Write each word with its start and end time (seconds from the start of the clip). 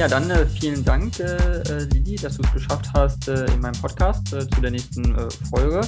Ja, 0.00 0.08
dann 0.08 0.30
äh, 0.30 0.46
vielen 0.46 0.82
Dank, 0.82 1.20
äh, 1.20 1.24
äh 1.24 1.84
Lili, 1.92 2.16
dass 2.16 2.38
du 2.38 2.42
es 2.42 2.52
geschafft 2.54 2.86
hast 2.94 3.28
äh, 3.28 3.44
in 3.52 3.60
meinem 3.60 3.78
Podcast 3.82 4.32
äh, 4.32 4.48
zu 4.48 4.62
der 4.62 4.70
nächsten 4.70 5.14
äh, 5.14 5.28
Folge. 5.50 5.82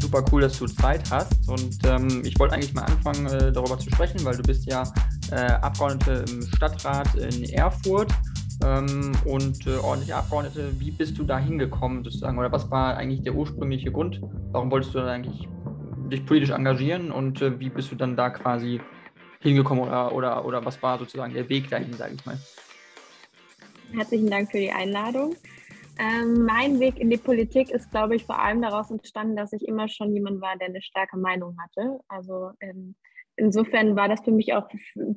super 0.00 0.24
cool, 0.32 0.40
dass 0.40 0.58
du 0.58 0.66
Zeit 0.66 1.08
hast. 1.12 1.48
Und 1.48 1.78
ähm, 1.86 2.22
ich 2.24 2.36
wollte 2.40 2.56
eigentlich 2.56 2.74
mal 2.74 2.82
anfangen, 2.82 3.28
darüber 3.52 3.78
zu 3.78 3.88
sprechen, 3.88 4.24
weil 4.24 4.36
du 4.36 4.42
bist 4.42 4.66
ja 4.66 4.82
Abgeordnete 5.30 6.24
im 6.28 6.42
Stadtrat 6.42 7.14
in 7.14 7.44
Erfurt 7.50 8.10
ähm, 8.64 9.12
und 9.24 9.64
ordentliche 9.68 10.16
Abgeordnete. 10.16 10.72
Wie 10.80 10.90
bist 10.90 11.16
du 11.16 11.22
da 11.22 11.38
hingekommen, 11.38 12.02
sozusagen? 12.02 12.36
Oder 12.36 12.50
was 12.50 12.68
war 12.72 12.96
eigentlich 12.96 13.22
der 13.22 13.36
ursprüngliche 13.36 13.92
Grund? 13.92 14.20
Warum 14.50 14.72
wolltest 14.72 14.92
du 14.92 14.98
dann 14.98 15.08
eigentlich 15.08 15.48
dich 16.10 16.26
politisch 16.26 16.50
engagieren 16.50 17.12
und 17.12 17.40
wie 17.60 17.70
bist 17.70 17.92
du 17.92 17.94
dann 17.94 18.16
da 18.16 18.30
quasi 18.30 18.80
hingekommen 19.38 19.84
oder, 19.84 20.12
oder, 20.12 20.44
oder 20.44 20.64
was 20.64 20.82
war 20.82 20.98
sozusagen 20.98 21.32
der 21.32 21.48
Weg 21.48 21.70
dahin, 21.70 21.92
sage 21.92 22.14
ich 22.16 22.26
mal? 22.26 22.38
Herzlichen 23.94 24.28
Dank 24.28 24.50
für 24.50 24.58
die 24.58 24.72
Einladung. 24.72 25.36
Ähm, 26.00 26.44
mein 26.44 26.80
Weg 26.80 26.98
in 26.98 27.10
die 27.10 27.16
Politik 27.16 27.70
ist, 27.70 27.92
glaube 27.92 28.16
ich, 28.16 28.24
vor 28.24 28.40
allem 28.40 28.60
daraus 28.60 28.90
entstanden, 28.90 29.36
dass 29.36 29.52
ich 29.52 29.68
immer 29.68 29.88
schon 29.88 30.12
jemand 30.12 30.40
war, 30.40 30.56
der 30.58 30.68
eine 30.68 30.82
starke 30.82 31.16
Meinung 31.16 31.56
hatte. 31.62 32.00
Also 32.08 32.50
ähm, 32.58 32.96
insofern 33.36 33.94
war 33.94 34.08
das 34.08 34.22
für 34.22 34.32
mich 34.32 34.52
auch 34.52 34.68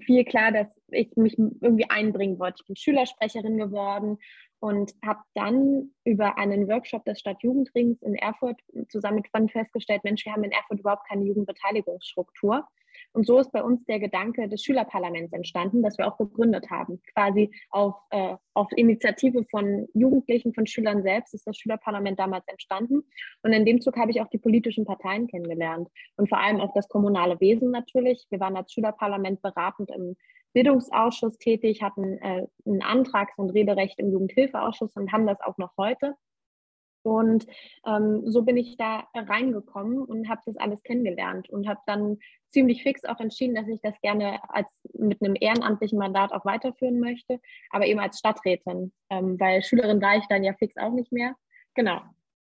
viel 0.06 0.24
klar, 0.26 0.52
dass 0.52 0.68
ich 0.92 1.10
mich 1.16 1.40
irgendwie 1.40 1.90
einbringen 1.90 2.38
wollte. 2.38 2.58
Ich 2.62 2.68
bin 2.68 2.76
Schülersprecherin 2.76 3.58
geworden 3.58 4.20
und 4.60 4.94
habe 5.04 5.22
dann 5.34 5.90
über 6.04 6.38
einen 6.38 6.68
Workshop 6.68 7.04
des 7.06 7.20
Stadtjugendrings 7.20 8.04
in 8.04 8.14
Erfurt 8.14 8.60
zusammen 8.90 9.18
mit 9.18 9.28
Fun 9.30 9.50
festgestellt, 9.50 10.04
Mensch, 10.04 10.24
wir 10.24 10.34
haben 10.34 10.44
in 10.44 10.52
Erfurt 10.52 10.82
überhaupt 10.82 11.08
keine 11.10 11.26
Jugendbeteiligungsstruktur. 11.26 12.68
Und 13.18 13.26
so 13.26 13.40
ist 13.40 13.52
bei 13.52 13.64
uns 13.64 13.84
der 13.86 14.00
Gedanke 14.00 14.48
des 14.48 14.62
Schülerparlaments 14.64 15.34
entstanden, 15.34 15.82
das 15.82 15.98
wir 15.98 16.08
auch 16.08 16.20
gegründet 16.20 16.70
haben. 16.70 17.02
Quasi 17.16 17.50
auf, 17.72 17.96
äh, 18.12 18.36
auf 18.54 18.68
Initiative 18.76 19.44
von 19.50 19.88
Jugendlichen, 19.96 20.54
von 20.54 20.68
Schülern 20.68 21.02
selbst 21.02 21.34
ist 21.34 21.48
das 21.48 21.58
Schülerparlament 21.58 22.20
damals 22.20 22.48
entstanden. 22.48 23.02
Und 23.42 23.54
in 23.54 23.66
dem 23.66 23.82
Zug 23.82 23.98
habe 23.98 24.12
ich 24.12 24.22
auch 24.22 24.28
die 24.28 24.38
politischen 24.38 24.86
Parteien 24.86 25.26
kennengelernt 25.26 25.90
und 26.18 26.30
vor 26.30 26.38
allem 26.40 26.62
auch 26.62 26.72
das 26.76 26.88
kommunale 26.90 27.40
Wesen 27.40 27.72
natürlich. 27.72 28.28
Wir 28.30 28.40
waren 28.40 28.56
als 28.56 28.72
Schülerparlament 28.72 29.42
beratend 29.42 29.90
im 29.90 30.16
Bildungsausschuss 30.54 31.40
tätig, 31.40 31.82
hatten 31.82 32.20
äh, 32.20 32.46
ein 32.68 32.84
Antrags- 32.84 33.40
und 33.40 33.50
Rederecht 33.50 33.98
im 33.98 34.12
Jugendhilfeausschuss 34.12 34.96
und 34.96 35.12
haben 35.12 35.26
das 35.26 35.42
auch 35.42 35.58
noch 35.58 35.72
heute. 35.76 36.14
Und 37.08 37.48
ähm, 37.86 38.30
so 38.30 38.42
bin 38.42 38.58
ich 38.58 38.76
da 38.76 39.08
reingekommen 39.16 40.02
und 40.02 40.28
habe 40.28 40.42
das 40.46 40.58
alles 40.58 40.84
kennengelernt 40.84 41.50
und 41.50 41.66
habe 41.66 41.80
dann 41.86 42.18
ziemlich 42.50 42.84
fix 42.84 43.06
auch 43.06 43.22
entschieden, 43.22 43.56
dass 43.56 43.70
ich 43.70 43.80
das 43.82 43.94
gerne 44.02 44.40
als 44.50 44.68
mit 44.94 45.22
einem 45.22 45.38
ehrenamtlichen 45.40 45.98
Mandat 45.98 46.34
auch 46.34 46.44
weiterführen 46.44 47.00
möchte, 47.00 47.40
aber 47.70 47.86
eben 47.86 48.02
als 48.02 48.20
Stadträtin, 48.20 48.92
ähm, 49.10 49.40
weil 49.40 49.64
Schülerin 49.64 50.02
war 50.02 50.18
ich 50.18 50.26
dann 50.28 50.44
ja 50.44 50.52
fix 50.60 50.76
auch 50.76 50.92
nicht 50.92 51.14
mehr. 51.14 51.34
Genau. 51.76 52.02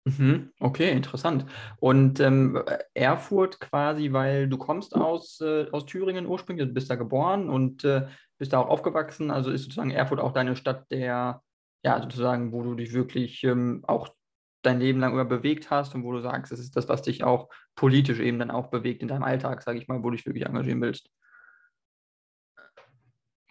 Mhm, 0.05 0.51
okay, 0.59 0.91
interessant. 0.91 1.47
Und 1.79 2.19
ähm, 2.19 2.61
Erfurt 2.93 3.61
quasi, 3.61 4.13
weil 4.13 4.49
du 4.49 4.59
kommst 4.59 4.97
aus, 4.97 5.41
äh, 5.41 5.67
aus 5.71 5.87
Thüringen 5.87 6.27
ursprünglich, 6.27 6.67
du 6.67 6.75
bist 6.75 6.91
da 6.91 6.97
geboren 6.97 7.49
und 7.49 7.85
äh, 7.85 8.09
bist 8.37 8.53
da 8.53 8.59
auch 8.59 8.69
aufgewachsen, 8.69 9.31
also 9.31 9.53
ist 9.53 9.63
sozusagen 9.63 9.93
Erfurt 9.93 10.19
auch 10.19 10.33
deine 10.33 10.57
Stadt 10.57 10.91
der, 10.91 11.41
ja, 11.85 12.03
sozusagen, 12.03 12.51
wo 12.51 12.65
du 12.65 12.75
dich 12.75 12.93
wirklich 12.93 13.45
ähm, 13.45 13.85
auch 13.87 14.09
dein 14.63 14.81
Leben 14.81 15.01
lang 15.01 15.13
über 15.13 15.25
bewegt 15.25 15.71
hast 15.71 15.95
und 15.95 16.05
wo 16.05 16.13
du 16.13 16.21
sagst, 16.21 16.53
es 16.53 16.61
ist 16.61 16.77
das, 16.77 16.89
was 16.89 17.03
dich 17.03 17.25
auch 17.25 17.49
politisch 17.75 18.21
eben 18.21 18.39
dann 18.39 18.51
auch 18.51 18.69
bewegt 18.69 19.03
in 19.03 19.09
deinem 19.09 19.23
Alltag, 19.23 19.63
sage 19.63 19.79
ich 19.79 19.89
mal, 19.89 20.03
wo 20.03 20.11
du 20.11 20.17
dich 20.17 20.27
wirklich 20.27 20.47
engagieren 20.47 20.81
willst? 20.81 21.11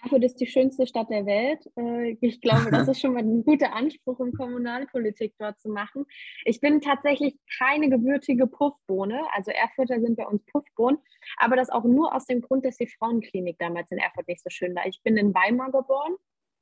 Erfurt 0.02 0.24
ist 0.24 0.40
die 0.40 0.48
schönste 0.48 0.88
Stadt 0.88 1.10
der 1.10 1.26
Welt. 1.26 1.70
Äh, 1.76 2.18
ich 2.22 2.40
glaube, 2.42 2.72
das 2.72 2.88
ist 2.88 3.02
schon 3.02 3.14
mal 3.14 3.24
ein 3.24 3.44
guter 3.44 3.74
Anspruch, 3.74 4.20
um 4.20 4.32
Kommunalpolitik 4.32 5.34
dort 5.38 5.60
zu 5.60 5.70
machen. 5.70 6.06
Ich 6.46 6.62
bin 6.62 6.80
tatsächlich 6.80 7.38
keine 7.58 7.90
gebürtige 7.90 8.48
Puffbohne. 8.48 9.22
Also 9.36 9.52
Erfurter 9.52 10.00
sind 10.00 10.16
bei 10.16 10.26
uns 10.26 10.44
Puffbohnen. 10.46 11.00
Aber 11.38 11.56
das 11.56 11.70
auch 11.70 11.84
nur 11.84 12.16
aus 12.16 12.26
dem 12.26 12.42
Grund, 12.42 12.66
dass 12.66 12.78
die 12.78 12.88
Frauenklinik 12.88 13.58
damals 13.60 13.92
in 13.92 13.98
Erfurt 13.98 14.28
nicht 14.28 14.42
so 14.42 14.50
schön 14.50 14.74
war. 14.76 14.88
Ich 14.88 15.02
bin 15.04 15.18
in 15.18 15.34
Weimar 15.34 15.72
geboren 15.72 16.16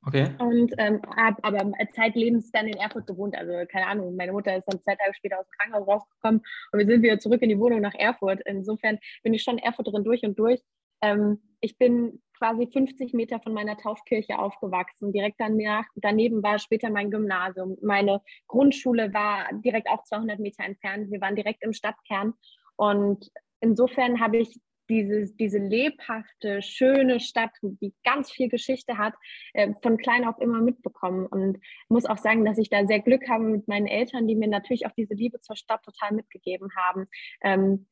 Okay. 0.06 0.30
Und 0.38 0.72
ähm, 0.78 1.02
habe 1.16 1.42
aber 1.42 1.72
zeitlebens 1.92 2.50
dann 2.52 2.68
in 2.68 2.76
Erfurt 2.78 3.06
gewohnt. 3.06 3.36
Also 3.36 3.52
keine 3.70 3.86
Ahnung, 3.86 4.16
meine 4.16 4.32
Mutter 4.32 4.56
ist 4.56 4.64
dann 4.66 4.80
zwei 4.80 4.94
Tage 4.94 5.12
später 5.14 5.38
aus 5.38 5.46
dem 5.46 5.58
Krankenhaus 5.58 5.88
rausgekommen 5.88 6.40
und 6.72 6.78
wir 6.78 6.86
sind 6.86 7.02
wieder 7.02 7.18
zurück 7.18 7.42
in 7.42 7.48
die 7.48 7.58
Wohnung 7.58 7.80
nach 7.80 7.94
Erfurt. 7.94 8.40
Insofern 8.46 8.98
bin 9.22 9.34
ich 9.34 9.42
schon 9.42 9.58
Erfurterin 9.58 10.04
durch 10.04 10.22
und 10.22 10.38
durch. 10.38 10.60
Ähm, 11.02 11.40
ich 11.60 11.76
bin 11.76 12.22
quasi 12.38 12.68
50 12.72 13.12
Meter 13.14 13.40
von 13.40 13.52
meiner 13.52 13.76
Taufkirche 13.76 14.38
aufgewachsen. 14.38 15.12
Direkt 15.12 15.40
danach, 15.40 15.84
daneben 15.96 16.42
war 16.42 16.58
später 16.58 16.90
mein 16.90 17.10
Gymnasium. 17.10 17.76
Meine 17.82 18.22
Grundschule 18.46 19.12
war 19.12 19.48
direkt 19.64 19.88
auch 19.90 20.04
200 20.04 20.38
Meter 20.38 20.64
entfernt. 20.64 21.10
Wir 21.10 21.20
waren 21.20 21.34
direkt 21.34 21.64
im 21.64 21.72
Stadtkern. 21.72 22.34
Und 22.76 23.28
insofern 23.60 24.20
habe 24.20 24.38
ich 24.38 24.60
diese, 24.88 25.32
diese 25.34 25.58
lebhafte, 25.58 26.62
schöne 26.62 27.20
Stadt, 27.20 27.50
die 27.62 27.94
ganz 28.04 28.30
viel 28.30 28.48
Geschichte 28.48 28.98
hat, 28.98 29.14
äh, 29.54 29.72
von 29.82 29.96
klein 29.96 30.24
auf 30.24 30.38
immer 30.40 30.60
mitbekommen. 30.60 31.26
Und 31.26 31.58
muss 31.88 32.06
auch 32.06 32.18
sagen, 32.18 32.44
dass 32.44 32.58
ich 32.58 32.70
da 32.70 32.86
sehr 32.86 33.00
Glück 33.00 33.28
habe 33.28 33.44
mit 33.44 33.68
meinen 33.68 33.86
Eltern, 33.86 34.26
die 34.26 34.36
mir 34.36 34.48
natürlich 34.48 34.86
auch 34.86 34.92
diese 34.96 35.14
Liebe 35.14 35.40
zur 35.40 35.56
Stadt 35.56 35.82
total 35.82 36.12
mitgegeben 36.12 36.68
haben. 36.76 37.06
Ähm, 37.42 37.86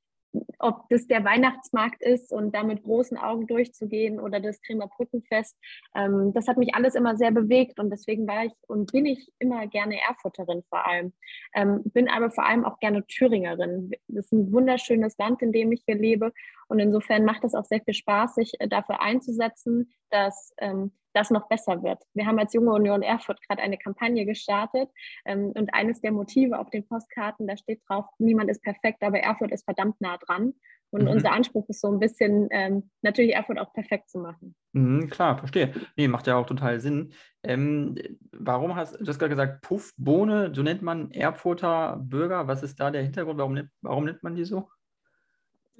ob 0.59 0.89
das 0.89 1.07
der 1.07 1.25
Weihnachtsmarkt 1.25 2.03
ist 2.03 2.33
und 2.33 2.55
da 2.55 2.63
mit 2.63 2.83
großen 2.83 3.17
Augen 3.17 3.47
durchzugehen 3.47 4.21
oder 4.21 4.41
das 4.41 4.61
Kremer 4.63 4.89
Brückenfest, 4.89 5.57
ähm, 5.95 6.33
das 6.35 6.49
hat 6.49 6.57
mich 6.57 6.75
alles 6.75 6.95
immer 6.95 7.17
sehr 7.17 7.31
bewegt 7.31 7.79
und 7.79 7.91
deswegen 7.91 8.27
war 8.27 8.45
ich 8.45 8.53
und 8.67 8.93
bin 8.93 9.07
ich 9.07 9.33
immer 9.39 9.67
gerne 9.67 9.99
Erfurterin 10.09 10.63
vor 10.69 10.87
allem. 10.87 11.13
Ähm, 11.55 11.83
bin 11.85 12.09
aber 12.09 12.31
vor 12.31 12.47
allem 12.47 12.65
auch 12.65 12.79
gerne 12.79 13.07
Thüringerin. 13.07 13.93
Das 14.09 14.27
ist 14.27 14.33
ein 14.33 14.53
wunderschönes 14.53 15.17
Land, 15.19 15.43
in 15.43 15.53
dem 15.53 15.73
ich 15.73 15.83
hier 15.87 15.97
lebe 15.97 16.33
und 16.69 16.79
insofern 16.79 17.25
macht 17.25 17.45
es 17.45 17.55
auch 17.55 17.65
sehr 17.65 17.81
viel 17.81 17.95
Spaß, 17.95 18.35
sich 18.35 18.61
äh, 18.61 18.69
dafür 18.69 19.01
einzusetzen, 19.01 19.91
dass 20.11 20.53
ähm, 20.59 20.93
das 21.17 21.31
noch 21.31 21.49
besser 21.49 21.83
wird. 21.83 22.03
Wir 22.15 22.27
haben 22.27 22.39
als 22.39 22.53
Junge 22.53 22.73
Union 22.73 23.03
Erfurt 23.03 23.41
gerade 23.49 23.63
eine 23.63 23.79
Kampagne 23.79 24.27
gestartet 24.27 24.91
ähm, 25.25 25.53
und 25.57 25.73
eines 25.73 26.01
der 26.01 26.13
Motive 26.13 26.59
auf 26.59 26.71
den 26.71 26.87
Postkarten, 26.87 27.47
da 27.47 27.57
steht 27.57 27.81
drauf, 27.89 28.05
niemand 28.19 28.51
ist 28.51 28.63
perfekt, 28.63 29.03
aber 29.03 29.19
Erfurt 29.21 29.51
ist 29.51 29.65
verdammt 29.65 30.01
nah 30.01 30.19
dran. 30.19 30.53
Und 30.91 31.03
mhm. 31.03 31.09
unser 31.09 31.33
Anspruch 31.33 31.69
ist 31.69 31.81
so 31.81 31.89
ein 31.89 31.99
bisschen, 31.99 32.49
ähm, 32.53 32.91
natürlich 33.03 33.35
Erfurt 33.35 33.59
auch 33.59 33.73
perfekt 33.73 34.09
zu 34.09 34.19
machen. 34.19 34.55
Mhm, 34.73 35.09
klar, 35.11 35.37
verstehe. 35.37 35.73
Nee, 35.97 36.07
macht 36.07 36.27
ja 36.27 36.37
auch 36.37 36.47
total 36.47 36.79
Sinn. 36.81 37.13
Ähm, 37.43 37.97
warum 38.31 38.77
hast 38.77 38.95
du 39.01 39.07
hast 39.07 39.19
gerade 39.19 39.31
gesagt, 39.31 39.63
Puffbohne, 39.63 40.55
so 40.55 40.63
nennt 40.63 40.83
man 40.83 41.11
Erfurter 41.11 41.99
Bürger. 42.01 42.47
Was 42.47 42.63
ist 42.63 42.79
da 42.79 42.91
der 42.91 43.03
Hintergrund? 43.03 43.39
Warum, 43.39 43.69
warum 43.83 44.05
nennt 44.05 44.23
man 44.23 44.37
die 44.37 44.45
so? 44.45 44.69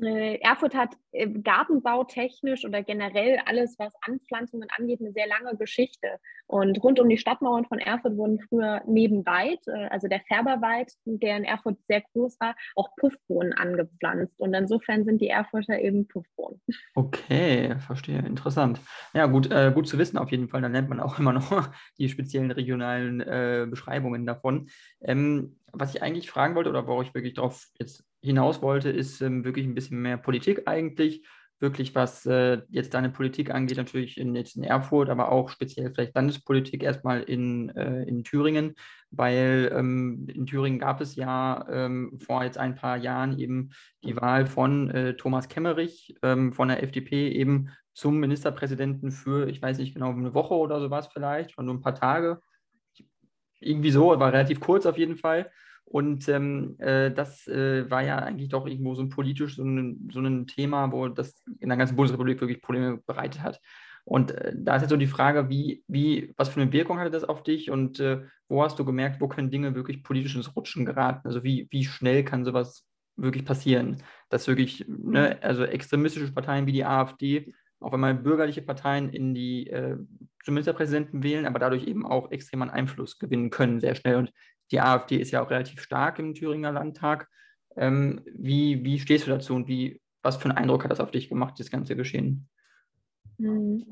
Äh, 0.03 0.39
Erfurt 0.41 0.75
hat 0.75 0.97
gartenbautechnisch 1.43 2.65
oder 2.65 2.83
generell 2.83 3.41
alles, 3.47 3.77
was 3.79 3.93
Anpflanzungen 4.03 4.69
angeht, 4.77 5.01
eine 5.01 5.13
sehr 5.13 5.27
lange 5.27 5.57
Geschichte. 5.57 6.09
Und 6.47 6.83
rund 6.83 7.01
um 7.01 7.09
die 7.09 7.19
Stadtmauern 7.19 7.65
von 7.65 7.79
Erfurt 7.79 8.17
wurden 8.17 8.41
früher 8.41 8.83
nebenweit, 8.87 9.61
äh, 9.67 9.89
also 9.89 10.09
der 10.09 10.21
Färberwald, 10.29 10.93
der 11.05 11.37
in 11.37 11.45
Erfurt 11.45 11.79
sehr 11.89 12.03
groß 12.13 12.39
war, 12.41 12.55
auch 12.77 12.89
Puffbohnen 12.97 13.53
angepflanzt. 13.53 14.39
Und 14.39 14.55
insofern 14.55 15.05
sind 15.05 15.21
die 15.21 15.29
Erfurter 15.29 15.79
eben 15.81 16.07
Puffbohnen. 16.07 16.61
Okay, 16.95 17.77
verstehe. 17.79 18.19
Interessant. 18.19 18.81
Ja, 19.15 19.27
gut, 19.27 19.51
äh, 19.51 19.73
gut 19.75 19.89
zu 19.89 19.99
wissen 19.99 20.19
auf 20.19 20.31
jeden 20.31 20.49
Fall. 20.49 20.63
Dann 20.63 20.73
nennt 20.73 20.89
man 20.89 21.01
auch 21.01 21.19
immer 21.19 21.33
noch 21.33 21.71
die 21.99 22.09
speziellen 22.09 22.51
regionalen 22.51 23.21
äh, 23.21 23.67
Beschreibungen 23.69 24.27
davon. 24.27 24.69
Ähm, 25.03 25.57
was 25.73 25.95
ich 25.95 26.03
eigentlich 26.03 26.31
fragen 26.31 26.55
wollte 26.55 26.71
oder 26.71 26.87
worauf 26.87 27.03
ich 27.03 27.15
wirklich 27.15 27.35
darauf 27.35 27.67
jetzt 27.79 28.05
hinaus 28.23 28.63
wollte, 28.63 28.91
ist 28.91 29.21
ähm, 29.21 29.45
wirklich 29.45 29.67
ein 29.67 29.75
bisschen 29.75 30.01
mehr 30.01 30.17
Politik 30.17 30.63
eigentlich. 30.67 31.06
Wirklich, 31.59 31.95
was 31.95 32.27
äh, 32.27 32.61
jetzt 32.69 32.93
deine 32.93 33.09
Politik 33.09 33.51
angeht, 33.51 33.79
natürlich 33.79 34.19
in, 34.19 34.35
jetzt 34.35 34.57
in 34.57 34.63
Erfurt, 34.63 35.09
aber 35.09 35.33
auch 35.33 35.49
speziell 35.49 35.91
vielleicht 35.91 36.15
Landespolitik 36.15 36.83
erstmal 36.83 37.23
in, 37.23 37.71
äh, 37.71 38.03
in 38.03 38.25
Thüringen, 38.25 38.75
weil 39.11 39.73
ähm, 39.75 40.27
in 40.29 40.45
Thüringen 40.45 40.79
gab 40.79 41.01
es 41.01 41.17
ja 41.17 41.67
ähm, 41.71 42.19
vor 42.19 42.45
jetzt 42.45 42.59
ein 42.59 42.75
paar 42.75 42.99
Jahren 42.99 43.39
eben 43.39 43.71
die 44.05 44.17
Wahl 44.17 44.45
von 44.45 44.91
äh, 44.91 45.15
Thomas 45.15 45.49
Kemmerich 45.49 46.15
ähm, 46.23 46.53
von 46.53 46.69
der 46.69 46.83
FDP 46.83 47.31
eben 47.31 47.71
zum 47.95 48.19
Ministerpräsidenten 48.19 49.11
für, 49.11 49.49
ich 49.49 49.63
weiß 49.63 49.79
nicht 49.79 49.95
genau, 49.95 50.11
eine 50.11 50.35
Woche 50.35 50.53
oder 50.53 50.79
sowas 50.79 51.09
vielleicht, 51.11 51.53
schon 51.53 51.65
nur 51.65 51.75
ein 51.75 51.81
paar 51.81 51.95
Tage. 51.95 52.43
Irgendwie 53.61 53.91
so, 53.91 54.09
war 54.09 54.31
relativ 54.31 54.61
kurz 54.61 54.85
auf 54.85 54.99
jeden 54.99 55.17
Fall. 55.17 55.51
Und 55.87 56.29
ähm, 56.29 56.75
äh, 56.79 57.13
das 57.13 57.47
äh, 57.47 57.89
war 57.89 58.03
ja 58.03 58.19
eigentlich 58.19 58.49
doch 58.49 58.67
irgendwo 58.67 58.95
so 58.95 59.03
ein 59.03 59.09
politisch 59.09 59.57
so 59.57 59.65
ein, 59.65 60.11
so 60.13 60.21
ein 60.21 60.47
Thema, 60.47 60.91
wo 60.91 61.09
das 61.09 61.43
in 61.61 61.69
der 61.69 61.79
ganzen 61.79 61.97
Bundesrepublik 61.97 62.41
wirklich 62.41 62.61
Probleme 62.61 62.99
bereitet 63.07 63.41
hat. 63.43 63.61
Und 64.05 64.33
äh, 64.33 64.53
da 64.57 64.77
ist 64.77 64.83
jetzt 64.83 64.91
so 64.91 64.97
die 64.97 65.07
Frage, 65.07 65.49
wie, 65.49 65.85
wie, 65.87 66.35
was 66.37 66.49
für 66.49 66.61
eine 66.61 66.73
Wirkung 66.73 66.99
hatte 66.99 67.11
das 67.11 67.25
auf 67.25 67.45
dich 67.45 67.71
und 67.71 68.01
äh, 68.01 68.23
wo 68.49 68.63
hast 68.63 68.79
du 68.79 68.85
gemerkt, 68.85 69.21
wo 69.21 69.29
können 69.29 69.51
Dinge 69.51 69.75
wirklich 69.75 70.03
politisch 70.03 70.35
ins 70.35 70.55
Rutschen 70.55 70.87
geraten? 70.87 71.27
Also 71.27 71.45
wie, 71.45 71.69
wie 71.71 71.85
schnell 71.85 72.25
kann 72.25 72.45
sowas 72.45 72.85
wirklich 73.17 73.45
passieren? 73.45 74.03
Dass 74.29 74.49
wirklich, 74.49 74.85
ne, 74.89 75.39
also 75.41 75.65
extremistische 75.65 76.33
Parteien 76.33 76.67
wie 76.67 76.73
die 76.73 76.85
AfD 76.85 77.53
auf 77.81 77.93
einmal 77.93 78.15
bürgerliche 78.15 78.63
Parteien 78.63 79.11
in 79.11 79.35
die 79.35 79.69
äh, 79.69 79.97
zum 80.45 80.55
Ministerpräsidenten 80.55 81.23
wählen, 81.23 81.47
aber 81.47 81.59
dadurch 81.59 81.87
eben 81.87 82.07
auch 82.07 82.31
extrem 82.31 82.63
an 82.63 82.71
Einfluss 82.71 83.19
gewinnen 83.19 83.51
können, 83.51 83.81
sehr 83.81 83.95
schnell. 83.95 84.17
Und 84.17 84.33
die 84.71 84.81
AfD 84.81 85.17
ist 85.17 85.31
ja 85.31 85.43
auch 85.43 85.51
relativ 85.51 85.81
stark 85.81 86.19
im 86.19 86.35
Thüringer 86.35 86.73
Landtag. 86.73 87.29
Ähm, 87.77 88.23
wie, 88.27 88.85
wie 88.85 88.99
stehst 88.99 89.27
du 89.27 89.31
dazu 89.31 89.55
und 89.55 89.69
wie, 89.69 90.01
was 90.23 90.37
für 90.37 90.49
einen 90.49 90.59
Eindruck 90.59 90.85
hat 90.85 90.91
das 90.91 91.01
auf 91.01 91.11
dich 91.11 91.29
gemacht, 91.29 91.55
das 91.59 91.71
ganze 91.71 91.97
Geschehen? 91.97 92.49
Hm. 93.39 93.85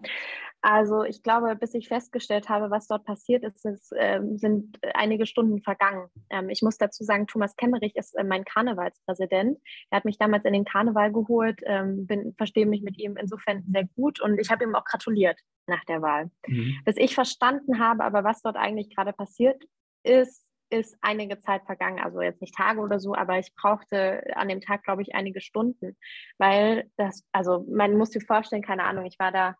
Also 0.66 1.04
ich 1.04 1.22
glaube, 1.22 1.56
bis 1.56 1.74
ich 1.74 1.88
festgestellt 1.88 2.48
habe, 2.48 2.70
was 2.70 2.86
dort 2.88 3.04
passiert 3.04 3.44
ist, 3.44 3.66
ist 3.66 3.92
äh, 3.92 4.18
sind 4.36 4.78
einige 4.94 5.26
Stunden 5.26 5.60
vergangen. 5.60 6.08
Ähm, 6.30 6.48
ich 6.48 6.62
muss 6.62 6.78
dazu 6.78 7.04
sagen, 7.04 7.26
Thomas 7.26 7.54
Kemmerich 7.56 7.94
ist 7.96 8.14
äh, 8.14 8.24
mein 8.24 8.46
Karnevalspräsident. 8.46 9.58
Er 9.90 9.96
hat 9.98 10.06
mich 10.06 10.16
damals 10.16 10.46
in 10.46 10.54
den 10.54 10.64
Karneval 10.64 11.12
geholt, 11.12 11.60
ähm, 11.64 12.06
bin, 12.06 12.32
verstehe 12.38 12.64
mich 12.64 12.80
mit 12.80 12.96
ihm 12.96 13.18
insofern 13.18 13.62
sehr 13.68 13.84
gut 13.94 14.22
und 14.22 14.38
ich 14.38 14.50
habe 14.50 14.64
ihm 14.64 14.74
auch 14.74 14.86
gratuliert 14.86 15.38
nach 15.66 15.84
der 15.84 16.00
Wahl. 16.00 16.30
Mhm. 16.46 16.76
Bis 16.86 16.96
ich 16.96 17.14
verstanden 17.14 17.78
habe, 17.78 18.02
aber 18.02 18.24
was 18.24 18.40
dort 18.40 18.56
eigentlich 18.56 18.88
gerade 18.88 19.12
passiert 19.12 19.62
ist, 20.02 20.43
ist 20.70 20.96
einige 21.00 21.38
Zeit 21.38 21.64
vergangen, 21.64 22.00
also 22.00 22.20
jetzt 22.20 22.40
nicht 22.40 22.54
Tage 22.54 22.80
oder 22.80 22.98
so, 22.98 23.14
aber 23.14 23.38
ich 23.38 23.54
brauchte 23.54 24.22
an 24.36 24.48
dem 24.48 24.60
Tag, 24.60 24.82
glaube 24.82 25.02
ich, 25.02 25.14
einige 25.14 25.40
Stunden, 25.40 25.96
weil 26.38 26.90
das, 26.96 27.24
also 27.32 27.64
man 27.68 27.96
muss 27.96 28.10
sich 28.10 28.24
vorstellen, 28.24 28.62
keine 28.62 28.84
Ahnung, 28.84 29.04
ich 29.04 29.18
war 29.18 29.32
da 29.32 29.56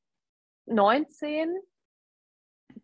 19. 0.67 1.55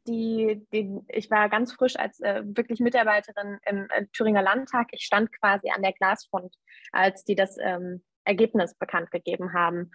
Die, 0.06 0.64
die, 0.72 1.00
ich 1.08 1.30
war 1.30 1.48
ganz 1.48 1.72
frisch 1.72 1.96
als 1.96 2.20
äh, 2.20 2.42
wirklich 2.44 2.78
Mitarbeiterin 2.78 3.58
im 3.66 3.88
äh, 3.90 4.06
Thüringer 4.12 4.42
Landtag. 4.42 4.88
Ich 4.92 5.04
stand 5.04 5.32
quasi 5.32 5.70
an 5.70 5.82
der 5.82 5.92
Glasfront, 5.92 6.54
als 6.92 7.24
die 7.24 7.34
das 7.34 7.56
ähm, 7.60 8.04
Ergebnis 8.24 8.74
bekannt 8.76 9.10
gegeben 9.10 9.52
haben. 9.52 9.90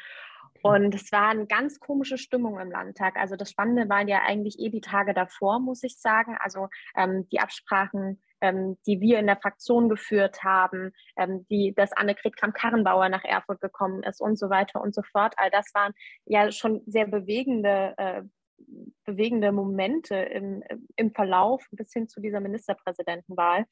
Und 0.62 0.96
es 0.96 1.12
war 1.12 1.30
eine 1.30 1.46
ganz 1.46 1.80
komische 1.80 2.18
Stimmung 2.18 2.60
im 2.60 2.72
Landtag. 2.72 3.18
Also 3.18 3.36
das 3.36 3.52
Spannende 3.52 3.88
waren 3.88 4.08
ja 4.08 4.22
eigentlich 4.26 4.58
eh 4.60 4.70
die 4.70 4.82
Tage 4.82 5.14
davor, 5.14 5.60
muss 5.60 5.84
ich 5.84 6.00
sagen. 6.00 6.38
Also 6.40 6.70
ähm, 6.96 7.28
die 7.30 7.40
Absprachen, 7.40 8.22
ähm, 8.42 8.78
die 8.86 9.00
wir 9.00 9.20
in 9.20 9.28
der 9.28 9.38
Fraktion 9.38 9.90
geführt 9.90 10.44
haben, 10.44 10.92
ähm, 11.18 11.46
die, 11.50 11.74
dass 11.76 11.94
Annegret 11.94 12.36
Kramp-Karrenbauer 12.36 13.10
nach 13.10 13.24
Erfurt 13.24 13.62
gekommen 13.62 14.04
ist 14.04 14.22
und 14.22 14.40
so 14.40 14.50
weiter 14.50 14.82
und 14.82 14.96
so 14.96 15.04
fort. 15.04 15.36
All 15.38 15.52
das 15.52 15.72
waren 15.74 15.94
ja 16.26 16.52
schon 16.52 16.82
sehr 16.88 17.08
bewegende 17.08 17.94
äh, 17.98 18.22
bewegende 19.06 19.52
Momente 19.52 20.16
im, 20.16 20.64
im 20.96 21.12
Verlauf 21.12 21.66
bis 21.72 21.94
hin 21.94 22.08
zu 22.08 22.20
dieser 22.20 22.40
Ministerpräsidentenwahl. 22.40 23.66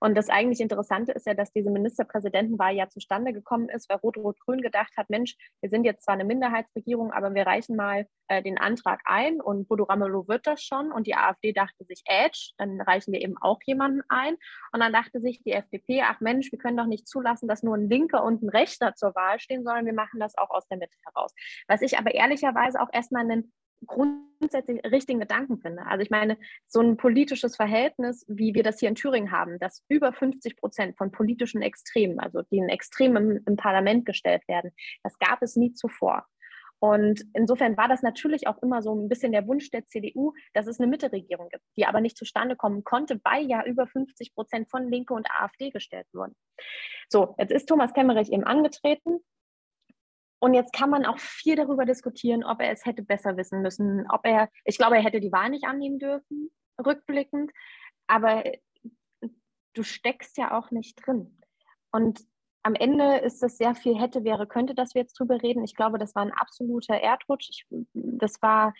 Und 0.00 0.16
das 0.16 0.28
eigentlich 0.28 0.60
Interessante 0.60 1.12
ist 1.12 1.26
ja, 1.26 1.34
dass 1.34 1.52
diese 1.52 1.70
Ministerpräsidentenwahl 1.70 2.74
ja 2.74 2.88
zustande 2.88 3.32
gekommen 3.32 3.68
ist, 3.68 3.88
weil 3.88 3.98
Rot-Rot-Grün 3.98 4.60
gedacht 4.60 4.92
hat, 4.96 5.08
Mensch, 5.10 5.36
wir 5.60 5.70
sind 5.70 5.84
jetzt 5.84 6.04
zwar 6.04 6.14
eine 6.14 6.24
Minderheitsregierung, 6.24 7.12
aber 7.12 7.34
wir 7.34 7.46
reichen 7.46 7.76
mal 7.76 8.06
äh, 8.28 8.42
den 8.42 8.58
Antrag 8.58 9.00
ein 9.04 9.40
und 9.40 9.68
Bodo 9.68 9.84
Ramelow 9.84 10.26
wird 10.28 10.46
das 10.46 10.62
schon. 10.62 10.92
Und 10.92 11.06
die 11.06 11.14
AfD 11.14 11.52
dachte 11.52 11.84
sich, 11.84 12.02
Edge, 12.06 12.52
dann 12.58 12.80
reichen 12.80 13.12
wir 13.12 13.20
eben 13.20 13.36
auch 13.40 13.58
jemanden 13.64 14.02
ein. 14.08 14.36
Und 14.72 14.80
dann 14.80 14.92
dachte 14.92 15.20
sich 15.20 15.42
die 15.42 15.52
FDP, 15.52 16.02
ach 16.02 16.20
Mensch, 16.20 16.50
wir 16.50 16.58
können 16.58 16.76
doch 16.76 16.86
nicht 16.86 17.06
zulassen, 17.06 17.48
dass 17.48 17.62
nur 17.62 17.76
ein 17.76 17.88
Linker 17.88 18.24
und 18.24 18.42
ein 18.42 18.48
Rechter 18.48 18.94
zur 18.94 19.14
Wahl 19.14 19.38
stehen, 19.38 19.64
sondern 19.64 19.86
wir 19.86 19.94
machen 19.94 20.20
das 20.20 20.36
auch 20.36 20.50
aus 20.50 20.66
der 20.68 20.78
Mitte 20.78 20.96
heraus. 21.04 21.32
Was 21.68 21.82
ich 21.82 21.98
aber 21.98 22.14
ehrlicherweise 22.14 22.80
auch 22.80 22.88
erstmal 22.92 23.22
einen 23.22 23.52
grundsätzlich 23.86 24.82
richtigen 24.84 25.20
Gedanken 25.20 25.58
finde. 25.58 25.86
Also 25.86 26.02
ich 26.02 26.10
meine, 26.10 26.38
so 26.66 26.80
ein 26.80 26.96
politisches 26.96 27.56
Verhältnis, 27.56 28.24
wie 28.28 28.54
wir 28.54 28.62
das 28.62 28.78
hier 28.80 28.88
in 28.88 28.94
Thüringen 28.94 29.32
haben, 29.32 29.58
dass 29.58 29.84
über 29.88 30.12
50 30.12 30.56
Prozent 30.56 30.96
von 30.96 31.10
politischen 31.10 31.62
Extremen, 31.62 32.20
also 32.20 32.42
die 32.50 32.58
in 32.58 32.68
Extremen 32.68 33.42
im 33.46 33.56
Parlament 33.56 34.06
gestellt 34.06 34.46
werden, 34.48 34.72
das 35.02 35.18
gab 35.18 35.42
es 35.42 35.56
nie 35.56 35.72
zuvor. 35.72 36.26
Und 36.82 37.26
insofern 37.34 37.76
war 37.76 37.88
das 37.88 38.02
natürlich 38.02 38.46
auch 38.46 38.62
immer 38.62 38.80
so 38.80 38.94
ein 38.94 39.08
bisschen 39.08 39.32
der 39.32 39.46
Wunsch 39.46 39.70
der 39.70 39.86
CDU, 39.86 40.32
dass 40.54 40.66
es 40.66 40.80
eine 40.80 40.88
Mitteregierung 40.88 41.50
gibt, 41.50 41.62
die 41.76 41.84
aber 41.84 42.00
nicht 42.00 42.16
zustande 42.16 42.56
kommen 42.56 42.84
konnte, 42.84 43.20
weil 43.22 43.46
ja 43.46 43.62
über 43.66 43.86
50 43.86 44.34
Prozent 44.34 44.70
von 44.70 44.90
Linke 44.90 45.12
und 45.12 45.28
AfD 45.30 45.68
gestellt 45.70 46.06
wurden. 46.14 46.34
So, 47.10 47.34
jetzt 47.38 47.52
ist 47.52 47.66
Thomas 47.66 47.92
Kemmerich 47.92 48.32
eben 48.32 48.44
angetreten 48.44 49.20
und 50.40 50.54
jetzt 50.54 50.72
kann 50.72 50.90
man 50.90 51.04
auch 51.04 51.18
viel 51.18 51.54
darüber 51.54 51.84
diskutieren, 51.84 52.44
ob 52.44 52.60
er 52.60 52.72
es 52.72 52.86
hätte 52.86 53.02
besser 53.02 53.36
wissen 53.36 53.62
müssen, 53.62 54.06
ob 54.10 54.26
er, 54.26 54.48
ich 54.64 54.78
glaube, 54.78 54.96
er 54.96 55.02
hätte 55.02 55.20
die 55.20 55.32
Wahl 55.32 55.50
nicht 55.50 55.66
annehmen 55.66 55.98
dürfen, 55.98 56.50
rückblickend, 56.84 57.52
aber 58.06 58.42
du 59.74 59.82
steckst 59.82 60.38
ja 60.38 60.58
auch 60.58 60.70
nicht 60.70 61.06
drin. 61.06 61.38
Und 61.92 62.20
am 62.62 62.74
Ende 62.74 63.18
ist 63.18 63.42
es 63.42 63.58
sehr 63.58 63.74
viel 63.74 63.98
hätte, 63.98 64.24
wäre, 64.24 64.46
könnte, 64.46 64.74
dass 64.74 64.94
wir 64.94 65.02
jetzt 65.02 65.18
drüber 65.18 65.42
reden. 65.42 65.62
Ich 65.62 65.74
glaube, 65.74 65.98
das 65.98 66.14
war 66.14 66.22
ein 66.22 66.32
absoluter 66.32 66.94
Erdrutsch. 66.94 67.48
Ich, 67.50 67.66
das 67.92 68.40
war, 68.42 68.74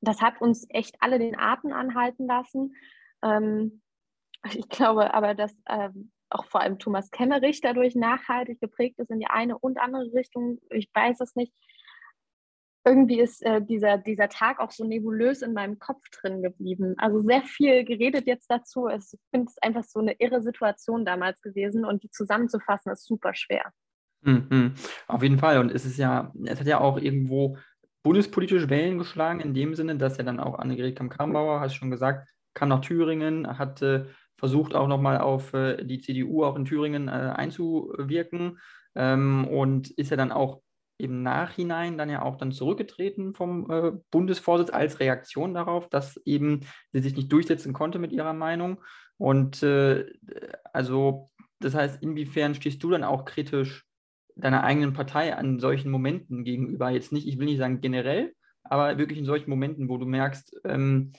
das 0.00 0.20
hat 0.20 0.40
uns 0.40 0.66
echt 0.70 0.96
alle 1.00 1.18
den 1.18 1.38
Atem 1.38 1.72
anhalten 1.72 2.26
lassen. 2.26 2.74
Ähm, 3.22 3.82
ich 4.52 4.68
glaube 4.68 5.14
aber, 5.14 5.34
dass 5.34 5.54
ähm, 5.68 6.12
auch 6.30 6.46
vor 6.46 6.60
allem 6.60 6.78
Thomas 6.78 7.10
Kemmerich 7.10 7.60
dadurch 7.60 7.94
nachhaltig 7.94 8.60
geprägt 8.60 8.98
ist 8.98 9.10
in 9.10 9.20
die 9.20 9.26
eine 9.26 9.58
und 9.58 9.78
andere 9.78 10.12
Richtung. 10.12 10.60
Ich 10.70 10.88
weiß 10.92 11.20
es 11.20 11.34
nicht. 11.36 11.52
Irgendwie 12.84 13.20
ist 13.20 13.42
äh, 13.44 13.60
dieser, 13.60 13.98
dieser 13.98 14.28
Tag 14.28 14.60
auch 14.60 14.70
so 14.70 14.84
nebulös 14.84 15.42
in 15.42 15.52
meinem 15.52 15.78
Kopf 15.78 16.02
drin 16.10 16.42
geblieben. 16.42 16.94
Also 16.96 17.20
sehr 17.20 17.42
viel 17.42 17.84
geredet 17.84 18.26
jetzt 18.26 18.50
dazu. 18.50 18.88
Ich 18.88 19.18
finde 19.30 19.48
es 19.48 19.58
einfach 19.62 19.84
so 19.84 20.00
eine 20.00 20.14
irre 20.18 20.42
Situation 20.42 21.04
damals 21.04 21.42
gewesen 21.42 21.84
und 21.84 22.02
die 22.02 22.10
zusammenzufassen 22.10 22.92
ist 22.92 23.04
super 23.04 23.34
schwer. 23.34 23.72
Mhm, 24.22 24.74
auf 25.06 25.22
jeden 25.22 25.38
Fall. 25.38 25.58
Und 25.58 25.70
es 25.70 25.84
ist 25.84 25.98
ja, 25.98 26.32
es 26.44 26.60
hat 26.60 26.66
ja 26.66 26.80
auch 26.80 26.98
irgendwo 26.98 27.58
bundespolitisch 28.02 28.68
Wellen 28.68 28.98
geschlagen, 28.98 29.40
in 29.40 29.54
dem 29.54 29.74
Sinne, 29.74 29.96
dass 29.96 30.16
ja 30.16 30.24
dann 30.24 30.40
auch 30.40 30.58
Annegret 30.58 30.96
Kamm-Karrenbauer, 30.96 31.60
hast 31.60 31.74
du 31.74 31.78
schon 31.78 31.90
gesagt, 31.90 32.28
kam 32.54 32.70
nach 32.70 32.80
Thüringen, 32.80 33.58
hatte 33.58 34.10
versucht 34.38 34.74
auch 34.74 34.88
nochmal 34.88 35.18
auf 35.18 35.52
äh, 35.52 35.84
die 35.84 36.00
CDU 36.00 36.44
auch 36.44 36.56
in 36.56 36.64
Thüringen 36.64 37.08
äh, 37.08 37.10
einzuwirken 37.10 38.58
ähm, 38.94 39.46
und 39.46 39.90
ist 39.90 40.10
ja 40.10 40.16
dann 40.16 40.32
auch 40.32 40.62
im 40.96 41.22
Nachhinein 41.22 41.96
dann 41.96 42.10
ja 42.10 42.22
auch 42.22 42.36
dann 42.36 42.52
zurückgetreten 42.52 43.34
vom 43.34 43.70
äh, 43.70 43.92
Bundesvorsitz 44.10 44.70
als 44.70 44.98
Reaktion 45.00 45.54
darauf, 45.54 45.88
dass 45.88 46.16
eben 46.24 46.60
sie 46.92 47.00
sich 47.00 47.14
nicht 47.14 47.30
durchsetzen 47.32 47.72
konnte 47.72 47.98
mit 47.98 48.12
ihrer 48.12 48.32
Meinung. 48.32 48.78
Und 49.16 49.62
äh, 49.62 50.06
also 50.72 51.30
das 51.60 51.74
heißt, 51.74 52.02
inwiefern 52.02 52.54
stehst 52.54 52.82
du 52.82 52.90
dann 52.90 53.04
auch 53.04 53.24
kritisch 53.24 53.84
deiner 54.36 54.62
eigenen 54.62 54.92
Partei 54.92 55.36
an 55.36 55.58
solchen 55.58 55.90
Momenten 55.90 56.44
gegenüber? 56.44 56.90
Jetzt 56.90 57.12
nicht, 57.12 57.26
ich 57.26 57.38
will 57.38 57.46
nicht 57.46 57.58
sagen 57.58 57.80
generell, 57.80 58.34
aber 58.62 58.98
wirklich 58.98 59.18
in 59.18 59.24
solchen 59.24 59.50
Momenten, 59.50 59.88
wo 59.88 59.98
du 59.98 60.06
merkst, 60.06 60.60
ähm, 60.64 61.12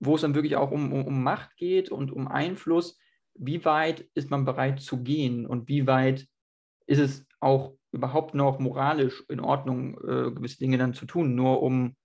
wo 0.00 0.14
es 0.14 0.22
dann 0.22 0.34
wirklich 0.34 0.56
auch 0.56 0.70
um, 0.70 0.92
um, 0.92 1.06
um 1.06 1.22
Macht 1.22 1.56
geht 1.56 1.90
und 1.90 2.12
um 2.12 2.28
Einfluss, 2.28 2.98
wie 3.34 3.64
weit 3.64 4.08
ist 4.14 4.30
man 4.30 4.44
bereit 4.44 4.80
zu 4.80 5.02
gehen 5.02 5.46
und 5.46 5.68
wie 5.68 5.86
weit 5.86 6.26
ist 6.86 6.98
es 6.98 7.26
auch 7.40 7.74
überhaupt 7.92 8.34
noch 8.34 8.58
moralisch 8.58 9.24
in 9.28 9.40
Ordnung, 9.40 9.94
äh, 9.98 10.30
gewisse 10.30 10.58
Dinge 10.58 10.78
dann 10.78 10.94
zu 10.94 11.06
tun, 11.06 11.34
nur 11.34 11.62
um 11.62 11.96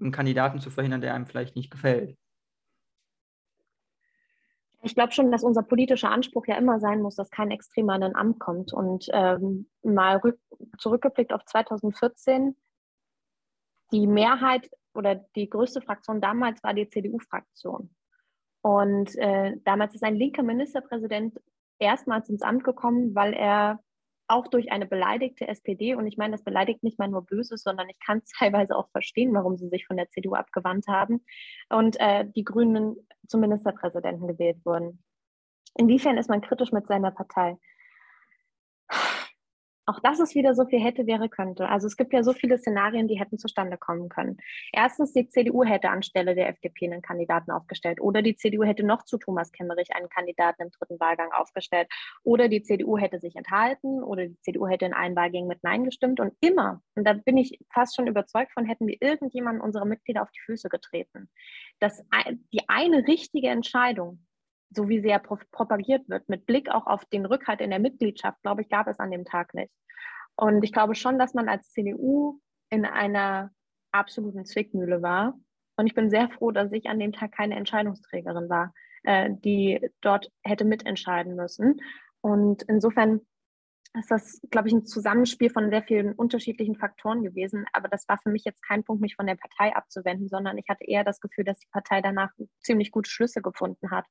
einen 0.00 0.12
Kandidaten 0.12 0.60
zu 0.60 0.70
verhindern, 0.70 1.00
der 1.00 1.14
einem 1.14 1.26
vielleicht 1.26 1.56
nicht 1.56 1.70
gefällt. 1.70 2.16
Ich 4.82 4.94
glaube 4.94 5.12
schon, 5.12 5.32
dass 5.32 5.42
unser 5.42 5.62
politischer 5.62 6.10
Anspruch 6.10 6.46
ja 6.46 6.56
immer 6.56 6.78
sein 6.78 7.02
muss, 7.02 7.16
dass 7.16 7.30
kein 7.30 7.50
Extremer 7.50 7.96
in 7.96 8.04
ein 8.04 8.16
Amt 8.16 8.38
kommt. 8.38 8.72
Und 8.72 9.08
ähm, 9.12 9.68
mal 9.82 10.20
zurückgeblickt 10.78 11.32
auf 11.32 11.44
2014, 11.44 12.56
die 13.90 14.06
Mehrheit 14.06 14.70
oder 14.98 15.14
die 15.36 15.48
größte 15.48 15.80
Fraktion 15.80 16.20
damals 16.20 16.62
war 16.64 16.74
die 16.74 16.90
CDU-Fraktion. 16.90 17.88
Und 18.62 19.16
äh, 19.16 19.56
damals 19.64 19.94
ist 19.94 20.02
ein 20.02 20.16
linker 20.16 20.42
Ministerpräsident 20.42 21.38
erstmals 21.78 22.28
ins 22.28 22.42
Amt 22.42 22.64
gekommen, 22.64 23.14
weil 23.14 23.32
er 23.32 23.78
auch 24.26 24.48
durch 24.48 24.72
eine 24.72 24.86
beleidigte 24.86 25.46
SPD, 25.46 25.94
und 25.94 26.06
ich 26.06 26.18
meine, 26.18 26.32
das 26.32 26.42
beleidigt 26.42 26.82
nicht 26.82 26.98
mal 26.98 27.08
nur 27.08 27.24
Böses, 27.24 27.62
sondern 27.62 27.88
ich 27.88 27.98
kann 28.04 28.18
es 28.18 28.30
teilweise 28.38 28.76
auch 28.76 28.90
verstehen, 28.90 29.32
warum 29.32 29.56
sie 29.56 29.68
sich 29.68 29.86
von 29.86 29.96
der 29.96 30.10
CDU 30.10 30.34
abgewandt 30.34 30.88
haben, 30.88 31.24
und 31.70 31.98
äh, 32.00 32.26
die 32.34 32.44
Grünen 32.44 32.96
zum 33.28 33.40
Ministerpräsidenten 33.40 34.26
gewählt 34.26 34.58
wurden. 34.64 35.02
Inwiefern 35.76 36.18
ist 36.18 36.28
man 36.28 36.40
kritisch 36.40 36.72
mit 36.72 36.88
seiner 36.88 37.12
Partei? 37.12 37.56
Auch 39.88 40.00
das 40.00 40.20
ist 40.20 40.34
wieder 40.34 40.54
so 40.54 40.66
viel 40.66 40.80
hätte, 40.80 41.06
wäre, 41.06 41.30
könnte. 41.30 41.66
Also 41.66 41.86
es 41.86 41.96
gibt 41.96 42.12
ja 42.12 42.22
so 42.22 42.34
viele 42.34 42.58
Szenarien, 42.58 43.08
die 43.08 43.18
hätten 43.18 43.38
zustande 43.38 43.78
kommen 43.78 44.10
können. 44.10 44.36
Erstens, 44.70 45.14
die 45.14 45.30
CDU 45.30 45.64
hätte 45.64 45.88
anstelle 45.88 46.34
der 46.34 46.50
FDP 46.50 46.84
einen 46.84 47.00
Kandidaten 47.00 47.50
aufgestellt. 47.50 47.98
Oder 47.98 48.20
die 48.20 48.36
CDU 48.36 48.64
hätte 48.64 48.84
noch 48.84 49.04
zu 49.04 49.16
Thomas 49.16 49.50
Kemmerich 49.50 49.96
einen 49.96 50.10
Kandidaten 50.10 50.60
im 50.60 50.70
dritten 50.70 51.00
Wahlgang 51.00 51.32
aufgestellt. 51.32 51.88
Oder 52.22 52.48
die 52.48 52.62
CDU 52.62 52.98
hätte 52.98 53.18
sich 53.18 53.34
enthalten. 53.34 54.02
Oder 54.02 54.26
die 54.26 54.38
CDU 54.42 54.66
hätte 54.66 54.84
in 54.84 54.92
allen 54.92 55.16
Wahlgängen 55.16 55.48
mit 55.48 55.64
Nein 55.64 55.84
gestimmt. 55.84 56.20
Und 56.20 56.34
immer, 56.40 56.82
und 56.94 57.04
da 57.04 57.14
bin 57.14 57.38
ich 57.38 57.58
fast 57.72 57.96
schon 57.96 58.08
überzeugt 58.08 58.52
von, 58.52 58.66
hätten 58.66 58.86
wir 58.86 58.98
irgendjemanden 59.00 59.62
unserer 59.62 59.86
Mitglieder 59.86 60.20
auf 60.20 60.30
die 60.32 60.40
Füße 60.44 60.68
getreten. 60.68 61.30
Das, 61.80 62.04
die 62.52 62.68
eine 62.68 63.06
richtige 63.06 63.48
Entscheidung 63.48 64.18
so 64.70 64.88
wie 64.88 65.00
sie 65.00 65.08
ja 65.08 65.18
propagiert 65.18 66.08
wird, 66.08 66.28
mit 66.28 66.46
Blick 66.46 66.70
auch 66.70 66.86
auf 66.86 67.04
den 67.06 67.26
Rückhalt 67.26 67.60
in 67.60 67.70
der 67.70 67.78
Mitgliedschaft, 67.78 68.40
glaube 68.42 68.62
ich, 68.62 68.68
gab 68.68 68.86
es 68.86 68.98
an 68.98 69.10
dem 69.10 69.24
Tag 69.24 69.54
nicht. 69.54 69.72
Und 70.36 70.62
ich 70.62 70.72
glaube 70.72 70.94
schon, 70.94 71.18
dass 71.18 71.34
man 71.34 71.48
als 71.48 71.70
CDU 71.72 72.40
in 72.70 72.84
einer 72.84 73.50
absoluten 73.92 74.44
Zwickmühle 74.44 75.02
war. 75.02 75.38
Und 75.76 75.86
ich 75.86 75.94
bin 75.94 76.10
sehr 76.10 76.28
froh, 76.28 76.50
dass 76.50 76.72
ich 76.72 76.88
an 76.88 76.98
dem 76.98 77.12
Tag 77.12 77.32
keine 77.32 77.56
Entscheidungsträgerin 77.56 78.48
war, 78.48 78.72
äh, 79.04 79.30
die 79.30 79.90
dort 80.00 80.30
hätte 80.42 80.64
mitentscheiden 80.64 81.34
müssen. 81.34 81.80
Und 82.20 82.62
insofern 82.64 83.20
ist 83.94 84.10
das, 84.10 84.40
glaube 84.50 84.68
ich, 84.68 84.74
ein 84.74 84.84
Zusammenspiel 84.84 85.50
von 85.50 85.70
sehr 85.70 85.82
vielen 85.82 86.12
unterschiedlichen 86.12 86.76
Faktoren 86.76 87.22
gewesen. 87.22 87.64
Aber 87.72 87.88
das 87.88 88.08
war 88.08 88.18
für 88.18 88.30
mich 88.30 88.44
jetzt 88.44 88.62
kein 88.62 88.84
Punkt, 88.84 89.00
mich 89.00 89.16
von 89.16 89.26
der 89.26 89.34
Partei 89.34 89.74
abzuwenden, 89.74 90.28
sondern 90.28 90.58
ich 90.58 90.68
hatte 90.68 90.84
eher 90.84 91.04
das 91.04 91.20
Gefühl, 91.20 91.44
dass 91.44 91.58
die 91.58 91.68
Partei 91.72 92.02
danach 92.02 92.30
ziemlich 92.60 92.90
gute 92.90 93.10
Schlüsse 93.10 93.42
gefunden 93.42 93.90
hat. 93.90 94.04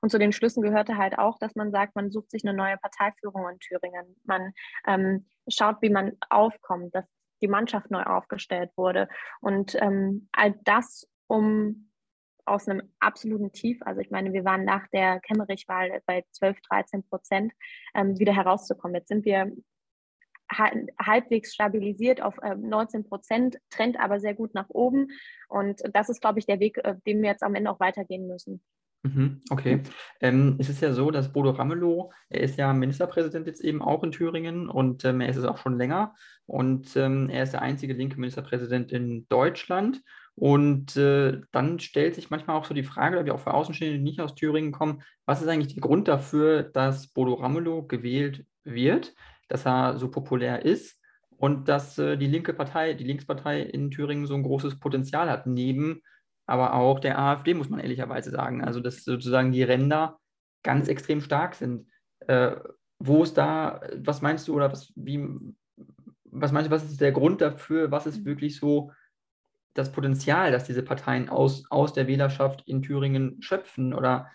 Und 0.00 0.10
zu 0.10 0.18
den 0.18 0.32
Schlüssen 0.32 0.62
gehörte 0.62 0.96
halt 0.96 1.18
auch, 1.18 1.38
dass 1.38 1.54
man 1.54 1.72
sagt, 1.72 1.96
man 1.96 2.10
sucht 2.10 2.30
sich 2.30 2.44
eine 2.44 2.56
neue 2.56 2.76
Parteiführung 2.78 3.48
in 3.50 3.58
Thüringen. 3.58 4.16
Man 4.24 4.52
ähm, 4.86 5.26
schaut, 5.48 5.82
wie 5.82 5.90
man 5.90 6.12
aufkommt, 6.30 6.94
dass 6.94 7.04
die 7.42 7.48
Mannschaft 7.48 7.90
neu 7.90 8.02
aufgestellt 8.02 8.70
wurde. 8.76 9.08
Und 9.40 9.74
ähm, 9.80 10.28
all 10.32 10.54
das, 10.64 11.08
um 11.26 11.90
aus 12.46 12.68
einem 12.68 12.82
absoluten 13.00 13.52
Tief, 13.52 13.80
also 13.82 14.00
ich 14.00 14.10
meine, 14.10 14.32
wir 14.32 14.44
waren 14.44 14.64
nach 14.64 14.86
der 14.88 15.20
Kemmerich-Wahl 15.20 16.02
bei 16.06 16.24
12, 16.30 16.60
13 16.68 17.02
Prozent, 17.04 17.52
ähm, 17.94 18.18
wieder 18.18 18.34
herauszukommen. 18.34 18.96
Jetzt 18.96 19.08
sind 19.08 19.24
wir 19.24 19.52
halbwegs 20.50 21.54
stabilisiert 21.54 22.20
auf 22.20 22.36
äh, 22.42 22.54
19 22.54 23.04
Prozent, 23.04 23.56
trennt 23.70 23.98
aber 23.98 24.20
sehr 24.20 24.34
gut 24.34 24.54
nach 24.54 24.68
oben. 24.68 25.08
Und 25.48 25.80
das 25.92 26.08
ist, 26.08 26.20
glaube 26.20 26.38
ich, 26.38 26.46
der 26.46 26.60
Weg, 26.60 26.78
äh, 26.78 26.96
den 27.06 27.22
wir 27.22 27.30
jetzt 27.30 27.42
am 27.42 27.54
Ende 27.54 27.70
auch 27.70 27.80
weitergehen 27.80 28.26
müssen. 28.26 28.62
Mhm, 29.04 29.42
okay. 29.50 29.82
Ähm, 30.20 30.56
es 30.58 30.70
ist 30.70 30.80
ja 30.80 30.92
so, 30.92 31.10
dass 31.10 31.32
Bodo 31.32 31.50
Ramelow, 31.50 32.10
er 32.30 32.40
ist 32.40 32.56
ja 32.56 32.72
Ministerpräsident 32.72 33.46
jetzt 33.46 33.62
eben 33.62 33.82
auch 33.82 34.02
in 34.02 34.12
Thüringen 34.12 34.70
und 34.70 35.04
ähm, 35.04 35.20
er 35.20 35.28
ist 35.28 35.36
es 35.36 35.44
auch 35.44 35.58
schon 35.58 35.76
länger. 35.76 36.14
Und 36.46 36.96
ähm, 36.96 37.28
er 37.28 37.42
ist 37.42 37.52
der 37.52 37.62
einzige 37.62 37.92
linke 37.92 38.18
Ministerpräsident 38.18 38.92
in 38.92 39.26
Deutschland. 39.28 40.02
Und 40.36 40.96
äh, 40.96 41.40
dann 41.52 41.78
stellt 41.78 42.16
sich 42.16 42.30
manchmal 42.30 42.56
auch 42.56 42.64
so 42.64 42.74
die 42.74 42.82
Frage, 42.82 43.24
wie 43.24 43.30
auch 43.30 43.40
für 43.40 43.54
Außenstehende, 43.54 43.98
die 43.98 44.04
nicht 44.04 44.20
aus 44.20 44.34
Thüringen 44.34 44.72
kommen, 44.72 45.02
was 45.26 45.40
ist 45.40 45.48
eigentlich 45.48 45.74
der 45.74 45.80
Grund 45.80 46.08
dafür, 46.08 46.64
dass 46.64 47.06
Bodo 47.06 47.34
Ramelow 47.34 47.86
gewählt 47.86 48.44
wird, 48.64 49.14
dass 49.48 49.64
er 49.66 49.96
so 49.98 50.10
populär 50.10 50.64
ist 50.64 51.00
und 51.36 51.68
dass 51.68 51.98
äh, 51.98 52.16
die 52.16 52.26
linke 52.26 52.52
Partei, 52.52 52.94
die 52.94 53.04
Linkspartei 53.04 53.60
in 53.62 53.90
Thüringen 53.90 54.26
so 54.26 54.34
ein 54.34 54.42
großes 54.42 54.80
Potenzial 54.80 55.30
hat, 55.30 55.46
neben 55.46 56.02
aber 56.46 56.74
auch 56.74 57.00
der 57.00 57.18
AfD, 57.18 57.54
muss 57.54 57.70
man 57.70 57.80
ehrlicherweise 57.80 58.30
sagen. 58.30 58.62
Also 58.62 58.80
dass 58.80 59.04
sozusagen 59.04 59.52
die 59.52 59.62
Ränder 59.62 60.18
ganz 60.62 60.88
extrem 60.88 61.20
stark 61.20 61.54
sind. 61.54 61.86
Äh, 62.26 62.56
wo 62.98 63.22
ist 63.22 63.34
da, 63.34 63.80
was 63.96 64.22
meinst 64.22 64.48
du 64.48 64.54
oder 64.54 64.72
was, 64.72 64.92
wie, 64.96 65.26
was 66.24 66.52
meinst 66.52 66.70
du, 66.70 66.74
was 66.74 66.84
ist 66.84 67.00
der 67.00 67.12
Grund 67.12 67.40
dafür, 67.40 67.90
was 67.90 68.06
ist 68.06 68.24
wirklich 68.24 68.56
so 68.56 68.92
das 69.74 69.92
Potenzial, 69.92 70.52
das 70.52 70.64
diese 70.64 70.82
Parteien 70.82 71.28
aus, 71.28 71.64
aus 71.70 71.92
der 71.92 72.06
Wählerschaft 72.06 72.62
in 72.66 72.82
Thüringen 72.82 73.42
schöpfen? 73.42 73.92
Oder 73.92 74.30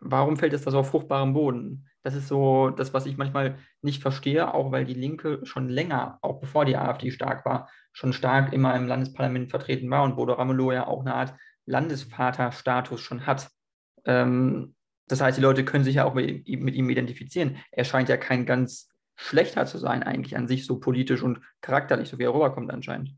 warum 0.00 0.36
fällt 0.36 0.52
es 0.52 0.62
da 0.62 0.70
so 0.70 0.78
auf 0.78 0.90
fruchtbarem 0.90 1.34
Boden? 1.34 1.88
Das 2.02 2.14
ist 2.14 2.28
so 2.28 2.70
das, 2.70 2.94
was 2.94 3.06
ich 3.06 3.16
manchmal 3.16 3.58
nicht 3.82 4.00
verstehe, 4.02 4.54
auch 4.54 4.72
weil 4.72 4.84
die 4.84 4.94
Linke 4.94 5.40
schon 5.44 5.68
länger, 5.68 6.18
auch 6.22 6.40
bevor 6.40 6.64
die 6.64 6.76
AfD 6.76 7.10
stark 7.10 7.44
war, 7.44 7.68
schon 7.92 8.12
stark 8.12 8.52
immer 8.52 8.74
im 8.76 8.86
Landesparlament 8.86 9.50
vertreten 9.50 9.90
war 9.90 10.04
und 10.04 10.16
Bodo 10.16 10.34
Ramelow 10.34 10.72
ja 10.72 10.86
auch 10.86 11.00
eine 11.00 11.14
Art 11.14 11.34
Landesvaterstatus 11.66 13.00
schon 13.00 13.26
hat. 13.26 13.50
Ähm, 14.04 14.74
das 15.08 15.20
heißt, 15.20 15.38
die 15.38 15.42
Leute 15.42 15.64
können 15.64 15.84
sich 15.84 15.96
ja 15.96 16.04
auch 16.04 16.14
mit, 16.14 16.46
mit 16.48 16.74
ihm 16.74 16.88
identifizieren. 16.88 17.56
Er 17.72 17.84
scheint 17.84 18.08
ja 18.08 18.16
kein 18.16 18.46
ganz 18.46 18.88
schlechter 19.16 19.66
zu 19.66 19.78
sein, 19.78 20.02
eigentlich 20.02 20.36
an 20.36 20.46
sich 20.46 20.64
so 20.64 20.78
politisch 20.78 21.22
und 21.22 21.40
charakterlich, 21.60 22.08
so 22.08 22.18
wie 22.18 22.24
er 22.24 22.34
rüberkommt 22.34 22.70
anscheinend. 22.70 23.14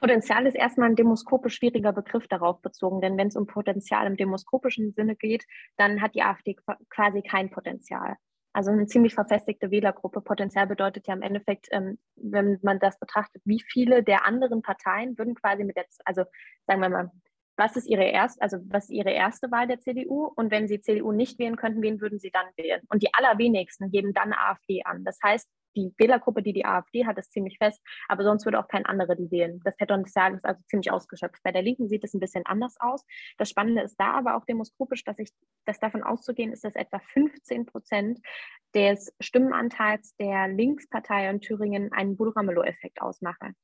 Potenzial 0.00 0.46
ist 0.46 0.54
erstmal 0.54 0.88
ein 0.88 0.96
demoskopisch 0.96 1.56
schwieriger 1.56 1.92
Begriff 1.92 2.26
darauf 2.26 2.62
bezogen, 2.62 3.00
denn 3.00 3.18
wenn 3.18 3.28
es 3.28 3.36
um 3.36 3.46
Potenzial 3.46 4.06
im 4.06 4.16
demoskopischen 4.16 4.92
Sinne 4.92 5.14
geht, 5.14 5.44
dann 5.76 6.00
hat 6.00 6.14
die 6.14 6.22
AfD 6.22 6.56
quasi 6.88 7.22
kein 7.22 7.50
Potenzial. 7.50 8.16
Also 8.52 8.72
eine 8.72 8.86
ziemlich 8.86 9.14
verfestigte 9.14 9.70
Wählergruppe. 9.70 10.22
Potenzial 10.22 10.66
bedeutet 10.66 11.06
ja 11.06 11.14
im 11.14 11.22
Endeffekt, 11.22 11.68
ähm, 11.70 11.98
wenn 12.16 12.58
man 12.62 12.80
das 12.80 12.98
betrachtet, 12.98 13.42
wie 13.44 13.60
viele 13.60 14.02
der 14.02 14.26
anderen 14.26 14.62
Parteien 14.62 15.16
würden 15.18 15.34
quasi 15.34 15.62
mit 15.64 15.76
der, 15.76 15.84
also 16.04 16.24
sagen 16.66 16.80
wir 16.80 16.88
mal, 16.88 17.10
was 17.56 17.76
ist 17.76 17.86
ihre 17.86 18.04
erste, 18.04 18.40
also 18.40 18.56
was 18.68 18.84
ist 18.84 18.90
ihre 18.90 19.10
erste 19.10 19.50
Wahl 19.50 19.68
der 19.68 19.80
CDU? 19.80 20.32
Und 20.34 20.50
wenn 20.50 20.66
sie 20.66 20.80
CDU 20.80 21.12
nicht 21.12 21.38
wählen 21.38 21.56
könnten, 21.56 21.82
wen 21.82 22.00
würden 22.00 22.18
sie 22.18 22.30
dann 22.30 22.46
wählen? 22.56 22.80
Und 22.88 23.02
die 23.02 23.12
allerwenigsten 23.12 23.90
geben 23.90 24.14
dann 24.14 24.32
AfD 24.32 24.82
an. 24.84 25.04
Das 25.04 25.18
heißt, 25.22 25.48
die 25.76 25.92
Wählergruppe, 25.96 26.42
die 26.42 26.52
die 26.52 26.64
AfD 26.64 27.06
hat, 27.06 27.18
ist 27.18 27.32
ziemlich 27.32 27.58
fest, 27.58 27.80
aber 28.08 28.24
sonst 28.24 28.44
würde 28.44 28.58
auch 28.58 28.68
kein 28.68 28.86
anderer 28.86 29.14
die 29.14 29.30
wählen. 29.30 29.60
Das 29.64 29.76
Potenzial 29.76 30.34
ist 30.34 30.44
also 30.44 30.60
ziemlich 30.66 30.90
ausgeschöpft. 30.90 31.42
Bei 31.42 31.52
der 31.52 31.62
Linken 31.62 31.88
sieht 31.88 32.04
es 32.04 32.14
ein 32.14 32.20
bisschen 32.20 32.46
anders 32.46 32.76
aus. 32.80 33.04
Das 33.38 33.50
Spannende 33.50 33.82
ist 33.82 33.96
da 33.96 34.12
aber 34.12 34.36
auch 34.36 34.44
demoskopisch, 34.44 35.04
dass 35.04 35.18
ich, 35.18 35.30
dass 35.64 35.78
davon 35.80 36.02
auszugehen 36.02 36.52
ist, 36.52 36.64
dass 36.64 36.74
etwa 36.74 36.98
15 36.98 37.66
Prozent 37.66 38.20
des 38.74 39.14
Stimmenanteils 39.20 40.14
der 40.16 40.48
Linkspartei 40.48 41.28
in 41.28 41.40
Thüringen 41.40 41.92
einen 41.92 42.16
Bull-Ramelow-Effekt 42.16 43.00
ausmachen. 43.00 43.56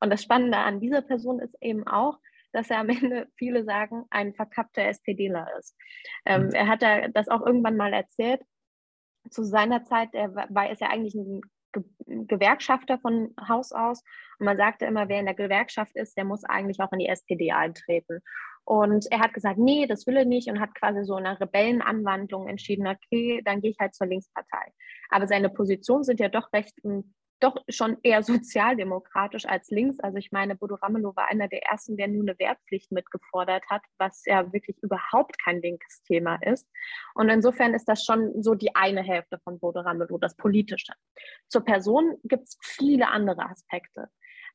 Und 0.00 0.10
das 0.10 0.22
Spannende 0.22 0.58
an 0.58 0.80
dieser 0.80 1.02
Person 1.02 1.38
ist 1.40 1.56
eben 1.60 1.86
auch, 1.86 2.18
dass 2.52 2.70
er 2.70 2.78
am 2.78 2.88
Ende, 2.88 3.28
viele 3.36 3.64
sagen, 3.64 4.04
ein 4.10 4.34
verkappter 4.34 4.82
SPDler 4.82 5.48
ist. 5.58 5.76
Ähm, 6.24 6.46
mhm. 6.46 6.50
er 6.50 6.68
hat 6.68 6.82
da 6.82 7.08
das 7.08 7.28
auch 7.28 7.44
irgendwann 7.44 7.76
mal 7.76 7.92
erzählt, 7.92 8.42
zu 9.30 9.44
seiner 9.44 9.84
Zeit, 9.84 10.10
er 10.12 10.34
war 10.34 10.70
ist 10.70 10.80
ja 10.80 10.88
eigentlich 10.88 11.14
ein 11.14 11.40
Gewerkschafter 12.06 12.98
von 12.98 13.34
Haus 13.48 13.72
aus. 13.72 14.02
Und 14.38 14.46
man 14.46 14.56
sagte 14.56 14.84
immer, 14.84 15.08
wer 15.08 15.20
in 15.20 15.26
der 15.26 15.34
Gewerkschaft 15.34 15.96
ist, 15.96 16.16
der 16.16 16.24
muss 16.24 16.44
eigentlich 16.44 16.80
auch 16.80 16.92
in 16.92 16.98
die 16.98 17.08
SPD 17.08 17.52
eintreten. 17.52 18.20
Und 18.64 19.10
er 19.10 19.20
hat 19.20 19.34
gesagt, 19.34 19.58
nee, 19.58 19.86
das 19.86 20.06
will 20.06 20.16
er 20.16 20.24
nicht 20.24 20.48
und 20.48 20.60
hat 20.60 20.74
quasi 20.74 21.04
so 21.04 21.16
eine 21.16 21.40
Rebellenanwandlung 21.40 22.48
entschieden, 22.48 22.86
okay, 22.86 23.42
dann 23.44 23.60
gehe 23.60 23.70
ich 23.70 23.78
halt 23.80 23.94
zur 23.94 24.06
Linkspartei. 24.06 24.72
Aber 25.10 25.26
seine 25.26 25.50
Positionen 25.50 26.04
sind 26.04 26.20
ja 26.20 26.28
doch 26.28 26.52
recht 26.52 26.74
hm, 26.82 27.12
doch 27.42 27.56
schon 27.68 27.96
eher 28.02 28.22
sozialdemokratisch 28.22 29.46
als 29.46 29.70
links. 29.70 29.98
Also 30.00 30.18
ich 30.18 30.32
meine, 30.32 30.56
Bodo 30.56 30.76
Ramelow 30.76 31.16
war 31.16 31.28
einer 31.28 31.48
der 31.48 31.62
ersten, 31.64 31.96
der 31.96 32.08
nun 32.08 32.28
eine 32.28 32.38
Wehrpflicht 32.38 32.92
mitgefordert 32.92 33.64
hat, 33.68 33.82
was 33.98 34.24
ja 34.26 34.52
wirklich 34.52 34.76
überhaupt 34.82 35.42
kein 35.42 35.60
linkes 35.60 36.02
Thema 36.04 36.36
ist. 36.42 36.68
Und 37.14 37.28
insofern 37.28 37.74
ist 37.74 37.88
das 37.88 38.04
schon 38.04 38.42
so 38.42 38.54
die 38.54 38.74
eine 38.74 39.02
Hälfte 39.02 39.38
von 39.44 39.58
Bodo 39.58 39.80
Ramelow, 39.80 40.18
das 40.18 40.36
Politische. 40.36 40.92
Zur 41.48 41.64
Person 41.64 42.16
gibt 42.24 42.44
es 42.44 42.58
viele 42.62 43.08
andere 43.08 43.48
Aspekte. 43.48 44.08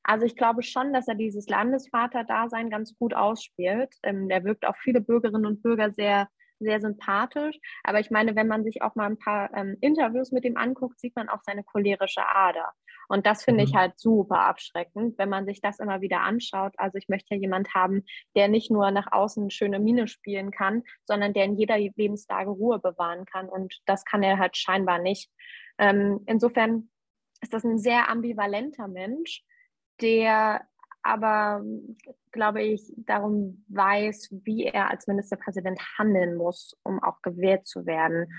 Also 0.03 0.25
ich 0.25 0.35
glaube 0.35 0.63
schon, 0.63 0.93
dass 0.93 1.07
er 1.07 1.15
dieses 1.15 1.47
Landesvater-Dasein 1.47 2.69
ganz 2.69 2.97
gut 2.97 3.13
ausspielt. 3.13 3.93
Ähm, 4.03 4.29
der 4.29 4.43
wirkt 4.43 4.65
auf 4.65 4.77
viele 4.77 5.01
Bürgerinnen 5.01 5.45
und 5.45 5.61
Bürger 5.61 5.91
sehr 5.91 6.29
sehr 6.59 6.79
sympathisch. 6.81 7.57
Aber 7.83 7.99
ich 7.99 8.11
meine, 8.11 8.35
wenn 8.35 8.47
man 8.47 8.63
sich 8.63 8.81
auch 8.81 8.95
mal 8.95 9.05
ein 9.05 9.17
paar 9.17 9.53
ähm, 9.55 9.77
Interviews 9.81 10.31
mit 10.31 10.45
ihm 10.45 10.57
anguckt, 10.57 10.99
sieht 10.99 11.15
man 11.15 11.29
auch 11.29 11.41
seine 11.43 11.63
cholerische 11.63 12.27
Ader. 12.27 12.73
Und 13.07 13.25
das 13.25 13.43
finde 13.43 13.63
mhm. 13.63 13.69
ich 13.69 13.75
halt 13.75 13.99
super 13.99 14.41
abschreckend, 14.41 15.17
wenn 15.17 15.29
man 15.29 15.45
sich 15.45 15.61
das 15.61 15.79
immer 15.79 16.01
wieder 16.01 16.21
anschaut. 16.21 16.73
Also 16.77 16.97
ich 16.97 17.07
möchte 17.07 17.35
ja 17.35 17.39
jemand 17.39 17.73
haben, 17.73 18.03
der 18.35 18.47
nicht 18.47 18.69
nur 18.69 18.91
nach 18.91 19.11
außen 19.11 19.49
schöne 19.49 19.79
Miene 19.79 20.07
spielen 20.07 20.51
kann, 20.51 20.83
sondern 21.03 21.33
der 21.33 21.45
in 21.45 21.55
jeder 21.55 21.77
Lebenslage 21.77 22.49
Ruhe 22.49 22.79
bewahren 22.79 23.25
kann. 23.25 23.47
Und 23.49 23.79
das 23.85 24.03
kann 24.03 24.23
er 24.23 24.37
halt 24.37 24.57
scheinbar 24.57 24.99
nicht. 24.99 25.29
Ähm, 25.77 26.21
insofern 26.25 26.89
ist 27.41 27.53
das 27.53 27.63
ein 27.63 27.77
sehr 27.77 28.09
ambivalenter 28.09 28.87
Mensch, 28.87 29.43
der 30.01 30.61
aber, 31.03 31.63
glaube 32.37 32.61
ich, 32.61 32.93
darum 32.97 33.65
weiß, 33.67 34.29
wie 34.45 34.65
er 34.65 34.91
als 34.91 35.07
Ministerpräsident 35.07 35.79
handeln 35.97 36.35
muss, 36.35 36.77
um 36.83 37.01
auch 37.03 37.21
gewählt 37.23 37.65
zu 37.65 37.87
werden. 37.87 38.31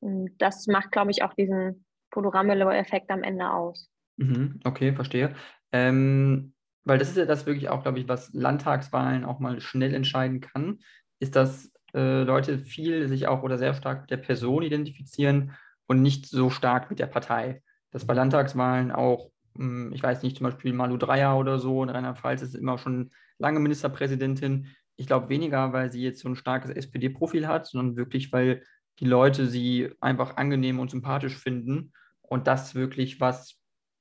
Und 0.00 0.30
das 0.38 0.66
macht, 0.66 0.90
glaube 0.90 1.10
ich, 1.10 1.22
auch 1.22 1.34
diesen 1.34 1.84
Podoramelow-Effekt 2.10 3.10
am 3.10 3.22
Ende 3.22 3.50
aus. 3.50 3.90
Mhm, 4.16 4.60
okay, 4.64 4.94
verstehe. 4.94 5.34
Ähm, 5.70 6.54
weil 6.84 6.98
das 6.98 7.10
ist 7.10 7.18
ja 7.18 7.26
das 7.26 7.44
wirklich 7.44 7.68
auch, 7.68 7.82
glaube 7.82 8.00
ich, 8.00 8.08
was 8.08 8.32
Landtagswahlen 8.32 9.26
auch 9.26 9.38
mal 9.38 9.60
schnell 9.60 9.92
entscheiden 9.94 10.40
kann, 10.40 10.78
ist, 11.20 11.36
dass 11.36 11.70
äh, 11.94 12.22
Leute 12.22 12.58
viel 12.58 13.06
sich 13.06 13.26
auch 13.26 13.42
oder 13.42 13.58
sehr 13.58 13.74
stark 13.74 14.02
mit 14.02 14.10
der 14.10 14.16
Person 14.16 14.62
identifizieren 14.62 15.52
und 15.86 16.00
nicht 16.00 16.26
so 16.26 16.48
stark 16.48 16.88
mit 16.88 17.00
der 17.00 17.06
Partei. 17.06 17.62
Dass 17.90 18.06
bei 18.06 18.14
Landtagswahlen 18.14 18.92
auch 18.92 19.30
ich 19.54 20.02
weiß 20.02 20.22
nicht, 20.22 20.38
zum 20.38 20.44
Beispiel 20.44 20.72
Malu 20.72 20.96
Dreyer 20.96 21.36
oder 21.36 21.58
so 21.58 21.82
in 21.82 21.90
Rheinland-Pfalz 21.90 22.42
ist 22.42 22.54
immer 22.54 22.78
schon 22.78 23.10
lange 23.38 23.60
Ministerpräsidentin. 23.60 24.68
Ich 24.96 25.06
glaube 25.06 25.28
weniger, 25.28 25.72
weil 25.72 25.92
sie 25.92 26.02
jetzt 26.02 26.20
so 26.20 26.28
ein 26.28 26.36
starkes 26.36 26.70
SPD-Profil 26.70 27.46
hat, 27.46 27.66
sondern 27.66 27.96
wirklich, 27.96 28.32
weil 28.32 28.62
die 29.00 29.06
Leute 29.06 29.46
sie 29.46 29.90
einfach 30.00 30.36
angenehm 30.36 30.78
und 30.78 30.90
sympathisch 30.90 31.36
finden 31.36 31.92
und 32.22 32.46
das 32.46 32.74
wirklich 32.74 33.20
was, 33.20 33.58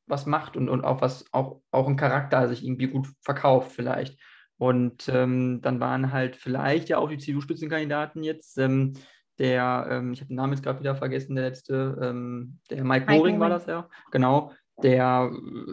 was 0.08 0.26
macht 0.26 0.56
und, 0.58 0.70
und 0.70 0.84
auch 0.84 1.02
was, 1.02 1.26
auch, 1.32 1.62
auch 1.72 1.88
ein 1.88 1.96
Charakter 1.96 2.48
sich 2.48 2.64
irgendwie 2.64 2.88
gut 2.88 3.08
verkauft 3.22 3.72
vielleicht. 3.72 4.20
Und 4.58 5.10
ähm, 5.10 5.60
dann 5.62 5.80
waren 5.80 6.12
halt 6.12 6.36
vielleicht 6.36 6.90
ja 6.90 7.00
auch 7.00 7.10
die 7.10 7.18
CDU-Spitzenkandidaten 7.18 8.24
jetzt, 8.24 8.58
ähm, 8.60 8.94
der, 9.40 9.88
ähm, 9.90 10.14
ich 10.14 10.20
habe 10.20 10.28
den 10.28 10.36
Namen 10.36 10.54
jetzt 10.54 10.62
gerade 10.62 10.80
wieder 10.80 10.96
vergessen, 10.96 11.36
der 11.36 11.46
letzte, 11.46 11.98
ähm, 12.00 12.60
der 12.70 12.84
Mike 12.84 13.12
Moring 13.12 13.40
war 13.40 13.50
das 13.50 13.66
ja, 13.66 13.90
genau, 14.12 14.54
der 14.84 15.32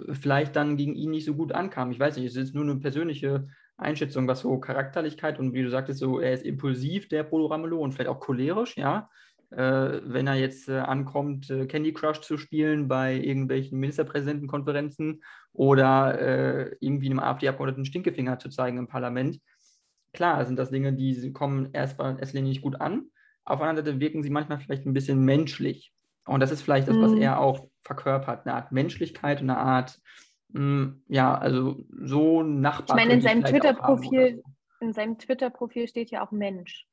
äh, 0.09 0.15
vielleicht 0.15 0.57
dann 0.57 0.77
gegen 0.77 0.95
ihn 0.95 1.11
nicht 1.11 1.25
so 1.25 1.35
gut 1.35 1.53
ankam. 1.53 1.91
Ich 1.91 2.01
weiß 2.01 2.17
nicht, 2.17 2.27
es 2.27 2.37
ist 2.37 2.55
nur 2.55 2.65
eine 2.65 2.77
persönliche 2.77 3.49
Einschätzung, 3.77 4.27
was 4.27 4.41
so 4.41 4.59
Charakterlichkeit 4.59 5.39
und 5.39 5.55
wie 5.55 5.63
du 5.63 5.71
sagtest, 5.71 6.01
so 6.01 6.19
er 6.19 6.33
ist 6.33 6.45
impulsiv, 6.45 7.09
der 7.09 7.23
Polo 7.23 7.47
Ramelow 7.47 7.81
und 7.81 7.93
vielleicht 7.93 8.11
auch 8.11 8.21
cholerisch, 8.21 8.77
ja. 8.77 9.09
Äh, 9.51 10.01
wenn 10.05 10.27
er 10.27 10.35
jetzt 10.35 10.69
äh, 10.69 10.79
ankommt, 10.79 11.49
äh, 11.49 11.67
Candy 11.67 11.95
Crush 11.95 12.21
zu 12.21 12.37
spielen 12.37 12.87
bei 12.87 13.15
irgendwelchen 13.15 13.79
Ministerpräsidentenkonferenzen 13.79 15.23
oder 15.55 16.21
äh, 16.21 16.77
irgendwie 16.81 17.07
einem 17.07 17.21
AfD-Abgeordneten 17.21 17.87
Stinkefinger 17.87 18.39
zu 18.39 18.51
zeigen 18.51 18.77
im 18.77 18.89
Parlament. 18.89 19.41
Klar, 20.13 20.45
sind 20.45 20.59
das 20.59 20.71
Dinge, 20.71 20.93
die 20.93 21.33
kommen 21.33 21.71
erstmal 21.73 22.19
erst 22.19 22.35
nicht 22.35 22.61
gut 22.61 22.79
an. 22.81 23.07
Auf 23.45 23.61
der 23.61 23.69
anderen 23.69 23.87
Seite 23.87 24.01
wirken 24.01 24.23
sie 24.23 24.31
manchmal 24.31 24.59
vielleicht 24.59 24.85
ein 24.85 24.93
bisschen 24.93 25.25
menschlich. 25.25 25.93
Und 26.29 26.41
das 26.41 26.51
ist 26.51 26.63
vielleicht 26.63 26.89
das, 26.89 26.97
was 26.97 27.13
mhm. 27.13 27.23
er 27.23 27.41
auch 27.41 27.69
verkörpert, 27.83 28.47
eine 28.47 28.55
Art 28.55 28.73
Menschlichkeit 28.73 29.41
und 29.41 29.51
eine 29.51 29.59
Art, 29.59 30.01
mh, 30.51 30.61
hm, 30.61 31.03
ja, 31.09 31.37
also 31.37 31.77
so 32.01 32.43
Nachbar. 32.43 32.97
Ich 32.97 33.03
meine, 33.03 33.15
in 33.15 33.21
seinem 33.21 33.45
Twitter-Profil, 33.45 34.43
so. 34.45 34.87
in 34.87 34.93
seinem 34.93 35.19
Twitter-Profil 35.19 35.89
steht 35.89 36.11
ja 36.11 36.27
auch 36.27 36.31
Mensch. 36.31 36.87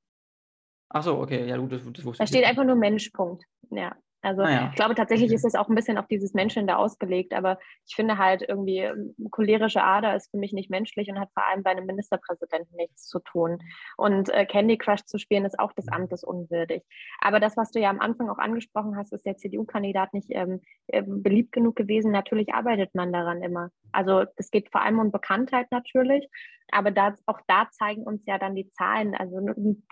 Ach 0.89 1.03
so, 1.03 1.19
okay, 1.19 1.47
ja, 1.47 1.57
gut, 1.57 1.71
das, 1.71 1.81
das 1.83 2.05
wusste 2.05 2.23
Da 2.23 2.27
steht 2.27 2.45
einfach 2.45 2.63
nur 2.63 2.75
Mensch, 2.75 3.09
Punkt. 3.09 3.43
Ja. 3.71 3.95
Also 4.25 4.41
ah, 4.41 4.49
ja. 4.49 4.67
ich 4.69 4.75
glaube 4.75 4.95
tatsächlich 4.95 5.31
ist 5.31 5.45
es 5.45 5.53
auch 5.53 5.69
ein 5.69 5.75
bisschen 5.75 5.99
auf 5.99 6.07
dieses 6.07 6.33
Menschen 6.33 6.65
da 6.65 6.77
ausgelegt, 6.77 7.33
aber 7.33 7.59
ich 7.87 7.95
finde 7.95 8.17
halt 8.17 8.43
irgendwie 8.47 8.79
ähm, 8.79 9.15
cholerische 9.29 9.83
Ader 9.83 10.15
ist 10.15 10.31
für 10.31 10.37
mich 10.37 10.51
nicht 10.51 10.71
menschlich 10.71 11.09
und 11.09 11.19
hat 11.19 11.29
vor 11.33 11.45
allem 11.47 11.61
bei 11.61 11.69
einem 11.69 11.85
Ministerpräsidenten 11.85 12.75
nichts 12.75 13.07
zu 13.07 13.19
tun. 13.19 13.59
Und 13.97 14.29
äh, 14.29 14.45
Candy 14.45 14.77
Crush 14.77 15.05
zu 15.05 15.19
spielen 15.19 15.45
ist 15.45 15.59
auch 15.59 15.73
des 15.73 15.87
Amtes 15.89 16.23
unwürdig. 16.23 16.83
Aber 17.21 17.39
das, 17.39 17.55
was 17.55 17.69
du 17.71 17.79
ja 17.79 17.91
am 17.91 17.99
Anfang 17.99 18.29
auch 18.29 18.39
angesprochen 18.39 18.97
hast, 18.97 19.13
ist 19.13 19.25
der 19.25 19.37
CDU-Kandidat 19.37 20.13
nicht 20.13 20.29
ähm, 20.31 20.61
äh, 20.87 21.03
beliebt 21.05 21.51
genug 21.51 21.75
gewesen. 21.75 22.11
Natürlich 22.11 22.53
arbeitet 22.53 22.95
man 22.95 23.13
daran 23.13 23.43
immer. 23.43 23.69
Also 23.91 24.23
es 24.37 24.49
geht 24.49 24.71
vor 24.71 24.81
allem 24.81 24.99
um 24.99 25.11
Bekanntheit 25.11 25.67
natürlich, 25.71 26.27
aber 26.71 26.91
da, 26.91 27.15
auch 27.25 27.39
da 27.47 27.69
zeigen 27.71 28.03
uns 28.03 28.25
ja 28.25 28.37
dann 28.37 28.55
die 28.55 28.69
Zahlen. 28.71 29.15
Also 29.15 29.39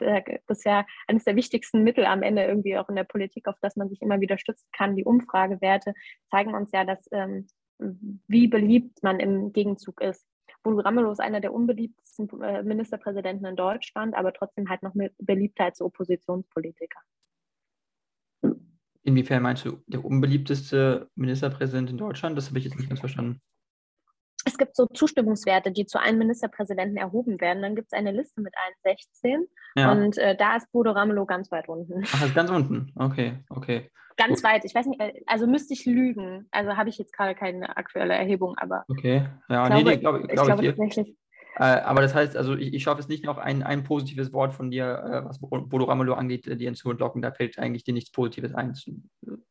äh, 0.01 0.39
das 0.47 0.59
ist 0.59 0.65
ja 0.65 0.85
eines 1.07 1.23
der 1.23 1.35
wichtigsten 1.35 1.83
Mittel 1.83 2.05
am 2.05 2.23
Ende 2.23 2.43
irgendwie 2.43 2.77
auch 2.77 2.89
in 2.89 2.95
der 2.95 3.03
Politik, 3.03 3.47
auf 3.47 3.55
das 3.61 3.75
man 3.75 3.89
sich 3.89 4.01
immer 4.01 4.19
wieder 4.21 4.37
stützen 4.37 4.67
kann. 4.71 4.95
Die 4.95 5.05
Umfragewerte 5.05 5.93
zeigen 6.29 6.53
uns 6.53 6.71
ja, 6.71 6.85
dass 6.85 7.07
ähm, 7.11 7.47
wie 8.27 8.47
beliebt 8.47 9.03
man 9.03 9.19
im 9.19 9.51
Gegenzug 9.51 10.01
ist. 10.01 10.25
Bodo 10.61 10.79
Ramelow 10.79 11.11
ist 11.11 11.19
einer 11.19 11.41
der 11.41 11.53
unbeliebtesten 11.53 12.29
äh, 12.41 12.63
Ministerpräsidenten 12.63 13.45
in 13.45 13.55
Deutschland, 13.55 14.15
aber 14.15 14.31
trotzdem 14.31 14.69
halt 14.69 14.81
noch 14.83 14.93
mit 14.93 15.13
Beliebtheit 15.17 15.73
als 15.73 15.81
Oppositionspolitiker. 15.81 16.99
Inwiefern 19.03 19.43
meinst 19.43 19.65
du 19.65 19.83
der 19.87 20.05
unbeliebteste 20.05 21.09
Ministerpräsident 21.15 21.89
in 21.89 21.97
Deutschland? 21.97 22.37
Das 22.37 22.47
habe 22.47 22.59
ich 22.59 22.65
jetzt 22.65 22.77
nicht 22.77 22.87
ganz 22.87 23.01
verstanden 23.01 23.41
es 24.45 24.57
gibt 24.57 24.75
so 24.75 24.85
Zustimmungswerte, 24.87 25.71
die 25.71 25.85
zu 25.85 25.99
einem 25.99 26.19
Ministerpräsidenten 26.19 26.97
erhoben 26.97 27.39
werden. 27.39 27.61
Dann 27.61 27.75
gibt 27.75 27.87
es 27.91 27.97
eine 27.97 28.11
Liste 28.11 28.41
mit 28.41 28.53
allen 28.55 28.97
16 28.97 29.47
ja. 29.75 29.91
und 29.91 30.17
äh, 30.17 30.35
da 30.35 30.55
ist 30.55 30.71
Bodo 30.71 30.91
Ramelow 30.91 31.25
ganz 31.25 31.51
weit 31.51 31.69
unten. 31.69 32.03
Ach, 32.13 32.25
ist 32.25 32.35
ganz 32.35 32.49
unten. 32.49 32.91
Okay, 32.95 33.39
okay. 33.49 33.89
Ganz 34.17 34.41
Gut. 34.41 34.51
weit. 34.51 34.65
Ich 34.65 34.75
weiß 34.75 34.85
nicht, 34.85 35.01
äh, 35.01 35.13
also 35.25 35.47
müsste 35.47 35.73
ich 35.73 35.85
lügen. 35.85 36.47
Also 36.51 36.77
habe 36.77 36.89
ich 36.89 36.97
jetzt 36.97 37.13
gerade 37.13 37.35
keine 37.35 37.77
aktuelle 37.77 38.13
Erhebung, 38.13 38.55
aber. 38.57 38.83
Okay, 38.87 39.25
ja, 39.49 39.67
ich 39.67 39.73
nee, 39.73 39.83
nee, 39.83 39.97
glaub, 39.97 40.15
glaub 40.15 40.29
ich 40.29 40.35
glaube 40.35 40.65
tatsächlich. 40.65 41.15
Äh, 41.55 41.63
aber 41.63 42.01
das 42.01 42.15
heißt, 42.15 42.35
also 42.35 42.55
ich, 42.55 42.73
ich 42.73 42.83
schaffe 42.83 42.99
es 42.99 43.07
nicht 43.07 43.25
noch 43.25 43.37
ein, 43.37 43.61
ein 43.61 43.83
positives 43.83 44.33
Wort 44.33 44.53
von 44.53 44.71
dir, 44.71 44.85
äh, 44.85 45.25
was 45.25 45.39
Bodo 45.39 45.85
Ramelow 45.85 46.15
angeht, 46.15 46.45
dir 46.45 46.67
ins 46.67 46.83
Locken. 46.83 47.21
Da 47.21 47.31
fällt 47.31 47.59
eigentlich 47.59 47.83
dir 47.83 47.93
nichts 47.93 48.11
Positives 48.11 48.55
ein. 48.55 48.73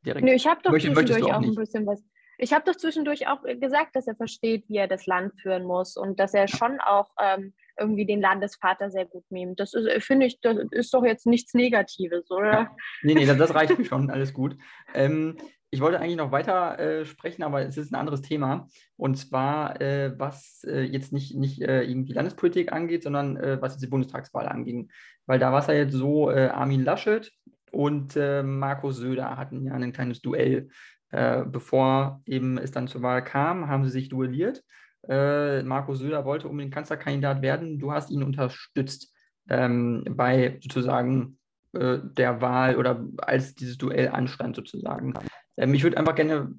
Direkt. 0.05 0.25
Nö, 0.25 0.33
ich 0.33 0.47
habe 0.47 0.61
doch 0.63 0.73
zwischendurch 0.73 1.23
auch, 1.23 1.35
auch 1.35 1.43
ein 1.43 1.55
bisschen 1.55 1.87
was. 1.87 2.03
Ich 2.43 2.53
habe 2.53 2.65
doch 2.67 2.77
zwischendurch 2.77 3.29
auch 3.29 3.43
gesagt, 3.61 3.95
dass 3.95 4.09
er 4.09 4.17
versteht, 4.17 4.65
wie 4.69 4.79
er 4.79 4.89
das 4.89 5.07
Land 5.07 5.41
führen 5.41 5.63
muss 5.63 5.97
und 5.97 6.19
dass 6.19 6.35
er 6.35 6.49
schon 6.49 6.81
auch 6.81 7.09
ähm, 7.23 7.53
irgendwie 7.79 8.05
den 8.05 8.21
Landesvater 8.21 8.91
sehr 8.91 9.07
gut 9.07 9.23
mimt. 9.31 9.61
Das 9.61 9.75
ist, 9.75 10.05
finde 10.05 10.27
ich, 10.27 10.41
das 10.41 10.57
ist 10.73 10.93
doch 10.93 11.05
jetzt 11.05 11.25
nichts 11.25 11.55
Negatives, 11.55 12.29
oder? 12.33 12.53
Ja. 12.53 12.77
Nee, 13.05 13.15
nee, 13.15 13.27
das, 13.27 13.55
reicht 13.55 13.79
mir 13.79 13.85
schon, 13.85 14.11
alles 14.11 14.33
gut. 14.33 14.57
Ähm, 14.93 15.37
ich 15.71 15.81
wollte 15.81 16.01
eigentlich 16.01 16.17
noch 16.17 16.33
weiter 16.33 16.81
äh, 16.81 17.05
sprechen, 17.05 17.45
aber 17.45 17.65
es 17.65 17.77
ist 17.77 17.93
ein 17.93 18.01
anderes 18.01 18.23
Thema. 18.23 18.67
Und 18.97 19.15
zwar, 19.19 19.81
äh, 19.81 20.13
was 20.19 20.65
äh, 20.65 20.83
jetzt 20.83 21.13
nicht, 21.13 21.37
nicht 21.37 21.63
äh, 21.63 21.85
irgendwie 21.85 22.13
Landespolitik 22.13 22.73
angeht, 22.73 23.05
sondern 23.05 23.37
äh, 23.37 23.63
was 23.63 23.75
jetzt 23.75 23.83
die 23.83 23.89
Bundestagswahl 23.89 24.49
anging. 24.49 24.91
Weil 25.27 25.39
da 25.39 25.53
war 25.53 25.61
es 25.61 25.69
ja 25.69 25.75
jetzt 25.75 25.95
so, 25.95 26.29
äh, 26.29 26.49
Armin 26.49 26.83
Laschet 26.83 27.31
und 27.71 28.17
Markus 28.17 28.97
Söder 28.97 29.39
hatten 29.39 29.65
ja 29.65 29.73
ein 29.73 29.95
kleines 29.95 30.21
Duell 30.21 30.69
äh, 31.13 31.45
bevor 31.45 32.23
eben 32.27 32.59
es 32.59 32.71
dann 32.71 32.89
zur 32.89 33.03
Wahl 33.03 33.23
kam, 33.23 33.69
haben 33.69 33.85
sie 33.85 33.91
sich 33.91 34.09
duelliert. 34.09 34.65
Äh, 35.09 35.63
Markus 35.63 35.99
Söder 35.99 36.25
wollte 36.25 36.49
unbedingt 36.49 36.75
Kanzlerkandidat 36.75 37.43
werden. 37.43 37.79
Du 37.79 37.93
hast 37.93 38.11
ihn 38.11 38.23
unterstützt 38.23 39.13
ähm, 39.49 40.05
bei 40.11 40.59
sozusagen 40.63 41.39
äh, 41.73 41.99
der 42.03 42.41
Wahl 42.41 42.77
oder 42.77 43.05
als 43.19 43.55
dieses 43.55 43.79
Duell 43.79 44.09
anstand 44.09 44.57
sozusagen. 44.57 45.15
Ähm, 45.57 45.75
ich 45.75 45.83
würde 45.83 45.99
einfach 45.99 46.15
gerne 46.15 46.55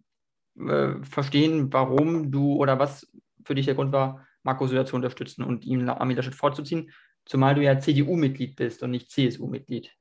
äh, 0.60 0.96
verstehen, 1.04 1.72
warum 1.74 2.32
du 2.32 2.56
oder 2.56 2.80
was 2.80 3.10
für 3.44 3.56
dich 3.56 3.66
der 3.66 3.76
Grund 3.76 3.92
war, 3.92 4.26
Markus 4.44 4.70
Söder 4.70 4.86
zu 4.86 4.96
unterstützen 4.96 5.44
und 5.44 5.66
ihm 5.66 5.88
Armin 5.89 6.18
Laschet 6.18 6.36
vorzuziehen, 6.36 6.92
zumal 7.26 7.56
du 7.56 7.63
ja 7.63 7.80
CDU-Mitglied 7.80 8.56
bist 8.56 8.84
und 8.84 8.92
nicht 8.92 9.10
CSU-Mitglied. 9.10 9.92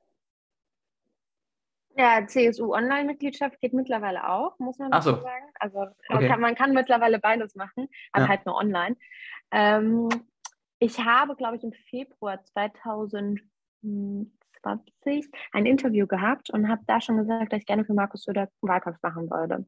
Ja, 1.95 2.25
CSU-Online-Mitgliedschaft 2.25 3.59
geht 3.59 3.73
mittlerweile 3.73 4.27
auch, 4.27 4.57
muss 4.59 4.79
man 4.79 4.91
so. 5.01 5.15
sagen. 5.21 5.45
Also 5.59 5.87
okay. 6.09 6.27
kann, 6.27 6.39
man 6.39 6.55
kann 6.55 6.73
mittlerweile 6.73 7.19
beides 7.19 7.55
machen, 7.55 7.87
aber 8.11 8.23
ja. 8.23 8.29
halt 8.29 8.45
nur 8.45 8.55
online. 8.55 8.97
Ähm, 9.51 10.09
ich 10.79 10.99
habe, 10.99 11.35
glaube 11.35 11.57
ich, 11.57 11.63
im 11.63 11.73
Februar 11.89 12.43
2000, 12.43 13.41
2020 14.63 15.29
ein 15.51 15.65
Interview 15.65 16.07
gehabt 16.07 16.49
und 16.49 16.69
habe 16.69 16.81
da 16.87 17.01
schon 17.01 17.17
gesagt, 17.17 17.51
dass 17.51 17.59
ich 17.59 17.65
gerne 17.65 17.85
für 17.85 17.93
Markus 17.93 18.23
Söder 18.23 18.49
Wahlkampf 18.61 18.97
machen 19.01 19.29
würde. 19.29 19.65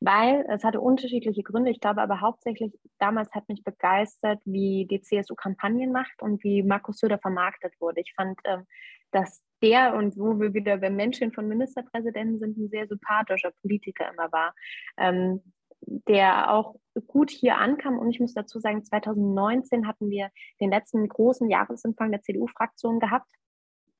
Weil 0.00 0.46
es 0.48 0.64
hatte 0.64 0.80
unterschiedliche 0.80 1.42
Gründe. 1.42 1.70
Ich 1.70 1.80
glaube 1.80 2.02
aber 2.02 2.20
hauptsächlich, 2.20 2.72
damals 2.98 3.32
hat 3.32 3.48
mich 3.48 3.62
begeistert, 3.64 4.40
wie 4.44 4.86
die 4.86 5.00
CSU 5.00 5.34
Kampagnen 5.34 5.92
macht 5.92 6.22
und 6.22 6.42
wie 6.44 6.62
Markus 6.62 6.98
Söder 6.98 7.18
vermarktet 7.18 7.74
wurde. 7.80 8.00
Ich 8.00 8.14
fand, 8.14 8.38
ähm, 8.44 8.64
dass 9.10 9.42
der 9.62 9.94
und 9.94 10.16
wo 10.16 10.38
wir 10.38 10.54
wieder 10.54 10.78
beim 10.78 10.96
Menschen 10.96 11.32
von 11.32 11.48
Ministerpräsidenten 11.48 12.38
sind, 12.38 12.58
ein 12.58 12.68
sehr 12.68 12.86
sympathischer 12.86 13.52
Politiker 13.62 14.10
immer 14.12 14.30
war. 14.32 14.54
Ähm, 14.98 15.42
der 15.80 16.52
auch 16.52 16.76
gut 17.06 17.30
hier 17.30 17.58
ankam. 17.58 17.98
Und 17.98 18.10
ich 18.10 18.20
muss 18.20 18.34
dazu 18.34 18.58
sagen, 18.58 18.84
2019 18.84 19.86
hatten 19.86 20.10
wir 20.10 20.30
den 20.60 20.70
letzten 20.70 21.08
großen 21.08 21.48
Jahresempfang 21.48 22.10
der 22.10 22.22
CDU-Fraktion 22.22 22.98
gehabt. 22.98 23.28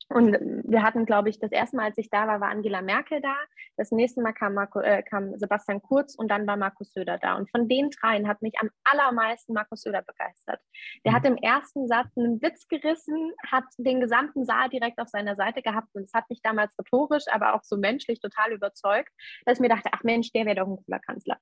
Und 0.09 0.37
wir 0.65 0.83
hatten, 0.83 1.05
glaube 1.05 1.29
ich, 1.31 1.41
das 1.41 1.51
erste 1.51 1.77
Mal, 1.77 1.87
als 1.87 1.99
ich 1.99 2.11
da 2.11 2.29
war, 2.29 2.41
war 2.41 2.51
Angela 2.51 2.81
Merkel 2.81 3.21
da. 3.21 3.35
Das 3.77 3.91
nächste 3.91 4.23
Mal 4.23 4.33
kam, 4.33 4.55
Marco, 4.55 4.81
äh, 4.81 5.03
kam 5.03 5.37
Sebastian 5.37 5.83
Kurz 5.83 6.15
und 6.15 6.29
dann 6.29 6.47
war 6.47 6.57
Markus 6.57 6.93
Söder 6.93 7.19
da. 7.19 7.35
Und 7.35 7.51
von 7.51 7.69
den 7.69 7.91
dreien 7.91 8.29
hat 8.29 8.41
mich 8.41 8.55
am 8.61 8.71
allermeisten 8.85 9.53
Markus 9.53 9.83
Söder 9.83 10.03
begeistert. 10.03 10.61
Der 11.05 11.13
hat 11.13 11.25
mhm. 11.25 11.33
im 11.33 11.37
ersten 11.39 11.89
Satz 11.89 12.17
einen 12.17 12.41
Witz 12.41 12.69
gerissen, 12.69 13.33
hat 13.51 13.65
den 13.79 14.01
gesamten 14.01 14.45
Saal 14.45 14.69
direkt 14.69 15.01
auf 15.01 15.09
seiner 15.09 15.35
Seite 15.35 15.61
gehabt. 15.61 15.89
Und 15.95 16.05
es 16.05 16.13
hat 16.15 16.31
mich 16.31 16.41
damals 16.41 16.79
rhetorisch, 16.79 17.25
aber 17.33 17.55
auch 17.55 17.65
so 17.65 17.77
menschlich 17.77 18.21
total 18.21 18.53
überzeugt, 18.53 19.11
dass 19.45 19.59
ich 19.59 19.61
mir 19.61 19.69
dachte, 19.69 19.91
ach 19.93 20.05
Mensch, 20.05 20.31
der 20.33 20.47
wäre 20.47 20.57
doch 20.57 20.69
ein 20.69 20.77
cooler 20.85 21.01
Kanzler. 21.01 21.39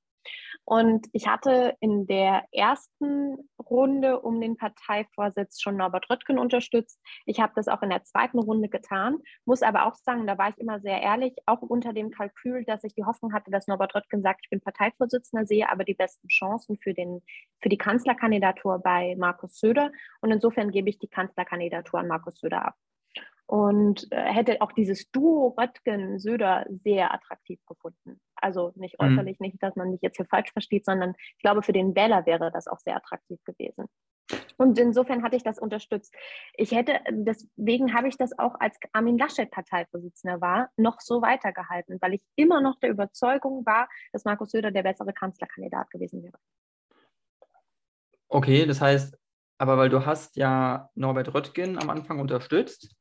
Und 0.64 1.06
ich 1.12 1.26
hatte 1.26 1.76
in 1.80 2.06
der 2.06 2.44
ersten 2.52 3.50
Runde 3.58 4.20
um 4.20 4.40
den 4.40 4.56
Parteivorsitz 4.56 5.60
schon 5.60 5.76
Norbert 5.76 6.08
Röttgen 6.10 6.38
unterstützt. 6.38 7.00
Ich 7.26 7.40
habe 7.40 7.52
das 7.56 7.68
auch 7.68 7.82
in 7.82 7.90
der 7.90 8.04
zweiten 8.04 8.38
Runde 8.38 8.68
getan, 8.68 9.18
muss 9.44 9.62
aber 9.62 9.86
auch 9.86 9.94
sagen, 9.96 10.26
da 10.26 10.38
war 10.38 10.50
ich 10.50 10.58
immer 10.58 10.80
sehr 10.80 11.02
ehrlich, 11.02 11.34
auch 11.46 11.62
unter 11.62 11.92
dem 11.92 12.10
Kalkül, 12.10 12.64
dass 12.64 12.84
ich 12.84 12.94
die 12.94 13.04
Hoffnung 13.04 13.32
hatte, 13.32 13.50
dass 13.50 13.66
Norbert 13.66 13.94
Röttgen 13.94 14.22
sagt, 14.22 14.40
ich 14.44 14.50
bin 14.50 14.60
Parteivorsitzender, 14.60 15.46
sehe 15.46 15.70
aber 15.70 15.84
die 15.84 15.94
besten 15.94 16.28
Chancen 16.28 16.78
für, 16.78 16.94
den, 16.94 17.22
für 17.60 17.68
die 17.68 17.78
Kanzlerkandidatur 17.78 18.78
bei 18.78 19.16
Markus 19.18 19.58
Söder. 19.58 19.92
Und 20.20 20.30
insofern 20.30 20.70
gebe 20.70 20.88
ich 20.88 20.98
die 20.98 21.08
Kanzlerkandidatur 21.08 22.00
an 22.00 22.08
Markus 22.08 22.38
Söder 22.38 22.66
ab 22.66 22.74
und 23.46 24.10
äh, 24.10 24.22
hätte 24.32 24.60
auch 24.62 24.72
dieses 24.72 25.10
Duo 25.10 25.54
Röttgen-Söder 25.58 26.66
sehr 26.70 27.12
attraktiv 27.12 27.60
gefunden. 27.66 28.20
Also 28.36 28.72
nicht 28.74 29.00
mhm. 29.00 29.08
äußerlich, 29.08 29.38
mhm. 29.40 29.46
nicht, 29.46 29.62
dass 29.62 29.76
man 29.76 29.90
mich 29.90 30.00
jetzt 30.02 30.16
hier 30.16 30.26
falsch 30.26 30.50
versteht, 30.52 30.84
sondern 30.84 31.14
ich 31.18 31.42
glaube, 31.42 31.62
für 31.62 31.72
den 31.72 31.94
Wähler 31.94 32.26
wäre 32.26 32.50
das 32.50 32.66
auch 32.66 32.78
sehr 32.78 32.96
attraktiv 32.96 33.38
gewesen. 33.44 33.86
Und 34.56 34.78
insofern 34.78 35.22
hatte 35.22 35.36
ich 35.36 35.42
das 35.42 35.58
unterstützt. 35.58 36.14
Ich 36.54 36.72
hätte, 36.72 37.00
deswegen 37.10 37.92
habe 37.92 38.08
ich 38.08 38.16
das 38.16 38.38
auch 38.38 38.54
als 38.60 38.78
Armin 38.92 39.18
Laschet 39.18 39.50
Parteivorsitzender 39.50 40.40
war, 40.40 40.70
noch 40.76 41.00
so 41.00 41.20
weitergehalten, 41.20 41.98
weil 42.00 42.14
ich 42.14 42.22
immer 42.36 42.60
noch 42.60 42.78
der 42.80 42.90
Überzeugung 42.90 43.66
war, 43.66 43.88
dass 44.12 44.24
Markus 44.24 44.52
Söder 44.52 44.70
der 44.70 44.82
bessere 44.82 45.12
Kanzlerkandidat 45.12 45.90
gewesen 45.90 46.22
wäre. 46.22 46.38
Okay, 48.28 48.64
das 48.64 48.80
heißt, 48.80 49.18
aber 49.58 49.76
weil 49.76 49.90
du 49.90 50.06
hast 50.06 50.36
ja 50.36 50.88
Norbert 50.94 51.34
Röttgen 51.34 51.78
am 51.78 51.90
Anfang 51.90 52.18
unterstützt, 52.20 52.94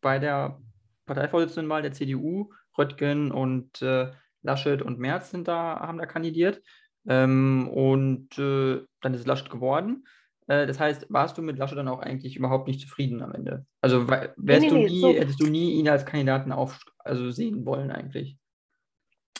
bei 0.00 0.18
der 0.18 0.60
Parteivorsitzendenwahl 1.06 1.82
der 1.82 1.92
CDU. 1.92 2.52
Röttgen 2.76 3.32
und 3.32 3.82
äh, 3.82 4.12
Laschet 4.42 4.82
und 4.82 4.98
Merz 4.98 5.30
sind 5.30 5.48
da, 5.48 5.80
haben 5.80 5.98
da 5.98 6.06
kandidiert. 6.06 6.62
Ähm, 7.06 7.68
und 7.68 8.38
äh, 8.38 8.84
dann 9.00 9.14
ist 9.14 9.26
Laschet 9.26 9.50
geworden. 9.50 10.06
Äh, 10.46 10.66
das 10.66 10.78
heißt, 10.78 11.06
warst 11.10 11.38
du 11.38 11.42
mit 11.42 11.58
Laschet 11.58 11.76
dann 11.76 11.88
auch 11.88 12.00
eigentlich 12.00 12.36
überhaupt 12.36 12.68
nicht 12.68 12.80
zufrieden 12.80 13.22
am 13.22 13.32
Ende? 13.32 13.66
Also 13.80 14.08
wärst 14.08 14.36
nee, 14.36 14.58
nee, 14.58 14.68
du 14.68 14.76
nie, 14.76 15.00
so. 15.00 15.08
hättest 15.08 15.40
du 15.40 15.46
nie 15.46 15.72
ihn 15.74 15.88
als 15.88 16.06
Kandidaten 16.06 16.52
auf, 16.52 16.80
also 16.98 17.30
sehen 17.30 17.64
wollen 17.66 17.90
eigentlich? 17.90 18.38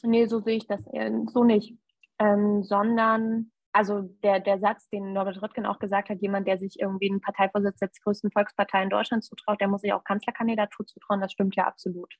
Nee, 0.03 0.27
so 0.27 0.41
sehe 0.41 0.57
ich 0.57 0.67
das 0.67 0.85
so 1.33 1.45
nicht. 1.45 1.75
Ähm, 2.19 2.63
sondern, 2.63 3.51
also 3.73 4.03
der, 4.23 4.41
der 4.41 4.59
Satz, 4.59 4.89
den 4.89 5.13
Norbert 5.13 5.43
Röttgen 5.43 5.67
auch 5.67 5.79
gesagt 5.79 6.09
hat, 6.09 6.21
jemand, 6.21 6.49
der 6.49 6.59
sich 6.59 6.81
irgendwie 6.81 7.11
einen 7.11 7.21
Parteivorsitz 7.21 7.79
der 7.79 7.91
größten 8.03 8.31
Volkspartei 8.31 8.83
in 8.83 8.91
Deutschland 8.91 9.25
zutraut, 9.25 9.61
der 9.61 9.69
muss 9.69 9.83
sich 9.83 9.93
auch 9.93 10.05
Kanzlerkandidatur 10.05 10.87
zutrauen, 10.87 11.21
das 11.21 11.33
stimmt 11.33 11.57
ja 11.57 11.67
absolut. 11.67 12.15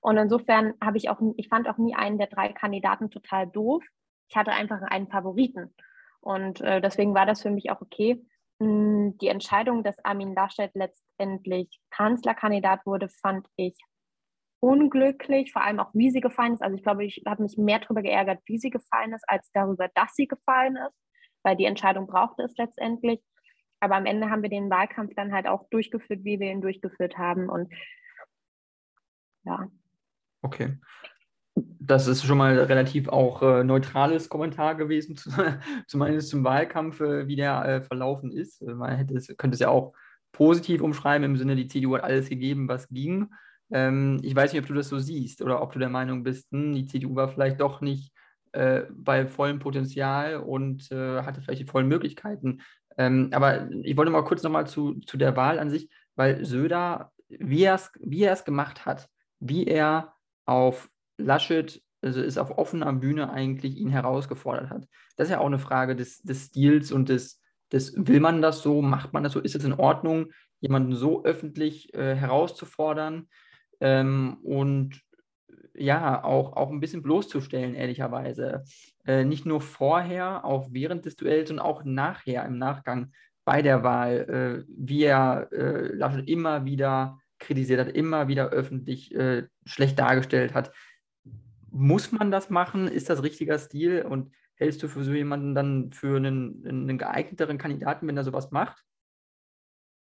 Und 0.00 0.16
insofern 0.16 0.74
habe 0.82 0.96
ich 0.96 1.10
auch, 1.10 1.20
ich 1.36 1.48
fand 1.48 1.68
auch 1.68 1.78
nie 1.78 1.94
einen 1.94 2.18
der 2.18 2.28
drei 2.28 2.52
Kandidaten 2.52 3.10
total 3.10 3.46
doof. 3.46 3.84
Ich 4.28 4.36
hatte 4.36 4.52
einfach 4.52 4.80
einen 4.82 5.08
Favoriten. 5.08 5.74
Und 6.20 6.60
äh, 6.60 6.80
deswegen 6.80 7.14
war 7.14 7.26
das 7.26 7.42
für 7.42 7.50
mich 7.50 7.70
auch 7.70 7.80
okay. 7.80 8.24
Hm, 8.60 9.16
die 9.18 9.28
Entscheidung, 9.28 9.82
dass 9.82 10.04
Armin 10.04 10.34
Laschet 10.34 10.70
letztendlich 10.74 11.80
Kanzlerkandidat 11.90 12.86
wurde, 12.86 13.08
fand 13.08 13.46
ich 13.56 13.76
unglücklich, 14.60 15.52
vor 15.52 15.62
allem 15.62 15.80
auch 15.80 15.90
wie 15.94 16.10
sie 16.10 16.20
gefallen 16.20 16.54
ist. 16.54 16.62
Also 16.62 16.76
ich 16.76 16.82
glaube, 16.82 17.04
ich 17.04 17.22
habe 17.26 17.42
mich 17.42 17.56
mehr 17.56 17.78
darüber 17.78 18.02
geärgert, 18.02 18.40
wie 18.46 18.58
sie 18.58 18.70
gefallen 18.70 19.12
ist, 19.12 19.24
als 19.28 19.50
darüber, 19.52 19.88
dass 19.94 20.14
sie 20.14 20.26
gefallen 20.26 20.76
ist, 20.76 20.96
weil 21.42 21.56
die 21.56 21.64
Entscheidung 21.64 22.06
brauchte 22.06 22.42
es 22.42 22.56
letztendlich. 22.56 23.20
Aber 23.80 23.94
am 23.94 24.06
Ende 24.06 24.30
haben 24.30 24.42
wir 24.42 24.50
den 24.50 24.70
Wahlkampf 24.70 25.14
dann 25.14 25.32
halt 25.32 25.46
auch 25.46 25.68
durchgeführt, 25.70 26.24
wie 26.24 26.40
wir 26.40 26.50
ihn 26.50 26.60
durchgeführt 26.60 27.16
haben. 27.16 27.48
Und 27.48 27.72
ja. 29.44 29.68
Okay. 30.42 30.76
Das 31.54 32.06
ist 32.06 32.24
schon 32.24 32.38
mal 32.38 32.58
relativ 32.58 33.08
auch 33.08 33.42
äh, 33.42 33.64
neutrales 33.64 34.28
Kommentar 34.28 34.74
gewesen, 34.74 35.16
zu, 35.16 35.30
zumindest 35.86 36.30
zum 36.30 36.44
Wahlkampf, 36.44 37.00
äh, 37.00 37.28
wie 37.28 37.36
der 37.36 37.64
äh, 37.64 37.82
verlaufen 37.82 38.32
ist. 38.32 38.62
Man 38.62 38.96
hätte 38.96 39.14
es, 39.14 39.28
könnte 39.36 39.54
es 39.54 39.60
ja 39.60 39.68
auch 39.68 39.92
positiv 40.32 40.82
umschreiben, 40.82 41.24
im 41.24 41.36
Sinne, 41.36 41.56
die 41.56 41.68
CDU 41.68 41.96
hat 41.96 42.04
alles 42.04 42.28
gegeben, 42.28 42.68
was 42.68 42.88
ging. 42.88 43.30
Ähm, 43.70 44.20
ich 44.22 44.34
weiß 44.34 44.52
nicht, 44.52 44.62
ob 44.62 44.68
du 44.68 44.74
das 44.74 44.88
so 44.88 44.98
siehst 44.98 45.42
oder 45.42 45.62
ob 45.62 45.72
du 45.72 45.78
der 45.78 45.88
Meinung 45.88 46.22
bist, 46.22 46.50
hm, 46.50 46.74
die 46.74 46.86
CDU 46.86 47.14
war 47.14 47.28
vielleicht 47.28 47.60
doch 47.60 47.80
nicht 47.80 48.12
äh, 48.52 48.82
bei 48.90 49.26
vollem 49.26 49.58
Potenzial 49.58 50.36
und 50.36 50.90
äh, 50.90 51.22
hatte 51.22 51.42
vielleicht 51.42 51.60
die 51.60 51.66
vollen 51.66 51.88
Möglichkeiten. 51.88 52.62
Ähm, 52.96 53.28
aber 53.32 53.70
ich 53.82 53.96
wollte 53.96 54.10
mal 54.10 54.24
kurz 54.24 54.42
nochmal 54.42 54.66
zu, 54.66 54.94
zu 55.00 55.16
der 55.16 55.36
Wahl 55.36 55.58
an 55.58 55.70
sich, 55.70 55.88
weil 56.16 56.44
Söder, 56.44 57.12
wie 57.28 57.62
er 57.62 58.32
es 58.32 58.44
gemacht 58.44 58.86
hat, 58.86 59.08
wie 59.38 59.66
er 59.66 60.14
auf 60.46 60.88
Laschet, 61.18 61.82
also 62.00 62.22
ist 62.22 62.38
auf 62.38 62.56
offener 62.56 62.92
Bühne 62.92 63.30
eigentlich 63.30 63.76
ihn 63.76 63.90
herausgefordert 63.90 64.70
hat. 64.70 64.88
Das 65.16 65.28
ist 65.28 65.32
ja 65.32 65.40
auch 65.40 65.46
eine 65.46 65.58
Frage 65.58 65.94
des, 65.94 66.22
des 66.22 66.46
Stils 66.46 66.90
und 66.90 67.08
des, 67.08 67.40
des, 67.70 67.94
will 67.96 68.20
man 68.20 68.40
das 68.40 68.62
so, 68.62 68.82
macht 68.82 69.12
man 69.12 69.24
das 69.24 69.32
so, 69.32 69.40
ist 69.40 69.54
es 69.54 69.64
in 69.64 69.74
Ordnung, 69.74 70.32
jemanden 70.60 70.94
so 70.94 71.24
öffentlich 71.24 71.92
äh, 71.94 72.16
herauszufordern 72.16 73.28
ähm, 73.80 74.38
und 74.42 75.00
ja, 75.74 76.24
auch, 76.24 76.56
auch 76.56 76.70
ein 76.70 76.80
bisschen 76.80 77.02
bloßzustellen, 77.02 77.74
ehrlicherweise. 77.74 78.64
Äh, 79.06 79.24
nicht 79.24 79.46
nur 79.46 79.60
vorher, 79.60 80.44
auch 80.44 80.68
während 80.72 81.04
des 81.04 81.16
Duells 81.16 81.50
und 81.50 81.60
auch 81.60 81.84
nachher, 81.84 82.44
im 82.44 82.58
Nachgang 82.58 83.12
bei 83.44 83.62
der 83.62 83.82
Wahl, 83.82 84.64
äh, 84.68 84.72
wie 84.76 85.04
er 85.04 85.48
äh, 85.52 85.94
Laschet 85.94 86.28
immer 86.28 86.64
wieder 86.64 87.18
kritisiert 87.38 87.80
hat, 87.80 87.94
immer 87.94 88.28
wieder 88.28 88.50
öffentlich 88.50 89.14
äh, 89.14 89.44
schlecht 89.64 89.98
dargestellt 89.98 90.52
hat. 90.54 90.72
Muss 91.70 92.12
man 92.12 92.30
das 92.30 92.50
machen? 92.50 92.88
Ist 92.88 93.08
das 93.08 93.22
richtiger 93.22 93.58
Stil? 93.58 94.02
Und 94.02 94.32
hältst 94.56 94.82
du 94.82 94.88
für 94.88 95.04
so 95.04 95.12
jemanden 95.12 95.54
dann 95.54 95.92
für 95.92 96.16
einen, 96.16 96.66
einen 96.66 96.98
geeigneteren 96.98 97.58
Kandidaten, 97.58 98.06
wenn 98.08 98.16
er 98.16 98.24
sowas 98.24 98.50
macht? 98.50 98.84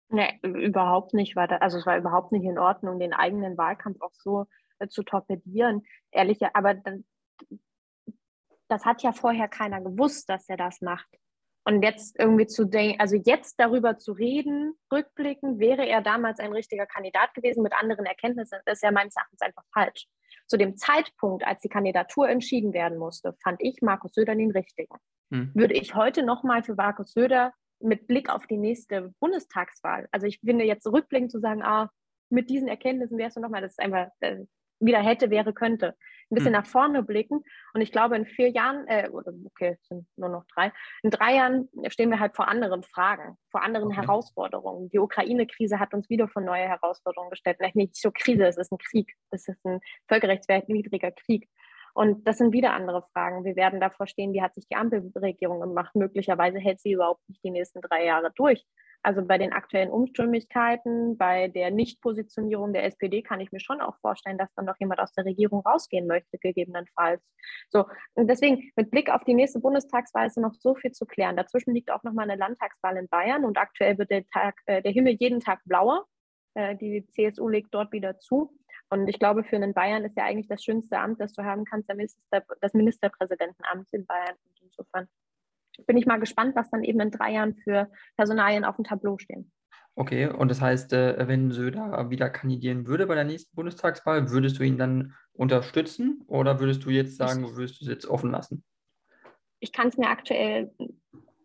Nee, 0.08 0.38
überhaupt 0.42 1.14
nicht. 1.14 1.36
War 1.36 1.48
da, 1.48 1.56
also 1.56 1.78
es 1.78 1.86
war 1.86 1.96
überhaupt 1.96 2.32
nicht 2.32 2.44
in 2.44 2.58
Ordnung, 2.58 2.98
den 2.98 3.12
eigenen 3.12 3.58
Wahlkampf 3.58 4.00
auch 4.00 4.14
so 4.14 4.46
äh, 4.78 4.88
zu 4.88 5.02
torpedieren. 5.02 5.84
Ehrlich, 6.12 6.38
aber 6.54 6.74
dann, 6.74 7.04
das 8.68 8.84
hat 8.84 9.02
ja 9.02 9.12
vorher 9.12 9.48
keiner 9.48 9.80
gewusst, 9.80 10.28
dass 10.28 10.48
er 10.48 10.56
das 10.56 10.80
macht. 10.80 11.08
Und 11.64 11.82
jetzt 11.82 12.16
irgendwie 12.16 12.46
zu 12.46 12.64
denken, 12.64 13.00
also 13.00 13.16
jetzt 13.16 13.58
darüber 13.58 13.98
zu 13.98 14.12
reden, 14.12 14.74
rückblickend, 14.92 15.58
wäre 15.58 15.84
er 15.84 16.00
damals 16.00 16.38
ein 16.38 16.52
richtiger 16.52 16.86
Kandidat 16.86 17.34
gewesen 17.34 17.64
mit 17.64 17.72
anderen 17.72 18.06
Erkenntnissen, 18.06 18.60
ist 18.66 18.82
ja 18.84 18.92
meines 18.92 19.16
Erachtens 19.16 19.40
einfach 19.40 19.64
falsch. 19.74 20.06
Zu 20.46 20.58
dem 20.58 20.76
Zeitpunkt, 20.76 21.44
als 21.44 21.60
die 21.62 21.68
Kandidatur 21.68 22.28
entschieden 22.28 22.72
werden 22.72 22.98
musste, 22.98 23.34
fand 23.42 23.60
ich 23.60 23.82
Markus 23.82 24.12
Söder 24.12 24.36
den 24.36 24.52
richtigen. 24.52 24.94
Hm. 25.32 25.50
Würde 25.54 25.74
ich 25.74 25.96
heute 25.96 26.22
nochmal 26.22 26.62
für 26.62 26.76
Markus 26.76 27.12
Söder 27.12 27.52
mit 27.80 28.06
Blick 28.06 28.30
auf 28.30 28.46
die 28.46 28.56
nächste 28.56 29.12
Bundestagswahl, 29.20 30.08
also 30.10 30.26
ich 30.26 30.40
finde 30.40 30.64
jetzt 30.64 30.86
rückblickend 30.86 31.30
zu 31.30 31.40
sagen, 31.40 31.62
ah, 31.62 31.90
mit 32.30 32.50
diesen 32.50 32.68
Erkenntnissen 32.68 33.18
wärst 33.18 33.36
du 33.36 33.40
nochmal, 33.40 33.60
das 33.60 33.72
ist 33.72 33.80
einfach, 33.80 34.08
äh, 34.20 34.44
wieder 34.80 34.98
hätte, 35.00 35.30
wäre, 35.30 35.52
könnte. 35.52 35.94
Ein 36.28 36.34
bisschen 36.34 36.50
mhm. 36.50 36.58
nach 36.58 36.66
vorne 36.66 37.02
blicken. 37.02 37.44
Und 37.72 37.80
ich 37.80 37.92
glaube, 37.92 38.16
in 38.16 38.26
vier 38.26 38.50
Jahren, 38.50 38.86
äh, 38.88 39.08
okay, 39.12 39.76
es 39.80 39.88
sind 39.88 40.06
nur 40.16 40.28
noch 40.28 40.44
drei, 40.54 40.72
in 41.02 41.10
drei 41.10 41.36
Jahren 41.36 41.68
stehen 41.88 42.10
wir 42.10 42.20
halt 42.20 42.34
vor 42.34 42.48
anderen 42.48 42.82
Fragen, 42.82 43.36
vor 43.50 43.62
anderen 43.62 43.88
okay. 43.88 43.96
Herausforderungen. 43.96 44.90
Die 44.90 44.98
Ukraine-Krise 44.98 45.78
hat 45.78 45.94
uns 45.94 46.10
wieder 46.10 46.28
vor 46.28 46.42
neue 46.42 46.64
Herausforderungen 46.68 47.30
gestellt. 47.30 47.56
Vielleicht 47.58 47.76
nicht 47.76 47.96
so 47.96 48.10
Krise, 48.10 48.46
es 48.46 48.56
ist 48.56 48.72
ein 48.72 48.78
Krieg. 48.78 49.14
Es 49.30 49.46
ist 49.48 49.64
ein 49.64 49.80
völkerrechtswidriger 50.08 51.12
Krieg. 51.12 51.48
Und 51.96 52.28
das 52.28 52.36
sind 52.36 52.52
wieder 52.52 52.74
andere 52.74 53.04
Fragen. 53.14 53.46
Wir 53.46 53.56
werden 53.56 53.80
davor 53.80 54.06
stehen, 54.06 54.34
wie 54.34 54.42
hat 54.42 54.54
sich 54.54 54.68
die 54.68 54.76
Ampelregierung 54.76 55.60
gemacht? 55.60 55.94
Möglicherweise 55.94 56.58
hält 56.58 56.78
sie 56.78 56.92
überhaupt 56.92 57.26
nicht 57.26 57.42
die 57.42 57.50
nächsten 57.50 57.80
drei 57.80 58.04
Jahre 58.04 58.30
durch. 58.36 58.66
Also 59.02 59.24
bei 59.24 59.38
den 59.38 59.54
aktuellen 59.54 59.88
Umstimmigkeiten, 59.88 61.16
bei 61.16 61.48
der 61.48 61.70
Nichtpositionierung 61.70 62.74
der 62.74 62.84
SPD 62.84 63.22
kann 63.22 63.40
ich 63.40 63.50
mir 63.50 63.60
schon 63.60 63.80
auch 63.80 63.96
vorstellen, 64.02 64.36
dass 64.36 64.52
dann 64.52 64.66
noch 64.66 64.76
jemand 64.78 65.00
aus 65.00 65.12
der 65.12 65.24
Regierung 65.24 65.60
rausgehen 65.60 66.06
möchte, 66.06 66.36
gegebenenfalls. 66.36 67.22
So, 67.70 67.86
und 68.12 68.28
deswegen 68.28 68.70
mit 68.76 68.90
Blick 68.90 69.08
auf 69.08 69.24
die 69.24 69.32
nächste 69.32 69.60
Bundestagswahl 69.60 70.26
ist 70.26 70.36
noch 70.36 70.52
so 70.52 70.74
viel 70.74 70.92
zu 70.92 71.06
klären. 71.06 71.38
Dazwischen 71.38 71.72
liegt 71.72 71.90
auch 71.90 72.02
nochmal 72.02 72.28
eine 72.28 72.38
Landtagswahl 72.38 72.98
in 72.98 73.08
Bayern 73.08 73.46
und 73.46 73.56
aktuell 73.56 73.96
wird 73.96 74.10
der, 74.10 74.26
Tag, 74.26 74.60
äh, 74.66 74.82
der 74.82 74.92
Himmel 74.92 75.16
jeden 75.18 75.40
Tag 75.40 75.60
blauer. 75.64 76.04
Äh, 76.52 76.76
die 76.76 77.06
CSU 77.12 77.48
legt 77.48 77.72
dort 77.72 77.90
wieder 77.92 78.18
zu. 78.18 78.52
Und 78.88 79.08
ich 79.08 79.18
glaube, 79.18 79.42
für 79.42 79.56
einen 79.56 79.74
Bayern 79.74 80.04
ist 80.04 80.16
ja 80.16 80.24
eigentlich 80.24 80.48
das 80.48 80.62
schönste 80.62 80.98
Amt, 80.98 81.20
das 81.20 81.32
du 81.32 81.42
haben 81.44 81.64
kannst, 81.64 81.88
Minister, 81.88 82.44
das 82.60 82.72
Ministerpräsidentenamt 82.72 83.92
in 83.92 84.06
Bayern. 84.06 84.36
Und 84.44 84.62
insofern 84.62 85.08
bin 85.86 85.96
ich 85.96 86.06
mal 86.06 86.20
gespannt, 86.20 86.54
was 86.54 86.70
dann 86.70 86.84
eben 86.84 87.00
in 87.00 87.10
drei 87.10 87.32
Jahren 87.32 87.54
für 87.56 87.90
Personalien 88.16 88.64
auf 88.64 88.76
dem 88.76 88.84
Tableau 88.84 89.18
stehen. 89.18 89.52
Okay, 89.98 90.26
und 90.26 90.50
das 90.50 90.60
heißt, 90.60 90.92
äh, 90.92 91.26
wenn 91.26 91.50
Söder 91.50 92.10
wieder 92.10 92.28
kandidieren 92.28 92.86
würde 92.86 93.06
bei 93.06 93.14
der 93.14 93.24
nächsten 93.24 93.56
Bundestagswahl, 93.56 94.30
würdest 94.30 94.58
du 94.58 94.62
ihn 94.62 94.76
dann 94.76 95.14
unterstützen 95.32 96.22
oder 96.26 96.60
würdest 96.60 96.84
du 96.84 96.90
jetzt 96.90 97.16
sagen, 97.16 97.44
ich, 97.44 97.56
würdest 97.56 97.80
du 97.80 97.86
es 97.86 97.90
jetzt 97.90 98.06
offen 98.06 98.30
lassen? 98.30 98.62
Ich 99.58 99.72
kann 99.72 99.88
es 99.88 99.96
mir 99.96 100.08
aktuell, 100.08 100.70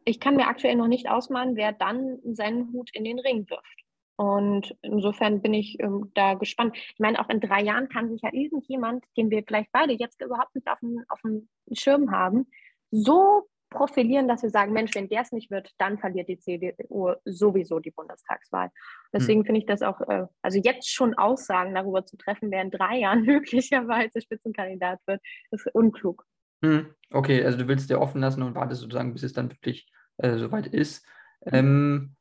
ich 0.03 0.19
kann 0.19 0.35
mir 0.35 0.47
aktuell 0.47 0.75
noch 0.75 0.87
nicht 0.87 1.09
ausmalen, 1.09 1.55
wer 1.55 1.71
dann 1.71 2.19
seinen 2.33 2.73
Hut 2.73 2.89
in 2.93 3.05
den 3.05 3.19
Ring 3.19 3.49
wirft. 3.49 3.80
Und 4.21 4.77
insofern 4.83 5.41
bin 5.41 5.55
ich 5.55 5.79
ähm, 5.79 6.11
da 6.13 6.35
gespannt. 6.35 6.77
Ich 6.77 6.99
meine, 6.99 7.19
auch 7.19 7.27
in 7.29 7.39
drei 7.39 7.63
Jahren 7.63 7.89
kann 7.89 8.11
sich 8.11 8.21
ja 8.21 8.29
irgendjemand, 8.31 9.03
den 9.17 9.31
wir 9.31 9.41
vielleicht 9.41 9.71
beide 9.71 9.93
jetzt 9.93 10.21
überhaupt 10.21 10.53
nicht 10.53 10.67
auf 10.67 10.79
dem, 10.79 11.03
auf 11.09 11.19
dem 11.21 11.49
Schirm 11.71 12.11
haben, 12.11 12.45
so 12.91 13.49
profilieren, 13.71 14.27
dass 14.27 14.43
wir 14.43 14.51
sagen, 14.51 14.73
Mensch, 14.73 14.93
wenn 14.93 15.09
der 15.09 15.21
es 15.21 15.31
nicht 15.31 15.49
wird, 15.49 15.71
dann 15.79 15.97
verliert 15.97 16.29
die 16.29 16.37
CDU 16.37 17.13
sowieso 17.25 17.79
die 17.79 17.89
Bundestagswahl. 17.89 18.69
Deswegen 19.11 19.39
hm. 19.39 19.45
finde 19.47 19.59
ich 19.61 19.65
das 19.65 19.81
auch, 19.81 19.99
äh, 20.01 20.27
also 20.43 20.59
jetzt 20.59 20.93
schon 20.93 21.15
Aussagen 21.15 21.73
darüber 21.73 22.05
zu 22.05 22.15
treffen, 22.15 22.51
wer 22.51 22.61
in 22.61 22.69
drei 22.69 22.99
Jahren 22.99 23.23
möglicherweise 23.25 24.21
Spitzenkandidat 24.21 24.99
wird, 25.07 25.19
ist 25.49 25.67
unklug. 25.73 26.27
Hm. 26.63 26.93
Okay, 27.09 27.43
also 27.43 27.57
du 27.57 27.67
willst 27.67 27.89
dir 27.89 27.99
offen 27.99 28.21
lassen 28.21 28.43
und 28.43 28.53
wartest 28.53 28.81
sozusagen, 28.81 29.13
bis 29.13 29.23
es 29.23 29.33
dann 29.33 29.49
wirklich 29.49 29.91
äh, 30.17 30.37
soweit 30.37 30.67
ist. 30.67 31.03
Ähm, 31.47 32.15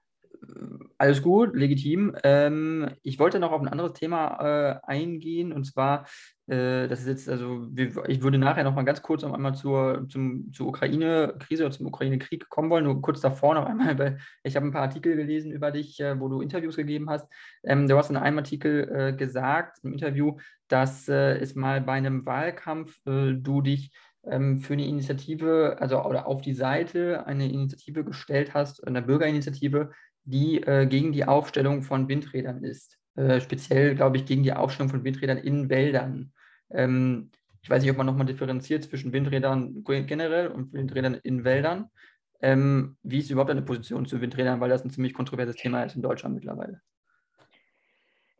alles 0.98 1.22
gut, 1.22 1.56
legitim. 1.56 2.14
Ähm, 2.24 2.90
ich 3.02 3.18
wollte 3.18 3.38
noch 3.38 3.52
auf 3.52 3.60
ein 3.60 3.68
anderes 3.68 3.94
Thema 3.94 4.38
äh, 4.40 4.80
eingehen 4.86 5.52
und 5.52 5.64
zwar, 5.64 6.06
äh, 6.46 6.88
das 6.88 7.00
ist 7.00 7.06
jetzt, 7.06 7.28
also 7.28 7.66
wir, 7.70 8.08
ich 8.08 8.22
würde 8.22 8.38
nachher 8.38 8.64
noch 8.64 8.74
mal 8.74 8.84
ganz 8.84 9.00
kurz 9.00 9.22
noch 9.22 9.32
einmal 9.32 9.54
zur, 9.54 10.06
zur 10.08 10.66
Ukraine-Krise 10.66 11.64
oder 11.64 11.72
zum 11.72 11.86
Ukraine-Krieg 11.86 12.48
kommen 12.48 12.70
wollen, 12.70 12.84
nur 12.84 13.00
kurz 13.00 13.20
davor 13.20 13.54
noch 13.54 13.66
einmal, 13.66 13.98
weil 13.98 14.18
ich 14.42 14.56
habe 14.56 14.66
ein 14.66 14.72
paar 14.72 14.82
Artikel 14.82 15.16
gelesen 15.16 15.52
über 15.52 15.70
dich, 15.70 16.00
äh, 16.00 16.18
wo 16.20 16.28
du 16.28 16.40
Interviews 16.40 16.76
gegeben 16.76 17.08
hast. 17.08 17.26
Ähm, 17.64 17.88
du 17.88 17.96
hast 17.96 18.10
in 18.10 18.16
einem 18.16 18.38
Artikel 18.38 18.88
äh, 18.94 19.12
gesagt, 19.16 19.78
im 19.82 19.92
Interview, 19.92 20.36
dass 20.68 21.08
äh, 21.08 21.38
es 21.38 21.54
mal 21.54 21.80
bei 21.80 21.94
einem 21.94 22.26
Wahlkampf 22.26 23.00
äh, 23.06 23.32
du 23.34 23.62
dich 23.62 23.90
ähm, 24.24 24.58
für 24.60 24.74
eine 24.74 24.86
Initiative, 24.86 25.76
also 25.80 26.02
oder 26.04 26.26
auf 26.26 26.42
die 26.42 26.52
Seite 26.52 27.26
eine 27.26 27.50
Initiative 27.50 28.04
gestellt 28.04 28.54
hast, 28.54 28.86
eine 28.86 29.02
Bürgerinitiative, 29.02 29.92
die 30.24 30.62
äh, 30.62 30.86
gegen 30.86 31.12
die 31.12 31.24
Aufstellung 31.24 31.82
von 31.82 32.08
Windrädern 32.08 32.64
ist. 32.64 32.98
Äh, 33.16 33.40
speziell, 33.40 33.94
glaube 33.94 34.16
ich, 34.16 34.26
gegen 34.26 34.42
die 34.42 34.52
Aufstellung 34.52 34.90
von 34.90 35.04
Windrädern 35.04 35.38
in 35.38 35.68
Wäldern. 35.68 36.32
Ähm, 36.70 37.30
Ich 37.62 37.68
weiß 37.68 37.82
nicht, 37.82 37.90
ob 37.90 37.98
man 37.98 38.06
nochmal 38.06 38.26
differenziert 38.26 38.84
zwischen 38.84 39.12
Windrädern 39.12 39.84
generell 39.84 40.48
und 40.48 40.72
Windrädern 40.72 41.14
in 41.22 41.44
Wäldern. 41.44 41.90
Ähm, 42.42 42.96
wie 43.02 43.18
ist 43.18 43.30
überhaupt 43.30 43.50
eine 43.50 43.62
Position 43.62 44.06
zu 44.06 44.20
Windrädern, 44.20 44.60
weil 44.60 44.70
das 44.70 44.84
ein 44.84 44.90
ziemlich 44.90 45.12
kontroverses 45.14 45.56
Thema 45.56 45.84
ist 45.84 45.96
in 45.96 46.02
Deutschland 46.02 46.34
mittlerweile? 46.34 46.80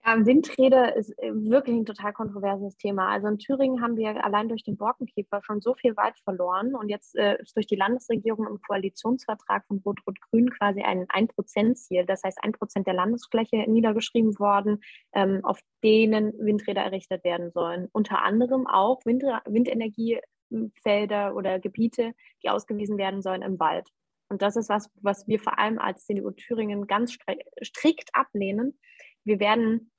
Ja, 0.05 0.25
Windräder 0.25 0.97
ist 0.97 1.11
äh, 1.19 1.33
wirklich 1.35 1.77
ein 1.77 1.85
total 1.85 2.13
kontroverses 2.13 2.77
Thema. 2.77 3.09
Also 3.09 3.29
in 3.29 3.39
Thüringen 3.39 3.83
haben 3.83 3.97
wir 3.97 4.25
allein 4.25 4.49
durch 4.49 4.63
den 4.63 4.77
Borkenkäfer 4.77 5.43
schon 5.43 5.61
so 5.61 5.75
viel 5.75 5.97
Wald 5.97 6.19
verloren 6.25 6.75
und 6.75 6.89
jetzt 6.89 7.17
äh, 7.17 7.41
ist 7.41 7.55
durch 7.55 7.67
die 7.67 7.77
Landesregierung 7.77 8.47
im 8.47 8.61
Koalitionsvertrag 8.63 9.67
von 9.67 9.83
Rot-Rot-Grün 9.85 10.51
quasi 10.51 10.83
ein 10.83 11.07
1%-Ziel, 11.07 12.07
das 12.07 12.23
heißt 12.23 12.43
1% 12.43 12.85
der 12.85 12.95
Landesfläche 12.95 13.71
niedergeschrieben 13.71 14.39
worden, 14.39 14.81
ähm, 15.13 15.45
auf 15.45 15.61
denen 15.85 16.33
Windräder 16.39 16.83
errichtet 16.83 17.23
werden 17.23 17.51
sollen. 17.53 17.89
Unter 17.93 18.23
anderem 18.23 18.67
auch 18.67 19.05
Wind 19.05 19.23
Windenergiefelder 19.23 21.37
oder 21.37 21.61
Gebiete, 21.61 22.15
die 22.43 22.49
ausgewiesen 22.49 22.97
werden 22.97 23.21
sollen 23.21 23.43
im 23.43 23.61
Wald. 23.61 23.87
Und 24.31 24.43
das 24.43 24.57
ist 24.57 24.71
was, 24.71 24.89
was 25.03 25.27
wir 25.27 25.41
vor 25.41 25.59
allem 25.59 25.79
als 25.79 26.07
CDU 26.07 26.31
Thüringen 26.31 26.87
ganz 26.87 27.19
strikt 27.63 28.11
ablehnen, 28.15 28.79
wir 29.25 29.41
werden, 29.41 29.91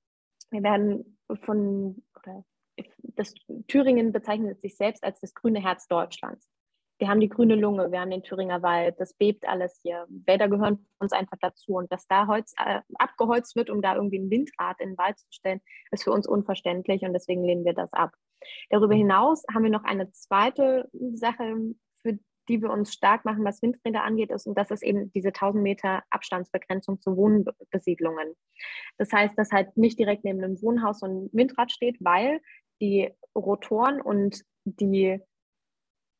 wir 0.49 0.63
werden 0.63 1.17
von, 1.43 2.03
oder 2.15 2.43
das 3.15 3.33
Thüringen 3.67 4.11
bezeichnet 4.11 4.61
sich 4.61 4.75
selbst 4.75 5.03
als 5.03 5.19
das 5.19 5.33
grüne 5.33 5.61
Herz 5.61 5.87
Deutschlands. 5.87 6.49
Wir 6.99 7.09
haben 7.09 7.19
die 7.19 7.29
grüne 7.29 7.55
Lunge, 7.55 7.91
wir 7.91 7.99
haben 7.99 8.11
den 8.11 8.21
Thüringer 8.21 8.61
Wald, 8.61 8.99
das 8.99 9.15
bebt 9.15 9.47
alles 9.47 9.79
hier. 9.81 10.05
Wälder 10.07 10.47
gehören 10.47 10.85
uns 10.99 11.13
einfach 11.13 11.37
dazu. 11.41 11.73
Und 11.73 11.91
dass 11.91 12.05
da 12.05 12.27
Holz 12.27 12.53
äh, 12.63 12.81
abgeholzt 12.93 13.55
wird, 13.55 13.71
um 13.71 13.81
da 13.81 13.95
irgendwie 13.95 14.19
ein 14.19 14.29
Windrad 14.29 14.79
in 14.79 14.89
den 14.89 14.97
Wald 14.99 15.17
zu 15.17 15.25
stellen, 15.31 15.61
ist 15.89 16.03
für 16.03 16.11
uns 16.11 16.27
unverständlich 16.27 17.01
und 17.01 17.13
deswegen 17.13 17.43
lehnen 17.43 17.65
wir 17.65 17.73
das 17.73 17.91
ab. 17.91 18.11
Darüber 18.69 18.93
hinaus 18.93 19.43
haben 19.51 19.63
wir 19.63 19.71
noch 19.71 19.83
eine 19.83 20.11
zweite 20.11 20.89
Sache, 21.13 21.73
die 22.51 22.61
wir 22.61 22.69
uns 22.69 22.93
stark 22.93 23.25
machen, 23.25 23.43
was 23.43 23.61
Windräder 23.61 24.03
angeht, 24.03 24.31
ist, 24.31 24.45
und 24.45 24.57
das 24.57 24.69
ist 24.71 24.83
eben 24.83 25.11
diese 25.13 25.29
1000 25.29 25.63
Meter 25.63 26.03
Abstandsbegrenzung 26.09 27.01
zu 27.01 27.17
Wohnbesiedlungen. 27.17 28.35
Das 28.97 29.11
heißt, 29.11 29.37
dass 29.37 29.51
halt 29.51 29.75
nicht 29.77 29.97
direkt 29.97 30.23
neben 30.23 30.43
einem 30.43 30.61
Wohnhaus 30.61 30.99
so 30.99 31.07
ein 31.07 31.29
Windrad 31.31 31.71
steht, 31.71 31.97
weil 31.99 32.41
die 32.81 33.09
Rotoren 33.35 34.01
und 34.01 34.41
die 34.65 35.19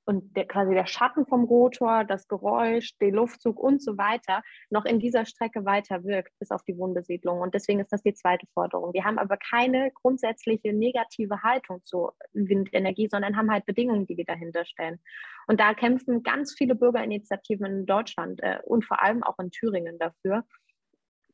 und 0.06 0.36
der, 0.36 0.46
quasi 0.48 0.74
der 0.74 0.86
Schatten 0.86 1.26
vom 1.26 1.44
Rotor, 1.44 2.04
das 2.04 2.28
Geräusch, 2.28 2.98
der 3.00 3.12
Luftzug 3.12 3.60
und 3.60 3.82
so 3.82 3.98
weiter 3.98 4.42
noch 4.70 4.86
in 4.86 5.00
dieser 5.00 5.26
Strecke 5.26 5.66
weiter 5.66 6.04
wirkt 6.04 6.32
bis 6.40 6.52
auf 6.52 6.64
die 6.64 6.78
Wohnbesiedlung. 6.78 7.40
Und 7.42 7.54
deswegen 7.54 7.80
ist 7.80 7.92
das 7.92 8.02
die 8.02 8.14
zweite 8.14 8.48
Forderung. 8.54 8.94
Wir 8.94 9.04
haben 9.04 9.20
aber 9.20 9.38
keine 9.38 9.92
grundsätzliche 9.92 10.74
negative 10.74 11.44
Haltung 11.44 11.84
zur 11.84 12.14
Windenergie, 12.34 13.08
sondern 13.10 13.38
haben 13.38 13.52
halt 13.52 13.66
Bedingungen, 13.66 14.06
die 14.06 14.18
wir 14.18 14.26
dahinter 14.26 14.66
stellen. 14.66 15.00
Und 15.48 15.60
da 15.60 15.74
kämpfen 15.74 16.24
ganz 16.24 16.54
viele 16.58 16.76
Bürgerinitiativen 16.76 17.66
in 17.66 17.86
Deutschland 17.86 18.42
äh, 18.42 18.60
und 18.64 18.86
vor 18.86 19.02
allem 19.02 19.24
auch 19.24 19.38
in 19.40 19.52
Thüringen 19.52 20.00
dafür 20.00 20.44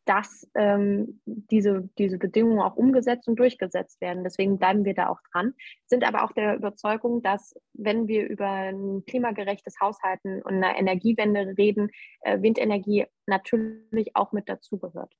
dass 0.08 0.50
ähm, 0.56 1.20
diese, 1.26 1.90
diese 1.98 2.18
Bedingungen 2.18 2.62
auch 2.62 2.76
umgesetzt 2.76 3.28
und 3.28 3.38
durchgesetzt 3.38 4.02
werden. 4.02 4.24
Deswegen 4.24 4.58
bleiben 4.58 4.86
wir 4.86 4.94
da 4.94 5.10
auch 5.10 5.20
dran, 5.32 5.54
sind 5.86 6.08
aber 6.08 6.24
auch 6.24 6.32
der 6.32 6.56
Überzeugung, 6.56 7.22
dass 7.22 7.54
wenn 7.74 8.08
wir 8.08 8.28
über 8.28 8.48
ein 8.48 9.04
klimagerechtes 9.06 9.76
Haushalten 9.82 10.42
und 10.42 10.64
eine 10.64 10.78
Energiewende 10.78 11.56
reden, 11.58 11.90
äh, 12.22 12.42
Windenergie 12.42 13.06
natürlich 13.26 14.16
auch 14.16 14.32
mit 14.32 14.48
dazugehört. 14.48 15.14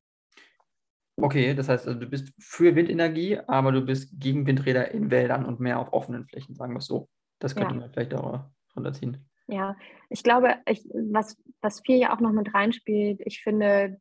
Okay, 1.20 1.56
das 1.56 1.68
heißt, 1.68 1.88
also 1.88 2.00
du 2.00 2.06
bist 2.08 2.32
für 2.40 2.76
Windenergie, 2.76 3.40
aber 3.48 3.72
du 3.72 3.82
bist 3.82 4.20
gegen 4.20 4.46
Windräder 4.46 4.92
in 4.92 5.10
Wäldern 5.10 5.46
und 5.46 5.60
mehr 5.60 5.80
auf 5.80 5.92
offenen 5.92 6.26
Flächen, 6.26 6.56
sagen 6.56 6.74
wir 6.74 6.80
es 6.80 6.86
so. 6.86 7.10
Das 7.40 7.56
könnte 7.56 7.74
ja. 7.74 7.82
man 7.82 7.92
vielleicht 7.92 8.14
auch 8.14 8.46
runterziehen. 8.76 9.28
Ja, 9.48 9.76
ich 10.10 10.24
glaube, 10.24 10.56
ich, 10.68 10.86
was, 10.94 11.38
was 11.62 11.82
viel 11.82 11.98
ja 11.98 12.16
auch 12.16 12.20
noch 12.20 12.34
mit 12.34 12.54
reinspielt, 12.54 13.22
ich 13.26 13.42
finde, 13.42 14.00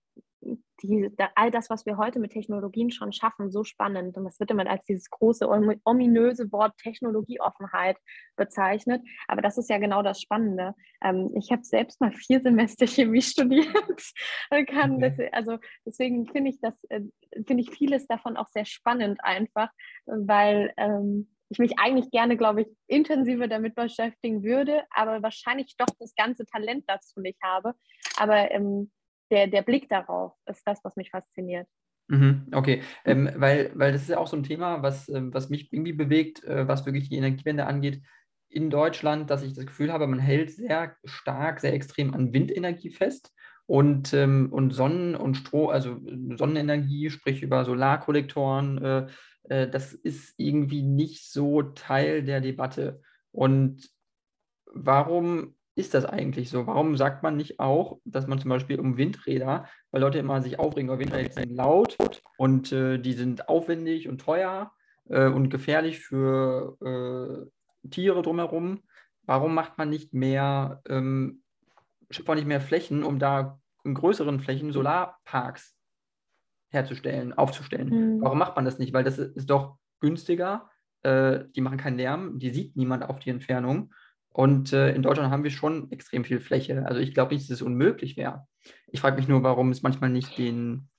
die, 0.83 1.11
all 1.35 1.51
das, 1.51 1.71
was 1.71 1.87
wir 1.87 1.97
heute 1.97 2.19
mit 2.19 2.33
Technologien 2.33 2.91
schon 2.91 3.13
schaffen, 3.13 3.51
so 3.51 3.65
spannend. 3.65 4.17
Und 4.17 4.25
das 4.25 4.41
wird 4.41 4.51
immer 4.51 4.69
als 4.69 4.85
dieses 4.85 5.11
große, 5.11 5.49
ominöse 5.85 6.51
Wort 6.53 6.77
Technologieoffenheit 6.79 7.97
bezeichnet. 8.37 9.03
Aber 9.29 9.43
das 9.43 9.59
ist 9.59 9.71
ja 9.71 9.79
genau 9.79 10.03
das 10.03 10.21
Spannende. 10.21 10.75
Ähm, 11.03 11.33
ich 11.35 11.51
habe 11.51 11.65
selbst 11.65 12.01
mal 12.01 12.13
vier 12.13 12.41
Semester 12.41 12.87
Chemie 12.87 13.23
studiert. 13.23 13.67
Kann 14.69 14.97
okay. 14.97 15.17
das, 15.17 15.33
also 15.33 15.59
deswegen 15.85 16.27
finde 16.27 16.51
ich 16.51 16.61
das, 16.61 16.83
äh, 16.91 17.03
finde 17.47 17.63
ich 17.63 17.71
vieles 17.71 18.07
davon 18.07 18.37
auch 18.37 18.49
sehr 18.49 18.65
spannend 18.65 19.21
einfach, 19.23 19.71
weil 20.07 20.73
ähm, 20.77 21.29
ich 21.49 21.59
mich 21.59 21.79
eigentlich 21.79 22.11
gerne, 22.11 22.37
glaube 22.37 22.63
ich, 22.63 22.69
intensiver 22.89 23.47
damit 23.47 23.75
beschäftigen 23.75 24.43
würde, 24.43 24.83
aber 24.91 25.23
wahrscheinlich 25.23 25.77
doch 25.79 25.87
das 26.01 26.15
ganze 26.17 26.45
Talent 26.45 26.85
dazu 26.89 27.21
nicht 27.21 27.39
habe. 27.43 27.75
Aber 28.19 28.51
ähm, 28.51 28.91
der, 29.31 29.47
der 29.47 29.63
Blick 29.63 29.89
darauf 29.89 30.33
ist 30.47 30.67
das, 30.67 30.79
was 30.85 30.97
mich 30.97 31.11
fasziniert. 31.11 31.69
Mhm, 32.09 32.47
okay, 32.53 32.83
ähm, 33.05 33.31
weil, 33.35 33.73
weil 33.75 33.93
das 33.93 34.03
ist 34.03 34.11
ja 34.11 34.19
auch 34.19 34.29
so 34.29 34.37
ein 34.37 34.45
Thema, 34.45 34.83
was, 34.83 35.09
ähm, 35.09 35.35
was 35.35 35.51
mich 35.51 35.73
irgendwie 35.73 35.93
bewegt, 35.93 36.45
äh, 36.45 36.69
was 36.69 36.87
wirklich 36.87 37.09
die 37.09 37.17
Energiewende 37.17 37.67
angeht 37.67 38.03
in 38.49 38.71
Deutschland, 38.71 39.29
dass 39.29 39.43
ich 39.43 39.55
das 39.55 39.67
Gefühl 39.67 39.93
habe, 39.93 40.07
man 40.07 40.21
hält 40.21 40.53
sehr 40.53 40.97
stark, 41.05 41.61
sehr 41.61 41.75
extrem 41.75 42.15
an 42.15 42.33
Windenergie 42.33 42.91
fest 42.91 43.35
und, 43.67 44.15
ähm, 44.15 44.53
und 44.53 44.73
Sonnen- 44.73 45.17
und 45.17 45.37
Stroh, 45.37 45.69
also 45.69 46.01
Sonnenenergie, 46.37 47.11
sprich 47.11 47.43
über 47.43 47.65
Solarkollektoren, 47.65 48.79
äh, 48.83 49.07
äh, 49.49 49.69
das 49.69 49.93
ist 49.93 50.35
irgendwie 50.39 50.83
nicht 50.83 51.31
so 51.31 51.63
Teil 51.63 52.23
der 52.23 52.41
Debatte. 52.41 53.03
Und 53.33 53.91
warum 54.67 55.57
ist 55.77 55.93
das 55.93 56.07
eigentlich 56.07 56.49
so? 56.49 56.67
Warum 56.67 56.97
sagt 56.97 57.23
man 57.23 57.37
nicht 57.37 57.61
auch, 57.61 58.01
dass 58.05 58.27
man 58.27 58.41
zum 58.41 58.49
Beispiel 58.49 58.81
um 58.81 58.97
Windräder, 58.97 59.69
weil 59.91 60.01
Leute 60.01 60.19
immer 60.19 60.41
sich 60.41 60.59
aufregen, 60.59 60.89
weil 60.89 60.99
Windräder 60.99 61.31
sind 61.31 61.55
laut 61.55 61.99
und 62.39 62.73
äh, 62.73 62.99
die 62.99 63.13
sind 63.13 63.49
aufwendig 63.49 64.09
und 64.09 64.23
teuer 64.23 64.73
äh, 65.09 65.27
und 65.27 65.51
gefährlich 65.51 66.01
für 66.01 66.79
äh, 67.85 67.89
Tiere 67.91 68.23
drumherum. 68.23 68.85
Warum 69.25 69.55
macht 69.55 69.77
man 69.77 69.91
nicht 69.91 70.15
mehr, 70.15 70.81
ähm, 70.89 71.43
schafft 72.11 72.27
man 72.27 72.39
nicht 72.39 72.49
mehr 72.49 72.63
Flächen, 72.63 73.05
um 73.05 73.19
da 73.19 73.61
in 73.85 73.93
größeren 73.93 74.41
Flächen 74.41 74.73
Solarparks 74.73 75.77
herzustellen, 76.71 77.35
aufzustellen? 77.35 78.17
Mhm. 78.17 78.23
Warum 78.23 78.39
macht 78.39 78.57
man 78.57 78.65
das 78.65 78.79
nicht? 78.79 78.95
Weil 78.95 79.05
das 79.05 79.19
ist 79.19 79.51
doch 79.51 79.77
günstiger, 80.01 80.71
äh, 81.03 81.45
die 81.55 81.61
machen 81.61 81.77
keinen 81.77 81.99
Lärm, 81.99 82.39
die 82.39 82.49
sieht 82.49 82.77
niemand 82.77 83.05
auf 83.05 83.19
die 83.19 83.31
Entfernung 83.31 83.93
und 84.37 84.75
äh, 84.75 84.95
in 84.95 85.01
Deutschland 85.01 85.31
haben 85.31 85.45
wir 85.45 85.51
schon 85.51 85.91
extrem 85.91 86.23
viel 86.23 86.41
Fläche. 86.41 86.85
Also 86.85 87.01
ich 87.01 87.15
glaube 87.15 87.33
nicht, 87.33 87.49
dass 87.49 87.55
es 87.55 87.63
unmöglich 87.63 88.19
wäre. 88.19 88.47
Ich 88.89 89.01
frage 89.01 89.17
mich 89.17 89.29
nur, 89.29 89.43
warum 89.43 89.71
es 89.71 89.81
manchmal 89.81 90.11
nicht 90.11 90.37
den, 90.37 90.91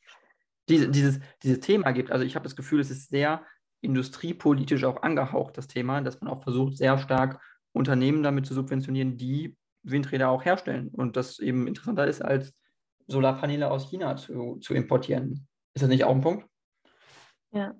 diese, 0.67 0.89
dieses, 0.89 1.19
dieses 1.43 1.59
Thema 1.59 1.91
gibt. 1.91 2.11
Also 2.11 2.25
ich 2.25 2.33
habe 2.33 2.45
das 2.45 2.55
Gefühl, 2.55 2.79
es 2.79 2.89
ist 2.89 3.09
sehr 3.09 3.45
industriepolitisch 3.81 4.85
auch 4.85 5.03
angehaucht, 5.03 5.55
das 5.55 5.67
Thema, 5.67 6.01
dass 6.01 6.19
man 6.19 6.31
auch 6.33 6.41
versucht, 6.41 6.77
sehr 6.77 6.97
stark 6.97 7.39
Unternehmen 7.73 8.23
damit 8.23 8.47
zu 8.47 8.55
subventionieren, 8.55 9.17
die 9.17 9.55
Windräder 9.83 10.29
auch 10.29 10.43
herstellen. 10.43 10.87
Und 10.87 11.15
das 11.15 11.37
eben 11.37 11.67
interessanter 11.67 12.07
ist, 12.07 12.23
als 12.23 12.55
Solarpaneele 13.05 13.69
aus 13.69 13.87
China 13.87 14.17
zu, 14.17 14.57
zu 14.61 14.73
importieren. 14.73 15.47
Ist 15.75 15.83
das 15.83 15.89
nicht 15.89 16.05
auch 16.05 16.15
ein 16.15 16.21
Punkt? 16.21 16.47
Ja, 17.51 17.75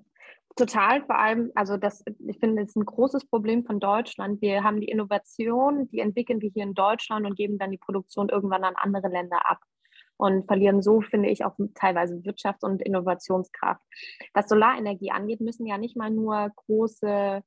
Total, 0.58 1.04
vor 1.06 1.20
allem, 1.20 1.52
also 1.54 1.78
das, 1.78 2.04
ich 2.08 2.40
finde, 2.40 2.64
das 2.64 2.70
ist 2.70 2.78
ein 2.78 2.86
großes 2.86 3.26
Problem 3.30 3.64
von 3.64 3.80
Deutschland. 3.80 4.42
Wir 4.42 4.64
haben 4.64 4.82
die 4.82 4.90
Innovation, 4.90 5.88
die 5.90 6.00
entwickeln 6.00 6.42
wir 6.42 6.50
hier 6.50 6.64
in 6.64 6.74
Deutschland 6.74 7.28
und 7.28 7.36
geben 7.36 7.60
dann 7.60 7.70
die 7.70 7.78
Produktion 7.78 8.30
irgendwann 8.30 8.64
an 8.64 8.74
andere 8.76 9.08
Länder 9.08 9.48
ab 9.48 9.60
und 10.18 10.48
verlieren 10.48 10.82
so, 10.82 11.02
finde 11.02 11.30
ich, 11.30 11.46
auch 11.46 11.56
teilweise 11.76 12.16
Wirtschafts- 12.16 12.66
und 12.66 12.82
Innovationskraft. 12.82 13.82
Was 14.34 14.50
Solarenergie 14.50 15.12
angeht, 15.12 15.42
müssen 15.42 15.68
ja 15.68 15.78
nicht 15.78 15.96
mal 15.96 16.10
nur 16.10 16.52
große 16.56 17.44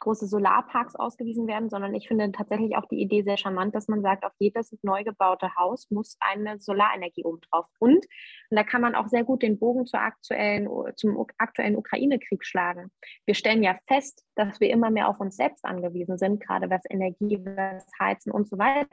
große 0.00 0.26
Solarparks 0.26 0.96
ausgewiesen 0.96 1.46
werden, 1.46 1.70
sondern 1.70 1.94
ich 1.94 2.08
finde 2.08 2.30
tatsächlich 2.32 2.76
auch 2.76 2.86
die 2.86 3.00
Idee 3.00 3.22
sehr 3.22 3.36
charmant, 3.36 3.74
dass 3.74 3.88
man 3.88 4.02
sagt, 4.02 4.24
auf 4.24 4.32
jedes 4.38 4.76
neu 4.82 5.04
gebaute 5.04 5.54
Haus 5.56 5.90
muss 5.90 6.16
eine 6.20 6.60
Solarenergie 6.60 7.24
oben 7.24 7.40
drauf. 7.50 7.66
Und, 7.78 8.06
und 8.50 8.56
da 8.56 8.64
kann 8.64 8.80
man 8.80 8.94
auch 8.94 9.08
sehr 9.08 9.24
gut 9.24 9.42
den 9.42 9.58
Bogen 9.58 9.86
zur 9.86 10.00
aktuellen, 10.00 10.68
zum 10.96 11.24
aktuellen 11.38 11.76
Ukraine-Krieg 11.76 12.44
schlagen. 12.44 12.90
Wir 13.26 13.34
stellen 13.34 13.62
ja 13.62 13.76
fest, 13.86 14.24
dass 14.34 14.60
wir 14.60 14.70
immer 14.70 14.90
mehr 14.90 15.08
auf 15.08 15.20
uns 15.20 15.36
selbst 15.36 15.64
angewiesen 15.64 16.18
sind, 16.18 16.40
gerade 16.40 16.70
was 16.70 16.82
Energie, 16.88 17.38
was 17.44 17.86
Heizen 18.00 18.30
und 18.30 18.48
so 18.48 18.58
weiter 18.58 18.88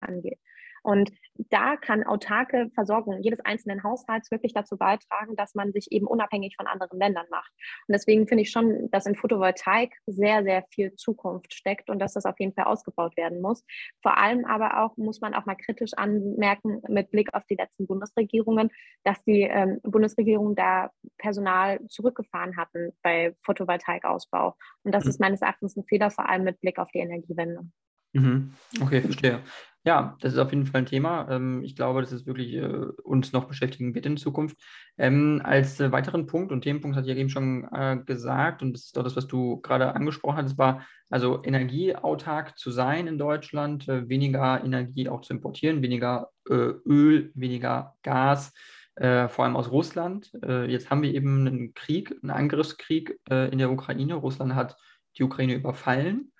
angeht. 0.00 0.38
Und 0.82 1.10
da 1.48 1.76
kann 1.76 2.04
autarke 2.04 2.70
Versorgung 2.74 3.22
jedes 3.22 3.40
einzelnen 3.40 3.82
Haushalts 3.82 4.30
wirklich 4.30 4.52
dazu 4.52 4.76
beitragen, 4.76 5.36
dass 5.36 5.54
man 5.54 5.72
sich 5.72 5.90
eben 5.90 6.06
unabhängig 6.06 6.56
von 6.56 6.66
anderen 6.66 6.98
Ländern 6.98 7.26
macht. 7.30 7.50
Und 7.86 7.92
deswegen 7.92 8.26
finde 8.26 8.42
ich 8.42 8.50
schon, 8.50 8.90
dass 8.90 9.06
in 9.06 9.14
Photovoltaik 9.14 9.94
sehr, 10.06 10.42
sehr 10.42 10.64
viel 10.70 10.94
Zukunft 10.94 11.54
steckt 11.54 11.90
und 11.90 11.98
dass 11.98 12.14
das 12.14 12.26
auf 12.26 12.38
jeden 12.38 12.54
Fall 12.54 12.64
ausgebaut 12.64 13.16
werden 13.16 13.40
muss. 13.40 13.64
Vor 14.02 14.18
allem 14.18 14.44
aber 14.44 14.82
auch 14.82 14.96
muss 14.96 15.20
man 15.20 15.34
auch 15.34 15.46
mal 15.46 15.56
kritisch 15.56 15.92
anmerken 15.94 16.82
mit 16.88 17.10
Blick 17.10 17.32
auf 17.34 17.44
die 17.46 17.56
letzten 17.56 17.86
Bundesregierungen, 17.86 18.70
dass 19.04 19.22
die 19.24 19.42
ähm, 19.42 19.80
Bundesregierung 19.82 20.54
da 20.54 20.90
Personal 21.18 21.80
zurückgefahren 21.88 22.56
hatten 22.56 22.92
bei 23.02 23.34
Photovoltaikausbau. 23.44 24.56
Und 24.84 24.94
das 24.94 25.04
mhm. 25.04 25.10
ist 25.10 25.20
meines 25.20 25.42
Erachtens 25.42 25.76
ein 25.76 25.84
Fehler, 25.84 26.10
vor 26.10 26.28
allem 26.28 26.44
mit 26.44 26.60
Blick 26.60 26.78
auf 26.78 26.90
die 26.92 26.98
Energiewende. 26.98 27.68
Mhm. 28.12 28.54
Okay, 28.80 29.02
verstehe. 29.02 29.40
Ja, 29.82 30.18
das 30.20 30.34
ist 30.34 30.38
auf 30.38 30.50
jeden 30.50 30.66
Fall 30.66 30.82
ein 30.82 30.86
Thema. 30.86 31.26
Ähm, 31.30 31.64
ich 31.64 31.74
glaube, 31.74 32.02
dass 32.02 32.12
es 32.12 32.26
wirklich 32.26 32.52
äh, 32.54 32.66
uns 33.02 33.32
noch 33.32 33.46
beschäftigen 33.46 33.94
wird 33.94 34.04
in 34.04 34.18
Zukunft. 34.18 34.58
Ähm, 34.98 35.40
als 35.42 35.80
äh, 35.80 35.90
weiteren 35.90 36.26
Punkt 36.26 36.52
und 36.52 36.60
Themenpunkt 36.60 36.98
hat 36.98 37.06
ja 37.06 37.14
eben 37.14 37.30
schon 37.30 37.66
äh, 37.72 37.96
gesagt, 38.04 38.60
und 38.60 38.74
das 38.74 38.84
ist 38.84 38.98
auch 38.98 39.04
das, 39.04 39.16
was 39.16 39.26
du 39.26 39.58
gerade 39.62 39.94
angesprochen 39.94 40.44
hast, 40.44 40.58
war 40.58 40.86
also 41.08 41.42
energieautark 41.42 42.58
zu 42.58 42.70
sein 42.70 43.06
in 43.06 43.16
Deutschland, 43.18 43.88
weniger 43.88 44.62
Energie 44.62 45.08
auch 45.08 45.22
zu 45.22 45.32
importieren, 45.32 45.82
weniger 45.82 46.28
Öl, 46.48 47.32
weniger 47.34 47.96
Gas, 48.04 48.52
vor 48.94 49.44
allem 49.44 49.56
aus 49.56 49.72
Russland. 49.72 50.30
jetzt 50.68 50.88
haben 50.88 51.02
wir 51.02 51.12
eben 51.12 51.48
einen 51.48 51.74
Krieg, 51.74 52.14
einen 52.22 52.30
Angriffskrieg 52.30 53.18
in 53.28 53.58
der 53.58 53.72
Ukraine. 53.72 54.14
Russland 54.14 54.54
hat 54.54 54.76
die 55.18 55.24
Ukraine 55.24 55.54
überfallen. 55.54 56.30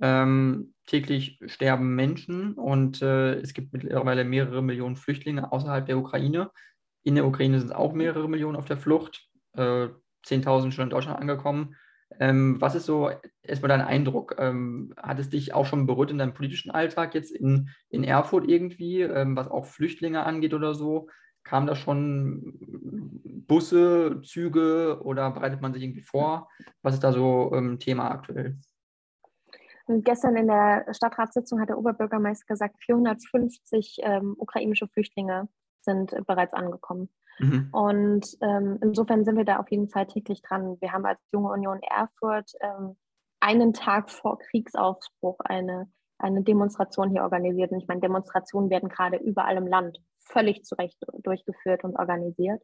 Ähm, 0.00 0.74
täglich 0.86 1.38
sterben 1.46 1.94
Menschen 1.94 2.54
und 2.54 3.02
äh, 3.02 3.34
es 3.34 3.54
gibt 3.54 3.72
mittlerweile 3.72 4.24
mehrere 4.24 4.62
Millionen 4.62 4.96
Flüchtlinge 4.96 5.52
außerhalb 5.52 5.86
der 5.86 5.98
Ukraine. 5.98 6.50
In 7.02 7.14
der 7.14 7.26
Ukraine 7.26 7.60
sind 7.60 7.74
auch 7.74 7.92
mehrere 7.92 8.28
Millionen 8.28 8.56
auf 8.56 8.64
der 8.64 8.76
Flucht, 8.76 9.28
äh, 9.54 9.88
10.000 10.26 10.72
schon 10.72 10.84
in 10.84 10.90
Deutschland 10.90 11.20
angekommen. 11.20 11.76
Ähm, 12.18 12.60
was 12.60 12.74
ist 12.74 12.86
so 12.86 13.10
erstmal 13.42 13.68
dein 13.68 13.82
Eindruck? 13.82 14.34
Ähm, 14.38 14.92
hat 14.96 15.20
es 15.20 15.30
dich 15.30 15.54
auch 15.54 15.66
schon 15.66 15.86
berührt 15.86 16.10
in 16.10 16.18
deinem 16.18 16.34
politischen 16.34 16.70
Alltag 16.70 17.14
jetzt 17.14 17.30
in, 17.30 17.70
in 17.88 18.02
Erfurt 18.02 18.48
irgendwie, 18.48 19.02
ähm, 19.02 19.36
was 19.36 19.48
auch 19.48 19.66
Flüchtlinge 19.66 20.24
angeht 20.24 20.54
oder 20.54 20.74
so? 20.74 21.08
Kam 21.44 21.66
da 21.66 21.76
schon 21.76 22.58
Busse, 23.46 24.20
Züge 24.24 25.00
oder 25.02 25.30
bereitet 25.30 25.60
man 25.60 25.72
sich 25.72 25.82
irgendwie 25.82 26.02
vor? 26.02 26.48
Was 26.82 26.94
ist 26.94 27.04
da 27.04 27.12
so 27.12 27.52
ähm, 27.54 27.78
Thema 27.78 28.10
aktuell? 28.10 28.58
Und 29.90 30.04
gestern 30.04 30.36
in 30.36 30.46
der 30.46 30.86
Stadtratssitzung 30.92 31.60
hat 31.60 31.68
der 31.68 31.76
Oberbürgermeister 31.76 32.46
gesagt, 32.46 32.76
450 32.84 33.96
ähm, 34.02 34.36
ukrainische 34.38 34.86
Flüchtlinge 34.86 35.48
sind 35.80 36.12
äh, 36.12 36.22
bereits 36.24 36.54
angekommen. 36.54 37.08
Mhm. 37.40 37.70
Und 37.72 38.38
ähm, 38.40 38.78
insofern 38.82 39.24
sind 39.24 39.36
wir 39.36 39.44
da 39.44 39.58
auf 39.58 39.68
jeden 39.68 39.88
Fall 39.88 40.06
täglich 40.06 40.42
dran. 40.42 40.76
Wir 40.80 40.92
haben 40.92 41.04
als 41.04 41.18
Junge 41.32 41.50
Union 41.50 41.80
Erfurt 41.82 42.52
ähm, 42.60 42.96
einen 43.40 43.72
Tag 43.72 44.12
vor 44.12 44.38
Kriegsausbruch 44.38 45.40
eine, 45.40 45.90
eine 46.18 46.44
Demonstration 46.44 47.10
hier 47.10 47.24
organisiert. 47.24 47.72
Und 47.72 47.80
ich 47.80 47.88
meine, 47.88 48.00
Demonstrationen 48.00 48.70
werden 48.70 48.90
gerade 48.90 49.16
überall 49.16 49.56
im 49.56 49.66
Land 49.66 49.98
völlig 50.18 50.64
zu 50.64 50.76
Recht 50.76 51.04
durchgeführt 51.24 51.82
und 51.82 51.96
organisiert. 51.96 52.62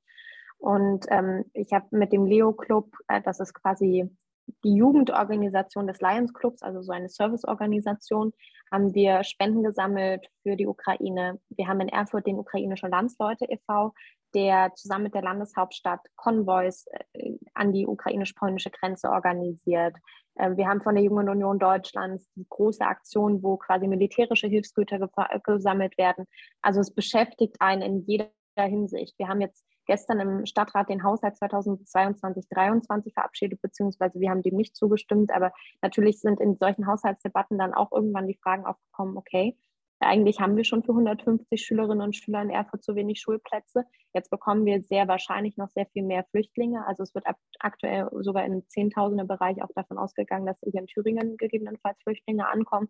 Und 0.59 1.07
ähm, 1.09 1.45
ich 1.55 1.73
habe 1.73 1.87
mit 1.91 2.13
dem 2.13 2.25
Leo 2.25 2.53
Club, 2.53 2.93
äh, 3.09 3.21
das 3.21 3.41
ist 3.41 3.53
quasi 3.53 4.17
die 4.65 4.75
Jugendorganisation 4.75 5.87
des 5.87 6.01
Lions 6.01 6.33
Clubs, 6.35 6.63
also 6.63 6.83
so 6.83 6.93
eine 6.93 7.09
Serviceorganisation, 7.09 8.33
haben 8.71 8.95
wir 8.95 9.23
Spenden 9.25 9.63
gesammelt 9.63 10.27
für 10.43 10.57
die 10.57 10.67
Ukraine. 10.67 11.41
Wir 11.51 11.69
haben 11.69 11.81
in 11.81 11.89
Erfurt 11.89 12.27
den 12.27 12.39
ukrainischen 12.39 12.91
Landsleute 12.91 13.47
e.V., 13.49 13.93
der 14.35 14.73
zusammen 14.75 15.05
mit 15.05 15.15
der 15.15 15.23
Landeshauptstadt 15.23 16.01
Konvois 16.17 16.85
äh, 17.13 17.37
an 17.55 17.73
die 17.73 17.87
ukrainisch-polnische 17.87 18.71
Grenze 18.71 19.09
organisiert. 19.09 19.97
Ähm, 20.39 20.57
wir 20.57 20.67
haben 20.67 20.83
von 20.83 20.95
der 20.95 21.05
Jungen 21.05 21.29
Union 21.29 21.59
Deutschlands 21.59 22.29
die 22.35 22.47
große 22.49 22.85
Aktion, 22.85 23.43
wo 23.43 23.57
quasi 23.57 23.87
militärische 23.87 24.49
Hilfsgüter 24.49 25.09
gesammelt 25.45 25.97
werden. 25.97 26.27
Also 26.61 26.81
es 26.81 26.93
beschäftigt 26.93 27.57
einen 27.61 27.83
in 27.83 28.05
jeder 28.07 28.31
Hinsicht. 28.59 29.19
Wir 29.19 29.29
haben 29.29 29.41
jetzt 29.41 29.65
gestern 29.87 30.21
im 30.21 30.47
Stadtrat 30.47 30.89
den 30.89 31.03
Haushalt 31.03 31.37
2022-23 31.37 33.13
verabschiedet, 33.13 33.63
beziehungsweise 33.63 34.21
wir 34.21 34.31
haben 34.31 34.43
dem 34.43 34.57
nicht 34.57 34.77
zugestimmt. 34.77 35.33
Aber 35.33 35.53
natürlich 35.83 36.21
sind 36.21 36.41
in 36.41 36.57
solchen 36.57 36.87
Haushaltsdebatten 36.87 37.59
dann 37.59 37.75
auch 37.75 37.93
irgendwann 37.93 38.27
die 38.27 38.39
Fragen 38.43 38.67
aufgekommen, 38.67 39.17
okay, 39.17 39.57
eigentlich 39.99 40.41
haben 40.41 40.57
wir 40.57 40.65
schon 40.65 40.83
für 40.83 40.93
150 40.93 41.65
Schülerinnen 41.65 42.03
und 42.03 42.15
Schüler 42.15 42.43
in 42.43 42.51
Erfurt 42.51 42.85
zu 42.85 42.95
wenig 42.95 43.21
Schulplätze. 43.21 43.85
Jetzt 44.13 44.31
bekommen 44.31 44.67
wir 44.67 44.83
sehr 44.83 45.09
wahrscheinlich 45.09 45.57
noch 45.57 45.71
sehr 45.71 45.87
viel 45.87 46.03
mehr 46.03 46.25
Flüchtlinge. 46.31 46.87
Also 46.87 47.03
es 47.03 47.15
wird 47.15 47.25
aktuell 47.61 48.09
sogar 48.21 48.45
im 48.45 48.69
Zehntausender 48.69 49.25
Bereich 49.25 49.63
auch 49.63 49.71
davon 49.75 49.97
ausgegangen, 49.97 50.45
dass 50.45 50.61
hier 50.61 50.81
in 50.81 50.87
Thüringen 50.87 51.39
gegebenenfalls 51.39 51.99
Flüchtlinge 52.03 52.47
ankommen 52.47 52.89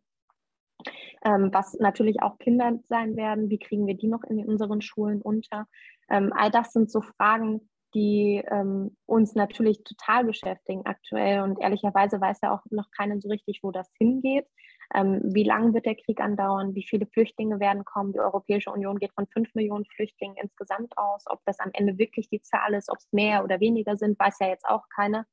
ähm, 1.25 1.51
was 1.53 1.75
natürlich 1.75 2.23
auch 2.23 2.39
Kinder 2.39 2.79
sein 2.89 3.17
werden. 3.17 3.51
Wie 3.51 3.59
kriegen 3.59 3.87
wir 3.87 3.95
die 3.95 4.09
noch 4.09 4.25
in 4.25 4.45
unseren 4.45 4.81
Schulen 4.81 5.23
unter? 5.23 5.67
Ähm, 6.11 6.33
all 6.35 6.51
das 6.51 6.73
sind 6.73 6.91
so 6.91 7.01
Fragen, 7.01 7.69
die 7.95 8.45
ähm, 8.51 8.97
uns 9.07 9.35
natürlich 9.35 9.83
total 9.83 10.25
beschäftigen 10.25 10.85
aktuell. 10.85 11.41
Und 11.43 11.61
ehrlicherweise 11.61 12.21
weiß 12.21 12.41
ja 12.43 12.55
auch 12.55 12.61
noch 12.71 12.91
keiner 12.91 13.19
so 13.21 13.29
richtig, 13.29 13.61
wo 13.63 13.71
das 13.71 13.91
hingeht. 13.99 14.47
Ähm, 14.95 15.21
wie 15.25 15.45
lange 15.45 15.75
wird 15.75 15.87
der 15.87 15.97
Krieg 15.97 16.21
andauern? 16.21 16.75
Wie 16.75 16.87
viele 16.87 17.07
Flüchtlinge 17.07 17.59
werden 17.59 17.85
kommen? 17.85 18.13
Die 18.13 18.21
Europäische 18.21 18.71
Union 18.71 18.99
geht 18.99 19.13
von 19.15 19.27
fünf 19.27 19.55
Millionen 19.55 19.85
Flüchtlingen 19.87 20.37
insgesamt 20.41 20.97
aus. 20.97 21.25
Ob 21.27 21.41
das 21.45 21.59
am 21.59 21.71
Ende 21.73 21.99
wirklich 21.99 22.29
die 22.29 22.43
Zahl 22.43 22.75
ist, 22.75 22.91
ob 22.91 22.99
es 22.99 23.09
mehr 23.13 23.43
oder 23.43 23.61
weniger 23.61 23.97
sind, 23.97 24.19
weiß 24.19 24.39
ja 24.41 24.49
jetzt 24.49 24.67
auch 24.67 24.85
keiner. 24.95 25.27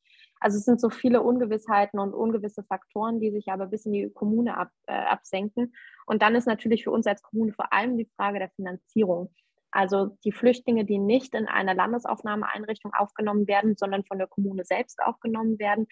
Also 0.43 0.58
es 0.58 0.65
sind 0.65 0.82
so 0.82 0.89
viele 0.89 1.21
Ungewissheiten 1.21 1.99
und 1.99 2.13
ungewisse 2.13 2.63
Faktoren, 2.63 3.21
die 3.21 3.32
sich 3.32 3.47
aber 3.49 3.67
bis 3.67 3.86
in 3.86 3.93
die 3.93 4.10
Kommune 4.10 4.58
ab, 4.58 4.71
äh, 4.88 4.91
absenken. 4.91 5.73
Und 6.06 6.21
dann 6.21 6.36
ist 6.36 6.47
natürlich 6.47 6.84
für 6.84 6.91
uns 6.91 7.08
als 7.08 7.21
Kommune 7.21 7.53
vor 7.53 7.71
allem 7.71 7.97
die 7.97 8.10
Frage 8.17 8.39
der 8.39 8.49
Finanzierung. 8.49 9.34
Also 9.71 10.17
die 10.25 10.34
Flüchtlinge, 10.34 10.84
die 10.84 10.99
nicht 10.99 11.34
in 11.34 11.47
einer 11.47 11.73
Landesaufnahmeeinrichtung 11.73 12.93
aufgenommen 12.93 13.47
werden, 13.47 13.77
sondern 13.77 14.03
von 14.03 14.17
der 14.17 14.27
Kommune 14.27 14.65
selbst 14.65 15.01
aufgenommen 15.01 15.60
werden, 15.60 15.88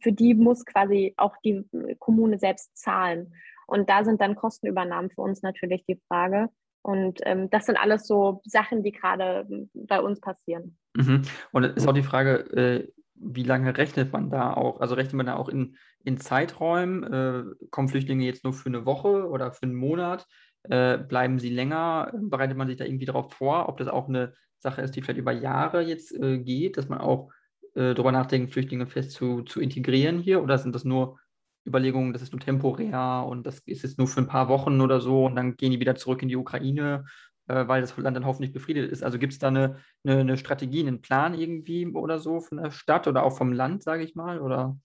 für 0.00 0.12
die 0.12 0.32
muss 0.32 0.64
quasi 0.64 1.12
auch 1.18 1.36
die 1.44 1.62
Kommune 1.98 2.38
selbst 2.38 2.74
zahlen. 2.74 3.34
Und 3.66 3.90
da 3.90 4.04
sind 4.04 4.22
dann 4.22 4.36
Kostenübernahmen 4.36 5.10
für 5.10 5.20
uns 5.20 5.42
natürlich 5.42 5.84
die 5.84 6.00
Frage. 6.08 6.48
Und 6.80 7.20
ähm, 7.24 7.50
das 7.50 7.66
sind 7.66 7.76
alles 7.76 8.06
so 8.06 8.40
Sachen, 8.44 8.82
die 8.82 8.92
gerade 8.92 9.46
bei 9.74 10.00
uns 10.00 10.18
passieren. 10.18 10.78
Mhm. 10.94 11.22
Und 11.52 11.64
ist 11.64 11.86
auch 11.86 11.92
die 11.92 12.02
Frage, 12.02 12.38
äh, 12.56 12.92
wie 13.22 13.44
lange 13.44 13.76
rechnet 13.76 14.12
man 14.12 14.30
da 14.30 14.54
auch? 14.54 14.80
Also 14.80 14.94
rechnet 14.94 15.14
man 15.14 15.26
da 15.26 15.36
auch 15.36 15.48
in, 15.48 15.76
in 16.04 16.18
Zeiträumen? 16.18 17.02
Äh, 17.04 17.44
kommen 17.70 17.88
Flüchtlinge 17.88 18.24
jetzt 18.24 18.44
nur 18.44 18.52
für 18.52 18.68
eine 18.68 18.84
Woche 18.84 19.28
oder 19.28 19.52
für 19.52 19.64
einen 19.64 19.74
Monat? 19.74 20.26
Äh, 20.64 20.98
bleiben 20.98 21.38
sie 21.38 21.50
länger? 21.50 22.12
Bereitet 22.14 22.56
man 22.56 22.68
sich 22.68 22.76
da 22.76 22.84
irgendwie 22.84 23.06
darauf 23.06 23.32
vor, 23.32 23.68
ob 23.68 23.78
das 23.78 23.88
auch 23.88 24.08
eine 24.08 24.34
Sache 24.58 24.82
ist, 24.82 24.94
die 24.96 25.02
vielleicht 25.02 25.18
über 25.18 25.32
Jahre 25.32 25.82
jetzt 25.82 26.12
äh, 26.12 26.38
geht, 26.38 26.76
dass 26.76 26.88
man 26.88 26.98
auch 26.98 27.30
äh, 27.74 27.94
darüber 27.94 28.12
nachdenkt, 28.12 28.52
Flüchtlinge 28.52 28.86
fest 28.86 29.12
zu, 29.12 29.42
zu 29.42 29.60
integrieren 29.60 30.18
hier? 30.18 30.42
Oder 30.42 30.58
sind 30.58 30.74
das 30.74 30.84
nur 30.84 31.18
Überlegungen, 31.66 32.12
das 32.12 32.22
ist 32.22 32.32
nur 32.32 32.40
temporär 32.40 33.24
und 33.28 33.46
das 33.46 33.60
ist 33.60 33.82
jetzt 33.82 33.98
nur 33.98 34.08
für 34.08 34.20
ein 34.20 34.26
paar 34.26 34.48
Wochen 34.48 34.80
oder 34.80 35.00
so 35.00 35.26
und 35.26 35.36
dann 35.36 35.56
gehen 35.56 35.70
die 35.70 35.80
wieder 35.80 35.94
zurück 35.94 36.22
in 36.22 36.28
die 36.28 36.36
Ukraine 36.36 37.04
äh, 37.48 37.66
weil 37.66 37.80
das 37.80 37.96
Land 37.96 38.16
dann 38.16 38.26
hoffentlich 38.26 38.52
befriedet 38.52 38.90
ist. 38.90 39.02
Also 39.02 39.18
gibt 39.18 39.32
es 39.32 39.38
da 39.38 39.48
eine, 39.48 39.76
eine, 40.04 40.20
eine, 40.20 40.36
Strategie, 40.36 40.80
einen 40.80 41.02
Plan 41.02 41.34
irgendwie 41.34 41.86
oder 41.86 42.18
so 42.18 42.40
von 42.40 42.58
der 42.58 42.70
Stadt 42.70 43.06
oder 43.08 43.24
auch 43.24 43.36
vom 43.36 43.52
Land, 43.52 43.82
sage 43.82 44.04
ich 44.04 44.14
mal? 44.14 44.40
Oder? 44.40 44.78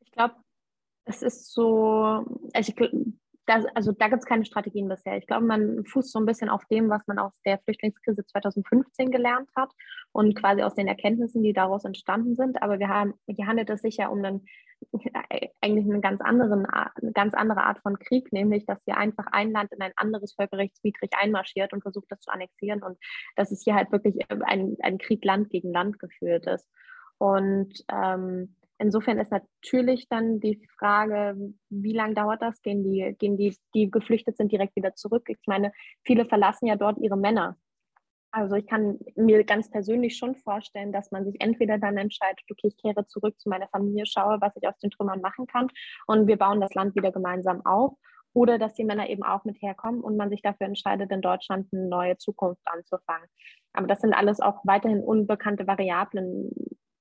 Ich 0.00 0.12
glaube, 0.12 0.34
es 1.04 1.22
ist 1.22 1.52
so, 1.52 2.24
also, 2.52 2.72
ich, 2.72 2.90
das, 3.46 3.64
also 3.74 3.92
da 3.92 4.08
gibt 4.08 4.22
es 4.22 4.28
keine 4.28 4.44
Strategien 4.44 4.88
bisher. 4.88 5.16
Ich 5.16 5.26
glaube, 5.26 5.46
man 5.46 5.84
fußt 5.86 6.12
so 6.12 6.18
ein 6.18 6.26
bisschen 6.26 6.50
auf 6.50 6.64
dem, 6.66 6.90
was 6.90 7.06
man 7.06 7.18
aus 7.18 7.32
der 7.46 7.58
Flüchtlingskrise 7.58 8.26
2015 8.26 9.10
gelernt 9.10 9.48
hat 9.56 9.70
und 10.12 10.34
quasi 10.34 10.62
aus 10.62 10.74
den 10.74 10.86
Erkenntnissen, 10.86 11.42
die 11.42 11.54
daraus 11.54 11.84
entstanden 11.84 12.34
sind. 12.36 12.62
Aber 12.62 12.78
wir 12.78 12.88
haben, 12.88 13.14
hier 13.26 13.46
handelt 13.46 13.70
es 13.70 13.80
sich 13.80 13.96
ja 13.96 14.08
um 14.08 14.22
einen 14.22 14.46
eigentlich 15.60 15.84
eine 15.84 16.00
ganz, 16.00 16.20
anderen, 16.20 16.66
eine 16.66 17.12
ganz 17.12 17.34
andere 17.34 17.62
Art 17.64 17.78
von 17.80 17.98
Krieg, 17.98 18.32
nämlich 18.32 18.66
dass 18.66 18.82
hier 18.84 18.96
einfach 18.96 19.26
ein 19.32 19.52
Land 19.52 19.72
in 19.72 19.82
ein 19.82 19.92
anderes 19.96 20.34
völkerrechtswidrig 20.34 21.10
einmarschiert 21.18 21.72
und 21.72 21.82
versucht, 21.82 22.10
das 22.10 22.20
zu 22.20 22.30
annexieren 22.30 22.82
und 22.82 22.98
dass 23.36 23.50
es 23.50 23.62
hier 23.62 23.74
halt 23.74 23.92
wirklich 23.92 24.16
ein, 24.30 24.76
ein 24.80 24.98
Krieg 24.98 25.24
Land 25.24 25.50
gegen 25.50 25.72
Land 25.72 25.98
geführt 25.98 26.46
ist. 26.46 26.68
Und 27.18 27.72
ähm, 27.92 28.54
insofern 28.78 29.18
ist 29.18 29.32
natürlich 29.32 30.08
dann 30.08 30.40
die 30.40 30.64
Frage, 30.78 31.36
wie 31.68 31.92
lange 31.92 32.14
dauert 32.14 32.42
das? 32.42 32.62
Gehen 32.62 32.84
die, 32.84 33.14
gehen 33.18 33.36
die, 33.36 33.56
die 33.74 33.90
geflüchtet 33.90 34.36
sind, 34.36 34.52
direkt 34.52 34.76
wieder 34.76 34.94
zurück? 34.94 35.24
Ich 35.28 35.46
meine, 35.46 35.72
viele 36.04 36.24
verlassen 36.24 36.66
ja 36.66 36.76
dort 36.76 36.98
ihre 36.98 37.16
Männer 37.16 37.56
also 38.30 38.56
ich 38.56 38.66
kann 38.66 38.98
mir 39.16 39.44
ganz 39.44 39.70
persönlich 39.70 40.16
schon 40.16 40.34
vorstellen, 40.36 40.92
dass 40.92 41.10
man 41.10 41.24
sich 41.24 41.40
entweder 41.40 41.78
dann 41.78 41.96
entscheidet, 41.96 42.44
okay, 42.50 42.68
ich 42.68 42.76
kehre 42.76 43.06
zurück 43.06 43.38
zu 43.40 43.48
meiner 43.48 43.68
Familie, 43.68 44.06
schaue, 44.06 44.40
was 44.40 44.54
ich 44.56 44.68
aus 44.68 44.78
den 44.78 44.90
Trümmern 44.90 45.20
machen 45.20 45.46
kann 45.46 45.68
und 46.06 46.26
wir 46.26 46.36
bauen 46.36 46.60
das 46.60 46.74
Land 46.74 46.94
wieder 46.94 47.12
gemeinsam 47.12 47.64
auf. 47.64 47.94
oder 48.34 48.58
dass 48.58 48.74
die 48.74 48.84
Männer 48.84 49.08
eben 49.08 49.22
auch 49.22 49.44
mit 49.44 49.60
herkommen 49.62 50.00
und 50.00 50.16
man 50.16 50.30
sich 50.30 50.42
dafür 50.42 50.66
entscheidet, 50.66 51.10
in 51.10 51.22
Deutschland 51.22 51.68
eine 51.72 51.88
neue 51.88 52.16
Zukunft 52.18 52.62
anzufangen. 52.66 53.28
Aber 53.72 53.86
das 53.86 54.00
sind 54.00 54.14
alles 54.14 54.40
auch 54.40 54.60
weiterhin 54.64 55.02
unbekannte 55.02 55.66
Variablen, 55.66 56.50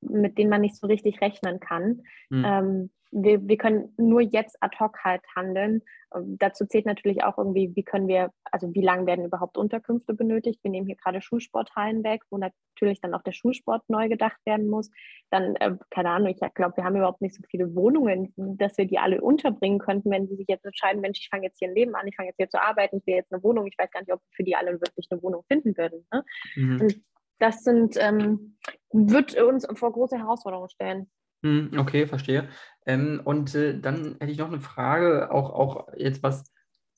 mit 0.01 0.37
denen 0.37 0.49
man 0.49 0.61
nicht 0.61 0.75
so 0.77 0.87
richtig 0.87 1.21
rechnen 1.21 1.59
kann. 1.59 2.01
Mhm. 2.29 2.45
Ähm, 2.45 2.89
wir, 3.11 3.47
wir 3.47 3.57
können 3.57 3.93
nur 3.97 4.21
jetzt 4.21 4.57
ad 4.61 4.77
hoc 4.79 5.03
halt 5.03 5.21
handeln. 5.35 5.81
Ähm, 6.15 6.37
dazu 6.39 6.65
zählt 6.65 6.85
natürlich 6.85 7.23
auch 7.23 7.37
irgendwie, 7.37 7.75
wie 7.75 7.83
können 7.83 8.07
wir, 8.07 8.31
also 8.51 8.73
wie 8.73 8.81
lange 8.81 9.05
werden 9.05 9.25
überhaupt 9.25 9.57
Unterkünfte 9.57 10.13
benötigt? 10.13 10.63
Wir 10.63 10.71
nehmen 10.71 10.87
hier 10.87 10.95
gerade 10.95 11.21
Schulsporthallen 11.21 12.03
weg, 12.03 12.21
wo 12.29 12.37
natürlich 12.37 13.01
dann 13.01 13.13
auch 13.13 13.21
der 13.23 13.31
Schulsport 13.31 13.83
neu 13.87 14.09
gedacht 14.09 14.37
werden 14.45 14.67
muss. 14.67 14.89
Dann, 15.29 15.55
äh, 15.57 15.75
keine 15.89 16.09
Ahnung, 16.09 16.29
ich 16.29 16.39
glaube, 16.53 16.77
wir 16.77 16.83
haben 16.83 16.95
überhaupt 16.95 17.21
nicht 17.21 17.35
so 17.35 17.41
viele 17.49 17.73
Wohnungen, 17.75 18.33
dass 18.35 18.77
wir 18.77 18.85
die 18.85 18.99
alle 18.99 19.21
unterbringen 19.21 19.79
könnten, 19.79 20.11
wenn 20.11 20.27
sie 20.27 20.35
sich 20.35 20.47
jetzt 20.47 20.65
entscheiden, 20.65 21.01
Mensch, 21.01 21.19
ich 21.19 21.29
fange 21.29 21.45
jetzt 21.45 21.59
hier 21.59 21.69
ein 21.69 21.75
Leben 21.75 21.95
an, 21.95 22.07
ich 22.07 22.15
fange 22.15 22.29
jetzt 22.29 22.37
hier 22.37 22.49
zu 22.49 22.61
arbeiten, 22.61 22.97
ich 22.97 23.07
will 23.07 23.15
jetzt 23.15 23.31
eine 23.31 23.43
Wohnung. 23.43 23.67
Ich 23.67 23.77
weiß 23.77 23.91
gar 23.91 24.01
nicht, 24.01 24.11
ob 24.11 24.19
wir 24.19 24.35
für 24.35 24.43
die 24.43 24.55
alle 24.55 24.73
wirklich 24.73 25.07
eine 25.09 25.21
Wohnung 25.21 25.43
finden 25.47 25.77
würden. 25.77 26.05
Ne? 26.11 26.23
Mhm. 26.55 27.03
Das 27.39 27.63
sind, 27.63 27.97
ähm, 27.99 28.57
wird 28.91 29.39
uns 29.39 29.67
vor 29.75 29.91
große 29.91 30.17
Herausforderungen 30.17 30.69
stellen. 30.69 31.09
Hm, 31.43 31.71
okay, 31.77 32.07
verstehe. 32.07 32.49
Ähm, 32.85 33.21
und 33.23 33.53
äh, 33.55 33.79
dann 33.79 34.15
hätte 34.19 34.31
ich 34.31 34.37
noch 34.37 34.47
eine 34.47 34.59
Frage, 34.59 35.31
auch, 35.31 35.51
auch 35.51 35.87
jetzt 35.95 36.23
was 36.23 36.43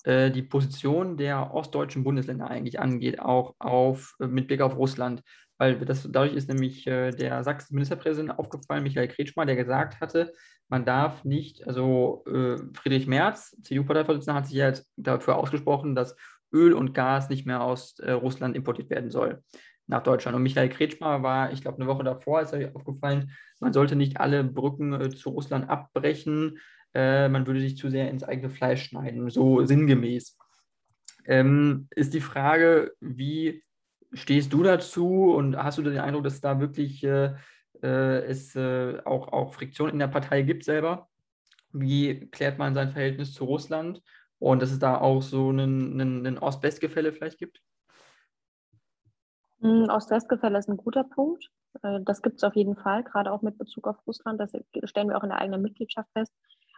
äh, 0.04 0.32
die 0.32 0.44
Position 0.44 1.18
der 1.18 1.54
ostdeutschen 1.54 2.04
Bundesländer 2.04 2.50
eigentlich 2.50 2.80
angeht, 2.80 3.20
auch 3.20 3.56
auf, 3.60 4.16
äh, 4.20 4.28
mit 4.28 4.48
Blick 4.48 4.62
auf 4.62 4.78
Russland. 4.78 5.24
Weil 5.58 5.78
das, 5.80 6.08
dadurch 6.10 6.36
ist 6.36 6.48
nämlich 6.48 6.88
äh, 6.88 7.12
der 7.12 7.44
Sachsen-Ministerpräsident 7.44 8.40
aufgefallen, 8.40 8.84
Michael 8.84 9.10
Kretschmer, 9.10 9.46
der 9.46 9.58
gesagt 9.58 10.00
hatte, 10.00 10.32
man 10.70 10.86
darf 10.86 11.26
nicht, 11.26 11.68
also 11.68 12.24
äh, 12.28 12.58
Friedrich 12.74 13.08
Merz, 13.08 13.58
CDU-Parteivorsitzender, 13.64 14.36
hat 14.36 14.48
sich 14.48 14.56
ja 14.56 14.72
dafür 14.96 15.36
ausgesprochen, 15.36 15.96
dass 15.96 16.16
Öl 16.54 16.74
und 16.74 16.94
Gas 16.94 17.30
nicht 17.30 17.46
mehr 17.46 17.62
aus 17.62 18.00
Russland 18.02 18.56
importiert 18.56 18.90
werden 18.90 19.12
soll 19.12 19.44
nach 19.90 20.04
Deutschland. 20.04 20.36
Und 20.36 20.44
Michael 20.44 20.70
Kretschmer 20.70 21.24
war, 21.24 21.52
ich 21.52 21.62
glaube, 21.62 21.78
eine 21.78 21.88
Woche 21.88 22.04
davor, 22.04 22.42
ist 22.42 22.54
er 22.54 22.76
aufgefallen, 22.76 23.32
man 23.60 23.74
sollte 23.74 23.96
nicht 23.96 24.20
alle 24.20 24.44
Brücken 24.44 24.94
äh, 24.94 25.10
zu 25.10 25.32
Russland 25.32 25.70
abbrechen, 25.70 26.60
äh, 26.94 27.28
man 27.28 27.46
würde 27.46 27.60
sich 27.60 27.76
zu 27.76 27.90
sehr 27.90 28.10
ins 28.10 28.24
eigene 28.24 28.50
Fleisch 28.50 28.86
schneiden, 28.86 29.30
so 29.30 29.66
sinngemäß. 29.66 30.38
Ähm, 31.26 31.88
ist 31.96 32.14
die 32.14 32.22
Frage, 32.22 32.94
wie 33.00 33.64
stehst 34.14 34.54
du 34.54 34.64
dazu 34.64 35.34
und 35.34 35.58
hast 35.58 35.80
du 35.80 35.82
den 35.82 35.98
Eindruck, 35.98 36.24
dass 36.24 36.42
da 36.42 36.60
wirklich 36.60 37.04
äh, 37.04 37.34
äh 37.82 38.24
es 38.26 38.56
äh, 38.56 39.00
auch, 39.06 39.28
auch 39.34 39.54
Friktion 39.54 39.90
in 39.90 40.00
der 40.00 40.08
Partei 40.08 40.44
gibt 40.44 40.64
selber? 40.64 41.10
Wie 41.72 42.30
klärt 42.30 42.58
man 42.58 42.74
sein 42.74 42.92
Verhältnis 42.92 43.34
zu 43.34 43.44
Russland 43.44 44.02
und 44.40 44.62
dass 44.62 44.72
es 44.72 44.80
da 44.80 44.98
auch 44.98 45.22
so 45.22 45.52
ein 45.52 46.38
Ost-West-Gefälle 46.40 47.12
vielleicht 47.14 47.38
gibt? 47.38 47.62
Hm, 49.62 49.90
Ost-West-Gefälle 49.90 50.58
ist 50.58 50.70
ein 50.70 50.78
guter 50.78 51.04
Punkt. 51.04 51.50
Äh, 51.84 52.00
das 52.02 52.22
gibt 52.22 52.38
es 52.38 52.44
auf 52.44 52.56
jeden 52.56 52.76
Fall, 52.76 53.04
gerade 53.04 53.32
auch 53.32 53.42
mit 53.42 53.58
Bezug 53.58 53.88
auf 53.88 53.98
Russland. 54.08 54.40
Das 54.40 54.52
stellen 54.84 55.10
wir 55.10 55.18
auch 55.18 55.24
in 55.24 55.30
der 55.30 55.40
eigenen 55.40 55.62
Mitgliedschaft 55.62 56.10
fest. 56.14 56.34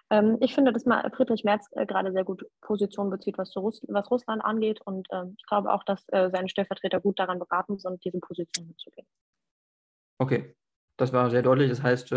Ähm, 0.10 0.38
ich 0.42 0.54
finde, 0.54 0.74
dass 0.74 0.84
Friedrich 1.16 1.44
Merz 1.44 1.68
äh, 1.72 1.86
gerade 1.86 2.12
sehr 2.12 2.26
gut 2.26 2.46
Position 2.62 3.10
bezieht, 3.10 3.38
was 3.38 3.56
Russland 3.56 4.44
angeht. 4.44 4.82
Und 4.82 5.08
ähm, 5.12 5.36
ich 5.38 5.46
glaube 5.46 5.72
auch, 5.72 5.84
dass 5.84 6.04
äh, 6.10 6.30
seine 6.32 6.50
Stellvertreter 6.50 7.00
gut 7.00 7.20
daran 7.20 7.40
beraten 7.40 7.80
sind, 7.80 8.04
diese 8.04 8.20
Position 8.20 8.68
mitzugehen. 8.68 9.08
Okay, 10.20 10.56
das 10.98 11.14
war 11.14 11.30
sehr 11.32 11.42
deutlich. 11.42 11.70
Das 11.70 11.82
heißt, 11.82 12.14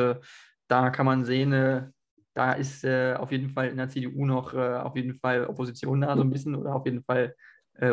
da 0.69 0.91
kann 0.91 1.07
man 1.07 1.25
sehen, 1.25 1.93
da 2.35 2.53
ist 2.53 2.85
auf 2.85 3.33
jeden 3.33 3.49
Fall 3.49 3.69
in 3.69 3.79
der 3.79 3.89
CDU 3.89 4.27
noch 4.27 4.53
auf 4.53 4.95
jeden 4.95 5.15
Fall 5.15 5.47
Opposition 5.47 6.03
da, 6.03 6.15
so 6.15 6.23
ein 6.23 6.29
bisschen, 6.29 6.55
oder 6.55 6.75
auf 6.75 6.85
jeden 6.85 7.03
Fall 7.03 7.35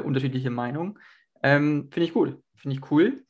unterschiedliche 0.04 0.50
Meinungen. 0.50 1.00
Ähm, 1.44 1.88
Finde 1.94 2.06
ich 2.06 2.14
gut. 2.14 2.44
Finde 2.62 2.78
ich 2.78 2.92
cool. 2.92 3.24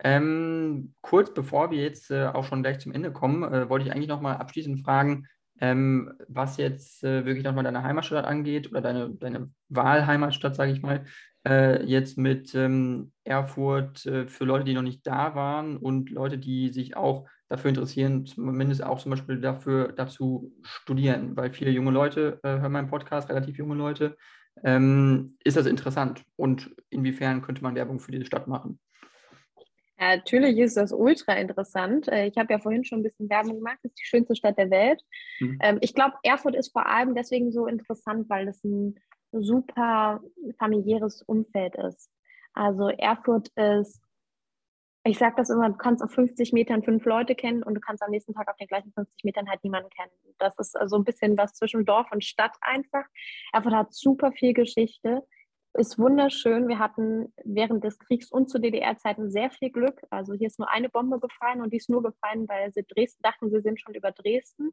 Ähm, 0.00 0.94
kurz 1.02 1.34
bevor 1.34 1.70
wir 1.70 1.82
jetzt 1.82 2.10
äh, 2.10 2.26
auch 2.26 2.44
schon 2.44 2.62
gleich 2.62 2.78
zum 2.78 2.92
Ende 2.92 3.12
kommen, 3.12 3.42
äh, 3.42 3.68
wollte 3.68 3.84
ich 3.86 3.92
eigentlich 3.92 4.08
nochmal 4.08 4.36
abschließend 4.36 4.80
fragen, 4.80 5.26
ähm, 5.60 6.12
was 6.28 6.56
jetzt 6.56 7.04
äh, 7.04 7.24
wirklich 7.26 7.44
nochmal 7.44 7.64
deine 7.64 7.82
Heimatstadt 7.82 8.24
angeht 8.24 8.70
oder 8.70 8.80
deine, 8.80 9.10
deine 9.10 9.50
Wahlheimatstadt, 9.68 10.54
sage 10.54 10.72
ich 10.72 10.82
mal, 10.82 11.04
äh, 11.46 11.84
jetzt 11.84 12.16
mit 12.16 12.54
ähm, 12.54 13.12
Erfurt 13.24 14.06
äh, 14.06 14.26
für 14.28 14.44
Leute, 14.44 14.64
die 14.64 14.74
noch 14.74 14.82
nicht 14.82 15.06
da 15.06 15.34
waren 15.34 15.76
und 15.76 16.10
Leute, 16.10 16.38
die 16.38 16.68
sich 16.70 16.96
auch 16.96 17.28
dafür 17.48 17.70
interessieren, 17.70 18.24
zumindest 18.24 18.84
auch 18.84 19.00
zum 19.00 19.10
Beispiel 19.10 19.40
dafür 19.40 19.92
dazu 19.92 20.52
studieren, 20.62 21.36
weil 21.36 21.52
viele 21.52 21.70
junge 21.70 21.90
Leute 21.90 22.38
äh, 22.42 22.60
hören 22.60 22.72
meinen 22.72 22.88
Podcast, 22.88 23.28
relativ 23.28 23.58
junge 23.58 23.74
Leute, 23.74 24.16
ähm, 24.64 25.36
ist 25.44 25.56
das 25.56 25.66
interessant 25.66 26.22
und 26.36 26.74
inwiefern 26.90 27.42
könnte 27.42 27.62
man 27.62 27.74
Werbung 27.74 28.00
für 28.00 28.12
diese 28.12 28.24
Stadt 28.24 28.46
machen? 28.46 28.78
Natürlich 30.00 30.58
ist 30.58 30.76
das 30.76 30.92
ultra 30.92 31.34
interessant. 31.34 32.06
Äh, 32.08 32.28
ich 32.28 32.36
habe 32.36 32.52
ja 32.52 32.60
vorhin 32.60 32.84
schon 32.84 33.00
ein 33.00 33.02
bisschen 33.02 33.28
Werbung 33.28 33.56
gemacht. 33.56 33.78
Es 33.82 33.90
ist 33.90 33.98
die 33.98 34.06
schönste 34.06 34.36
Stadt 34.36 34.56
der 34.56 34.70
Welt. 34.70 35.02
Mhm. 35.40 35.58
Ähm, 35.60 35.78
ich 35.80 35.92
glaube, 35.92 36.14
Erfurt 36.22 36.54
ist 36.54 36.72
vor 36.72 36.86
allem 36.86 37.14
deswegen 37.14 37.50
so 37.50 37.66
interessant, 37.66 38.28
weil 38.30 38.46
es 38.46 38.62
ein 38.62 38.94
super 39.32 40.20
familiäres 40.58 41.22
Umfeld 41.22 41.74
ist. 41.74 42.10
Also 42.52 42.88
Erfurt 42.88 43.48
ist 43.56 44.00
ich 45.04 45.18
sage 45.18 45.34
das 45.36 45.50
immer, 45.50 45.70
du 45.70 45.76
kannst 45.76 46.02
auf 46.02 46.10
50 46.12 46.52
Metern 46.52 46.82
fünf 46.82 47.04
Leute 47.04 47.34
kennen 47.34 47.62
und 47.62 47.74
du 47.74 47.80
kannst 47.80 48.02
am 48.02 48.10
nächsten 48.10 48.34
Tag 48.34 48.48
auf 48.48 48.56
den 48.56 48.66
gleichen 48.66 48.92
50 48.92 49.24
Metern 49.24 49.48
halt 49.48 49.62
niemanden 49.64 49.90
kennen. 49.90 50.10
Das 50.38 50.58
ist 50.58 50.72
so 50.72 50.78
also 50.78 50.96
ein 50.96 51.04
bisschen 51.04 51.36
was 51.38 51.54
zwischen 51.54 51.84
Dorf 51.84 52.06
und 52.12 52.24
Stadt 52.24 52.56
einfach. 52.60 53.04
Erfurt 53.52 53.74
hat 53.74 53.94
super 53.94 54.32
viel 54.32 54.52
Geschichte 54.52 55.22
ist 55.74 55.98
wunderschön. 55.98 56.68
Wir 56.68 56.78
hatten 56.78 57.32
während 57.44 57.84
des 57.84 57.98
Kriegs 57.98 58.30
und 58.30 58.48
zu 58.48 58.58
DDR-Zeiten 58.58 59.30
sehr 59.30 59.50
viel 59.50 59.70
Glück. 59.70 60.00
Also 60.10 60.34
hier 60.34 60.46
ist 60.46 60.58
nur 60.58 60.70
eine 60.70 60.88
Bombe 60.88 61.20
gefallen 61.20 61.60
und 61.60 61.72
die 61.72 61.76
ist 61.76 61.90
nur 61.90 62.02
gefallen, 62.02 62.48
weil 62.48 62.72
sie 62.72 62.84
Dresden 62.84 63.22
dachten, 63.22 63.50
sie 63.50 63.60
sind 63.60 63.80
schon 63.80 63.94
über 63.94 64.10
Dresden. 64.10 64.72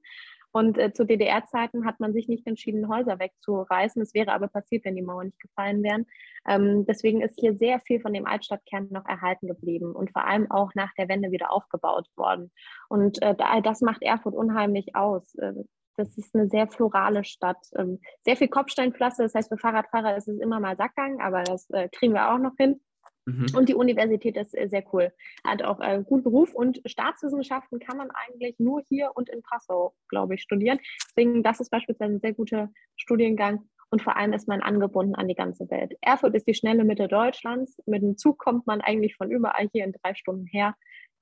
Und 0.52 0.78
äh, 0.78 0.94
zu 0.94 1.06
DDR-Zeiten 1.06 1.86
hat 1.86 2.00
man 2.00 2.14
sich 2.14 2.28
nicht 2.28 2.48
entschieden, 2.48 2.88
Häuser 2.88 3.20
wegzureißen. 3.20 4.02
Es 4.02 4.14
wäre 4.14 4.32
aber 4.32 4.48
passiert, 4.48 4.86
wenn 4.86 4.96
die 4.96 5.02
Mauern 5.02 5.28
nicht 5.28 5.40
gefallen 5.40 5.84
wären. 5.84 6.06
Ähm, 6.48 6.86
deswegen 6.86 7.22
ist 7.22 7.40
hier 7.40 7.56
sehr 7.56 7.82
viel 7.82 8.00
von 8.00 8.14
dem 8.14 8.26
Altstadtkern 8.26 8.88
noch 8.90 9.06
erhalten 9.06 9.48
geblieben 9.48 9.94
und 9.94 10.12
vor 10.12 10.26
allem 10.26 10.50
auch 10.50 10.74
nach 10.76 10.94
der 10.98 11.10
Wende 11.10 11.32
wieder 11.32 11.52
aufgebaut 11.52 12.08
worden. 12.16 12.52
Und 12.90 13.22
äh, 13.22 13.36
das 13.62 13.82
macht 13.82 14.02
Erfurt 14.02 14.34
unheimlich 14.34 14.96
aus. 14.96 15.36
Äh, 15.36 15.54
das 15.98 16.18
ist 16.18 16.36
eine 16.36 16.50
sehr 16.50 16.68
florale 16.68 17.24
Stadt. 17.24 17.58
Ähm, 17.76 18.00
sehr 18.24 18.36
viel 18.36 18.48
Kopfsteinpflaster, 18.48 19.24
das 19.24 19.36
heißt, 19.36 19.50
für 19.50 19.58
Fahrradfahrer 19.58 20.18
ist 20.18 20.28
es 20.28 20.40
immer 20.40 20.60
mal 20.60 20.76
Sackgang, 20.76 21.22
aber 21.22 21.44
das 21.44 21.70
äh, 21.72 21.90
kriegen 21.90 22.14
wir 22.14 22.32
auch 22.34 22.40
noch 22.40 22.56
hin. 22.58 22.82
Mhm. 23.26 23.48
Und 23.56 23.70
die 23.70 23.76
Universität 23.76 24.38
ist 24.38 24.56
äh, 24.56 24.68
sehr 24.68 24.84
cool. 24.94 25.12
Hat 25.44 25.64
auch 25.64 25.80
einen 25.80 26.04
äh, 26.04 26.06
guten 26.06 26.28
Ruf 26.28 26.54
und 26.54 26.82
Staatswissenschaften 26.86 27.80
kann 27.80 27.98
man 27.98 28.10
eigentlich 28.12 28.60
nur 28.60 28.82
hier 28.88 29.12
und 29.16 29.30
in 29.30 29.42
Passau, 29.42 29.96
glaube 30.10 30.36
ich, 30.36 30.42
studieren. 30.42 30.80
Deswegen, 31.10 31.42
das 31.42 31.60
ist 31.60 31.72
beispielsweise 31.72 32.14
ein 32.14 32.20
sehr 32.20 32.34
guter 32.34 32.70
Studiengang 32.96 33.68
und 33.90 34.02
vor 34.02 34.16
allem 34.16 34.34
ist 34.34 34.48
man 34.48 34.62
angebunden 34.62 35.16
an 35.16 35.28
die 35.28 35.36
ganze 35.36 35.70
Welt. 35.70 35.96
Erfurt 36.02 36.36
ist 36.36 36.48
die 36.48 36.54
schnelle 36.54 36.84
Mitte 36.84 37.08
Deutschlands. 37.08 37.78
Mit 37.86 38.04
dem 38.04 38.18
Zug 38.18 38.38
kommt 38.38 38.68
man 38.68 38.82
eigentlich 38.82 39.16
von 39.16 39.32
überall 39.32 39.70
hier 39.72 39.86
in 39.86 39.94
drei 39.94 40.14
Stunden 40.14 40.46
her 40.46 40.76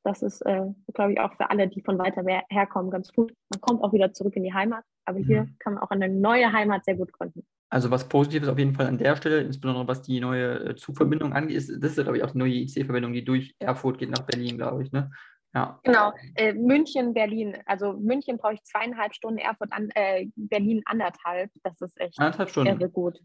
das 0.03 0.21
ist, 0.21 0.41
äh, 0.41 0.65
glaube 0.93 1.13
ich, 1.13 1.19
auch 1.19 1.33
für 1.35 1.49
alle, 1.49 1.67
die 1.67 1.81
von 1.81 1.97
weiter 1.97 2.23
herkommen, 2.49 2.91
ganz 2.91 3.11
gut. 3.11 3.33
Man 3.51 3.61
kommt 3.61 3.83
auch 3.83 3.93
wieder 3.93 4.13
zurück 4.13 4.35
in 4.35 4.43
die 4.43 4.53
Heimat, 4.53 4.83
aber 5.05 5.19
hier 5.19 5.43
mhm. 5.43 5.55
kann 5.59 5.73
man 5.75 5.83
auch 5.83 5.91
eine 5.91 6.09
neue 6.09 6.51
Heimat 6.51 6.85
sehr 6.85 6.95
gut 6.95 7.11
gründen. 7.13 7.45
Also 7.69 7.89
was 7.89 8.07
Positives 8.07 8.49
auf 8.49 8.59
jeden 8.59 8.75
Fall 8.75 8.85
an 8.85 8.99
der 8.99 9.15
Stelle, 9.15 9.41
insbesondere 9.41 9.87
was 9.87 10.03
die 10.03 10.19
neue 10.19 10.69
äh, 10.69 10.75
Zugverbindung 10.75 11.33
angeht, 11.33 11.57
ist, 11.57 11.69
das 11.69 11.97
ist, 11.97 12.03
glaube 12.03 12.17
ich, 12.17 12.23
auch 12.23 12.31
die 12.31 12.37
neue 12.37 12.53
IC-Verbindung, 12.53 13.13
die 13.13 13.25
durch 13.25 13.55
Erfurt 13.59 13.97
geht 13.97 14.11
nach 14.11 14.25
Berlin, 14.25 14.57
glaube 14.57 14.83
ich, 14.83 14.91
ne? 14.91 15.09
Ja. 15.55 15.79
Genau, 15.83 16.13
äh, 16.35 16.53
München, 16.53 17.13
Berlin. 17.13 17.57
Also 17.65 17.93
München 17.93 18.37
brauche 18.37 18.55
ich 18.55 18.63
zweieinhalb 18.63 19.13
Stunden, 19.13 19.37
Erfurt, 19.37 19.71
an, 19.71 19.89
äh, 19.93 20.27
Berlin 20.35 20.81
anderthalb. 20.85 21.51
Das 21.63 21.79
ist 21.79 21.99
echt 21.99 22.19
anderthalb 22.19 22.49
Stunden. 22.49 22.77
sehr 22.77 22.89
gut. 22.89 23.19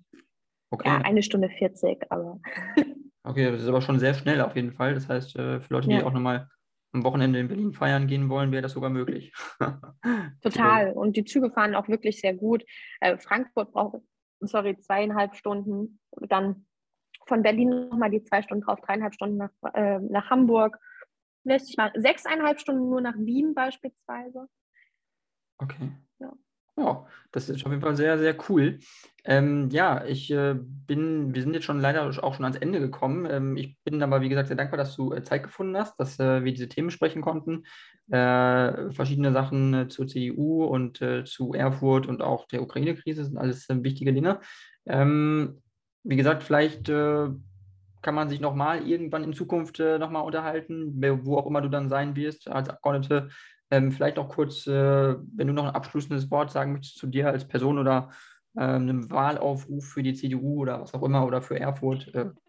Okay. 0.70 0.89
Ja, 0.89 0.99
eine 0.99 1.22
Stunde 1.22 1.49
40, 1.49 2.11
aber. 2.11 2.39
okay, 3.22 3.51
das 3.51 3.62
ist 3.62 3.68
aber 3.68 3.81
schon 3.81 3.99
sehr 3.99 4.12
schnell 4.12 4.43
auf 4.43 4.57
jeden 4.57 4.72
Fall. 4.72 4.95
Das 4.95 5.09
heißt, 5.09 5.37
äh, 5.37 5.61
für 5.61 5.72
Leute, 5.72 5.89
die 5.89 5.95
ja. 5.95 6.05
auch 6.05 6.12
nochmal 6.12 6.49
am 6.93 7.05
Wochenende 7.05 7.39
in 7.39 7.49
Berlin 7.49 7.72
feiern 7.72 8.07
gehen 8.07 8.28
wollen, 8.28 8.53
wäre 8.53 8.62
das 8.62 8.72
sogar 8.72 8.91
möglich. 8.91 9.32
Total. 10.43 10.93
Und 10.93 11.16
die 11.16 11.24
Züge 11.24 11.51
fahren 11.51 11.74
auch 11.74 11.89
wirklich 11.89 12.20
sehr 12.20 12.34
gut. 12.34 12.64
Äh, 13.01 13.18
Frankfurt 13.18 13.72
braucht, 13.72 14.01
sorry, 14.41 14.78
zweieinhalb 14.78 15.34
Stunden. 15.36 16.01
Dann 16.28 16.66
von 17.26 17.43
Berlin 17.43 17.89
nochmal 17.89 18.11
die 18.11 18.24
zwei 18.24 18.43
Stunden 18.43 18.64
drauf, 18.64 18.80
dreieinhalb 18.80 19.14
Stunden 19.14 19.36
nach, 19.36 19.51
äh, 19.74 19.99
nach 19.99 20.30
Hamburg. 20.30 20.78
Lässt 21.45 21.66
sich 21.66 21.76
mal 21.76 21.93
sechseinhalb 21.95 22.61
Stunden 22.61 22.89
nur 22.89 23.01
nach 23.01 23.16
Wien 23.16 23.55
beispielsweise. 23.55 24.49
Okay. 25.59 25.93
Ja. 26.79 27.07
Das 27.33 27.49
ist 27.49 27.66
auf 27.66 27.72
jeden 27.72 27.83
Fall 27.83 27.97
sehr, 27.97 28.18
sehr 28.18 28.37
cool. 28.49 28.79
Ähm, 29.24 29.68
ja, 29.70 30.05
ich 30.05 30.31
äh, 30.31 30.55
bin, 30.55 31.35
wir 31.35 31.43
sind 31.43 31.53
jetzt 31.53 31.64
schon 31.64 31.81
leider 31.81 32.09
auch 32.22 32.35
schon 32.35 32.45
ans 32.45 32.57
Ende 32.57 32.81
gekommen. 32.81 33.26
Ähm, 33.31 33.57
ich 33.57 33.76
bin 33.85 34.03
aber, 34.03 34.22
wie 34.22 34.31
gesagt, 34.31 34.49
sehr 34.49 34.57
dankbar, 34.57 34.79
dass 34.79 34.97
du 34.97 35.12
äh, 35.12 35.22
Zeit 35.22 35.43
gefunden 35.43 35.76
hast, 35.76 36.01
dass 36.01 36.18
äh, 36.18 36.45
wir 36.45 36.53
diese 36.53 36.68
Themen 36.68 36.91
sprechen 36.91 37.20
konnten. 37.20 37.64
Äh, 38.11 38.91
verschiedene 38.93 39.33
Sachen 39.33 39.74
äh, 39.74 39.89
zur 39.89 40.07
CDU 40.07 40.64
und 40.64 41.03
äh, 41.03 41.24
zu 41.24 41.53
Erfurt 41.53 42.07
und 42.07 42.22
auch 42.22 42.47
der 42.47 42.62
Ukraine-Krise 42.62 43.24
sind 43.24 43.37
alles 43.37 43.66
wichtige 43.68 44.14
Dinge. 44.14 44.41
Ähm, 44.87 45.61
wie 46.05 46.16
gesagt, 46.16 46.43
vielleicht 46.43 46.89
kann 46.89 48.14
man 48.14 48.29
sich 48.29 48.41
nochmal 48.41 48.87
irgendwann 48.87 49.24
in 49.24 49.33
Zukunft 49.33 49.81
äh, 49.81 49.99
nochmal 49.99 50.22
unterhalten, 50.22 50.95
wo 51.24 51.37
auch 51.37 51.47
immer 51.47 51.61
du 51.61 51.68
dann 51.68 51.89
sein 51.89 52.16
wirst 52.16 52.49
als 52.49 52.68
Abgeordnete. 52.68 53.29
Ähm, 53.71 53.93
vielleicht 53.93 54.16
noch 54.16 54.29
kurz, 54.29 54.66
äh, 54.66 54.73
wenn 54.73 55.47
du 55.47 55.53
noch 55.53 55.64
ein 55.64 55.75
abschließendes 55.75 56.31
Wort 56.31 56.51
sagen 56.51 56.73
möchtest 56.73 56.97
zu 56.97 57.07
dir 57.07 57.29
als 57.29 57.47
Person 57.47 57.79
oder 57.79 58.11
äh, 58.57 58.62
einem 58.62 59.11
Wahlaufruf 59.11 59.85
für 59.85 60.03
die 60.03 60.14
CDU 60.14 60.62
oder 60.62 60.81
was 60.81 60.95
auch 60.95 61.03
immer 61.03 61.27
oder 61.27 61.43
für 61.43 61.61
Erfurt. 61.61 62.12
Äh, 62.14 62.31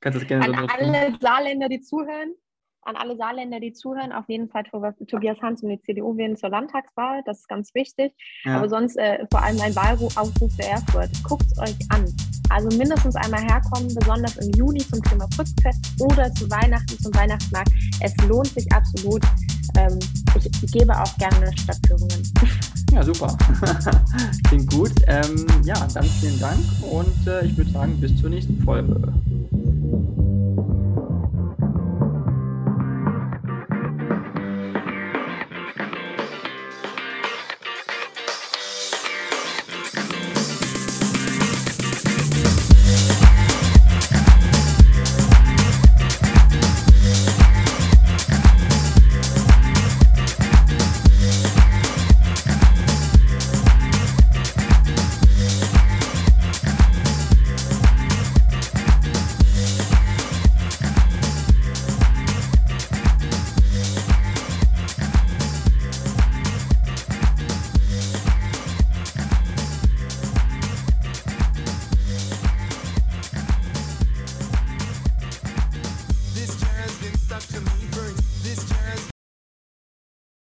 kannst 0.00 0.16
du 0.16 0.20
das 0.20 0.26
gerne 0.26 0.44
An 0.44 0.68
alle 0.68 1.16
Saarländer, 1.20 1.68
die 1.68 1.80
zuhören, 1.80 2.34
an 2.82 2.96
alle 2.96 3.16
Saarländer, 3.16 3.60
die 3.60 3.72
zuhören, 3.72 4.12
auf 4.12 4.28
jeden 4.28 4.48
Fall 4.48 4.64
Tobias 5.08 5.40
Hans 5.40 5.62
und 5.62 5.70
die 5.70 5.80
CDU 5.80 6.16
wählen 6.16 6.36
zur 6.36 6.50
Landtagswahl. 6.50 7.22
Das 7.26 7.40
ist 7.40 7.48
ganz 7.48 7.74
wichtig. 7.74 8.12
Ja. 8.44 8.58
Aber 8.58 8.68
sonst 8.68 8.96
äh, 8.96 9.26
vor 9.30 9.42
allem 9.42 9.60
ein 9.60 9.74
Wahlaufruf 9.74 10.54
für 10.54 10.62
Erfurt. 10.62 11.10
Guckt 11.24 11.44
es 11.50 11.58
euch 11.58 11.76
an. 11.90 12.04
Also 12.48 12.76
mindestens 12.78 13.16
einmal 13.16 13.42
herkommen, 13.42 13.92
besonders 13.94 14.36
im 14.36 14.50
Juni 14.52 14.78
zum 14.78 15.02
Thema 15.02 15.26
Putzfest 15.36 16.00
oder 16.00 16.30
zu 16.32 16.48
Weihnachten 16.50 16.98
zum 17.00 17.12
Weihnachtsmarkt. 17.14 17.72
Es 18.00 18.14
lohnt 18.28 18.48
sich 18.48 18.70
absolut. 18.72 19.22
Ähm, 19.76 19.98
ich, 20.36 20.72
gebe 20.72 20.98
auch 20.98 21.16
gerne 21.18 21.50
Stadtführungen. 21.56 22.32
Ja, 22.92 23.02
super. 23.02 23.36
Klingt 24.48 24.70
gut. 24.70 24.92
Ähm, 25.06 25.46
ja, 25.64 25.74
dann 25.92 26.04
vielen 26.04 26.38
Dank 26.38 26.60
und 26.90 27.26
äh, 27.26 27.44
ich 27.44 27.56
würde 27.56 27.70
sagen, 27.70 28.00
bis 28.00 28.16
zur 28.18 28.30
nächsten 28.30 28.62
Folge. 28.62 29.12